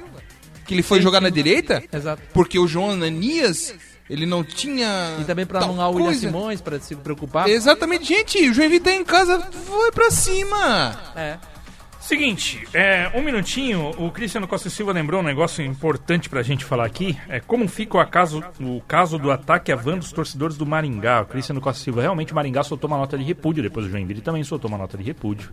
Que 0.66 0.74
ele 0.74 0.83
foi 0.83 1.01
jogar 1.01 1.20
na 1.20 1.31
direita 1.31 1.83
Exato. 1.93 2.20
porque 2.35 2.59
o 2.59 2.66
João 2.66 2.91
Ananias, 2.91 3.72
ele 4.11 4.27
não 4.27 4.43
tinha. 4.43 5.16
E 5.20 5.24
também 5.24 5.47
pra 5.47 5.61
anular 5.61 5.91
o 5.91 5.95
William. 5.95 6.14
Simões, 6.14 6.61
pra 6.61 6.79
se 6.81 6.95
preocupar. 6.97 7.49
Exatamente, 7.49 8.05
gente, 8.05 8.37
o 8.51 8.53
Joinville 8.53 8.81
tá 8.81 8.93
em 8.93 9.05
casa, 9.05 9.41
foi 9.66 9.93
pra 9.93 10.11
cima. 10.11 10.99
É. 11.14 11.39
Seguinte, 12.07 12.69
é, 12.73 13.11
um 13.17 13.21
minutinho, 13.21 13.91
o 13.99 14.13
Cristiano 14.13 14.47
Costa 14.47 14.71
Silva 14.71 14.93
lembrou 14.93 15.21
um 15.21 15.25
negócio 15.25 15.65
importante 15.65 16.29
pra 16.29 16.41
gente 16.41 16.65
falar 16.65 16.85
aqui. 16.85 17.19
É 17.29 17.41
como 17.41 17.67
fica 17.67 17.97
o, 17.97 18.01
acaso, 18.01 18.45
o 18.61 18.81
caso 18.87 19.19
do 19.19 19.29
ataque 19.29 19.73
a 19.73 19.77
van 19.77 19.99
dos 19.99 20.13
torcedores 20.13 20.57
do 20.57 20.65
Maringá. 20.65 21.23
O 21.23 21.27
Cristiano 21.27 21.61
Costa 21.61 21.83
Silva, 21.83 22.03
realmente 22.03 22.31
o 22.31 22.37
Maringá 22.37 22.63
soltou 22.63 22.87
uma 22.87 22.97
nota 22.97 23.19
de 23.19 23.25
repúdio, 23.25 23.61
depois 23.61 23.87
o 23.87 23.91
Joinville 23.91 24.21
também 24.21 24.45
soltou 24.45 24.69
uma 24.69 24.79
nota 24.79 24.97
de 24.97 25.03
repúdio. 25.03 25.51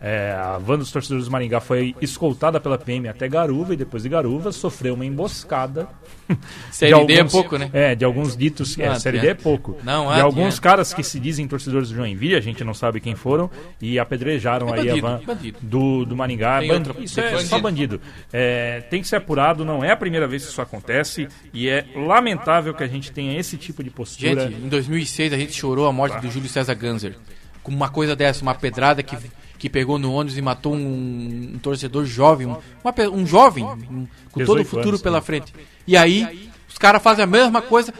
É, 0.00 0.32
a 0.38 0.58
van 0.58 0.76
dos 0.78 0.90
torcedores 0.92 1.24
do 1.26 1.30
Maringá 1.30 1.60
foi 1.60 1.94
escoltada 2.00 2.60
pela 2.60 2.76
PM 2.76 3.08
até 3.08 3.26
Garuva 3.28 3.72
e 3.72 3.76
depois 3.76 4.02
de 4.02 4.08
Garuva 4.08 4.52
sofreu 4.52 4.94
uma 4.94 5.06
emboscada. 5.06 5.88
Série 6.70 6.94
de 6.94 7.04
D 7.06 7.12
é 7.20 7.24
pouco, 7.24 7.56
né? 7.56 7.70
É, 7.72 7.94
de 7.94 8.04
alguns 8.04 8.36
ditos. 8.36 8.78
É, 8.78 8.88
Não 8.88 8.94
série 8.96 9.18
D 9.18 9.26
é 9.26 9.30
adianta. 9.30 9.42
pouco. 9.42 9.76
Não 9.82 10.12
de 10.12 10.20
alguns 10.20 10.38
adianta. 10.46 10.60
caras 10.62 10.92
que 10.94 11.02
se 11.02 11.18
dizem 11.20 11.46
torcedores 11.48 11.88
do 11.90 11.94
Joinville, 11.96 12.34
a 12.34 12.40
gente 12.40 12.62
não 12.64 12.74
sabe 12.74 13.00
quem 13.00 13.14
foram, 13.14 13.50
e 13.80 13.98
apedrejaram 13.98 14.68
É 14.74 14.80
aí 14.80 14.86
bandido, 14.88 15.06
a 15.06 15.10
van 15.16 15.20
bandido. 15.24 15.58
do, 15.62 16.04
do 16.04 16.16
Maringá. 16.16 16.58
Tem 16.60 16.68
Ban- 16.68 16.74
outra- 16.76 16.94
Isso 17.02 17.20
é 17.20 17.30
bandido. 17.30 17.48
só 17.48 17.58
bandido. 17.58 18.00
É, 18.32 18.80
tem 18.90 19.00
que 19.02 19.08
ser 19.08 19.16
apurado, 19.16 19.64
não 19.64 19.82
é 19.84 19.90
a 19.90 19.96
primeira 19.96 20.26
vez 20.26 20.44
que 20.44 20.50
isso 20.50 20.60
acontece, 20.62 21.28
e 21.52 21.68
é 21.68 21.84
lamentável 21.94 22.72
que 22.74 22.82
a 22.82 22.88
gente 22.88 23.10
tenha 23.12 23.38
esse 23.38 23.56
tipo 23.56 23.82
de 23.82 23.90
postura. 23.90 24.48
Gente, 24.48 24.62
em 24.64 24.68
2006 24.68 25.32
a 25.32 25.36
gente 25.36 25.52
chorou 25.52 25.86
a 25.86 25.92
morte 25.92 26.18
do 26.20 26.30
Júlio 26.30 26.48
César 26.48 26.74
Ganser. 26.74 27.16
Com 27.62 27.72
uma 27.72 27.88
coisa 27.88 28.14
dessa, 28.14 28.42
uma 28.42 28.54
pedrada 28.54 29.02
que, 29.02 29.16
que 29.58 29.68
pegou 29.70 29.98
no 29.98 30.12
ônibus 30.12 30.36
e 30.36 30.42
matou 30.42 30.74
um, 30.74 31.52
um 31.54 31.58
torcedor 31.58 32.04
jovem, 32.04 32.46
um, 32.46 32.56
uma 32.82 32.94
um 33.12 33.26
jovem, 33.26 33.64
um- 33.64 34.06
com 34.30 34.40
todo 34.44 34.58
o 34.58 34.62
18 34.62 34.68
futuro 34.68 34.88
anos, 34.90 35.02
pela 35.02 35.18
né? 35.18 35.22
frente. 35.24 35.54
E 35.86 35.96
aí, 35.96 36.50
os 36.68 36.76
caras 36.78 37.02
fazem 37.02 37.22
a 37.24 37.26
mesma 37.26 37.62
coisa 37.62 37.92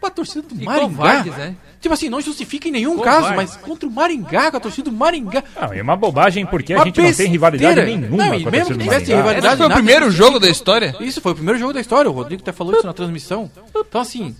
com 0.00 0.06
a 0.06 0.10
torcida 0.10 0.42
do 0.48 0.54
Maringá. 0.64 1.24
né? 1.24 1.56
Tipo 1.80 1.94
assim, 1.94 2.08
não 2.08 2.20
justifica 2.20 2.68
em 2.68 2.70
nenhum 2.70 2.96
Covardes. 2.96 3.22
caso, 3.24 3.34
mas 3.36 3.56
contra 3.56 3.88
o 3.88 3.90
Maringá, 3.92 4.50
com 4.52 4.56
a 4.56 4.60
torcida 4.60 4.88
do 4.90 4.96
Maringá. 4.96 5.42
Não, 5.60 5.72
é 5.72 5.82
uma 5.82 5.96
bobagem 5.96 6.46
porque 6.46 6.72
a 6.72 6.76
Uma 6.76 6.84
gente 6.84 7.00
não 7.00 7.12
tem 7.12 7.26
rivalidade 7.28 7.74
besteira. 7.74 7.98
nenhuma 8.00 8.16
Não, 8.26 8.34
e 8.34 8.42
com 8.42 8.48
a 8.48 8.52
mesmo 8.52 8.66
que 8.76 8.82
tivesse 8.84 9.06
Maringá. 9.10 9.16
rivalidade- 9.16 9.46
Esse 9.46 9.56
foi 9.56 9.66
o 9.66 9.68
nada 9.68 9.74
primeiro 9.80 10.06
disso. 10.06 10.16
jogo 10.16 10.38
da 10.38 10.48
história. 10.48 10.96
Isso 11.00 11.20
foi 11.20 11.32
o 11.32 11.34
primeiro 11.34 11.58
jogo 11.58 11.72
da 11.72 11.80
história, 11.80 12.08
o 12.08 12.14
Rodrigo 12.14 12.42
até 12.42 12.52
falou 12.52 12.74
isso 12.74 12.86
na 12.86 12.92
transmissão. 12.92 13.50
Então 13.74 14.00
assim. 14.00 14.36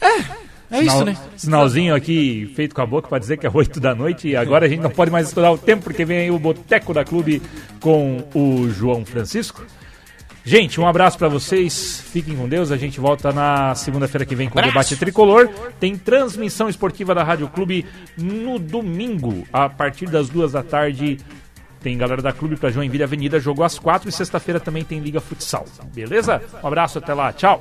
É, 0.00 0.20
é 0.74 0.82
isso, 0.82 0.90
Sinal- 0.90 1.04
né? 1.06 1.16
Sinalzinho 1.36 1.94
aqui 1.94 2.52
feito 2.54 2.74
com 2.74 2.80
a 2.82 2.86
boca 2.86 3.08
para 3.08 3.18
dizer 3.18 3.36
que 3.36 3.46
é 3.46 3.50
8 3.52 3.80
da 3.80 3.94
noite 3.94 4.28
e 4.28 4.36
agora 4.36 4.66
a 4.66 4.68
gente 4.68 4.80
não 4.80 4.90
pode 4.90 5.10
mais 5.10 5.28
estourar 5.28 5.52
o 5.52 5.58
tempo 5.58 5.84
porque 5.84 6.04
vem 6.04 6.18
aí 6.18 6.30
o 6.30 6.38
Boteco 6.38 6.92
da 6.94 7.04
Clube 7.04 7.40
com 7.80 8.22
o 8.34 8.68
João 8.70 9.04
Francisco. 9.04 9.64
Gente, 10.46 10.78
um 10.78 10.86
abraço 10.86 11.16
para 11.16 11.26
vocês. 11.28 12.04
Fiquem 12.12 12.36
com 12.36 12.46
Deus. 12.46 12.70
A 12.70 12.76
gente 12.76 13.00
volta 13.00 13.32
na 13.32 13.74
segunda-feira 13.74 14.26
que 14.26 14.34
vem 14.34 14.46
com 14.50 14.58
o 14.58 14.62
debate 14.62 14.94
tricolor. 14.94 15.48
Tem 15.80 15.96
transmissão 15.96 16.68
esportiva 16.68 17.14
da 17.14 17.24
Rádio 17.24 17.48
Clube 17.48 17.86
no 18.18 18.58
domingo, 18.58 19.46
a 19.50 19.70
partir 19.70 20.04
das 20.04 20.28
duas 20.28 20.52
da 20.52 20.62
tarde. 20.62 21.18
Tem 21.80 21.96
galera 21.96 22.20
da 22.20 22.30
Clube 22.32 22.56
para 22.56 22.70
Joinville 22.70 23.04
Avenida, 23.04 23.40
jogo 23.40 23.62
às 23.62 23.78
quatro 23.78 24.08
e 24.08 24.12
sexta-feira 24.12 24.60
também 24.60 24.84
tem 24.84 25.00
Liga 25.00 25.20
Futsal. 25.20 25.64
Beleza? 25.94 26.42
Um 26.62 26.66
abraço, 26.66 26.98
até 26.98 27.14
lá. 27.14 27.32
Tchau. 27.32 27.60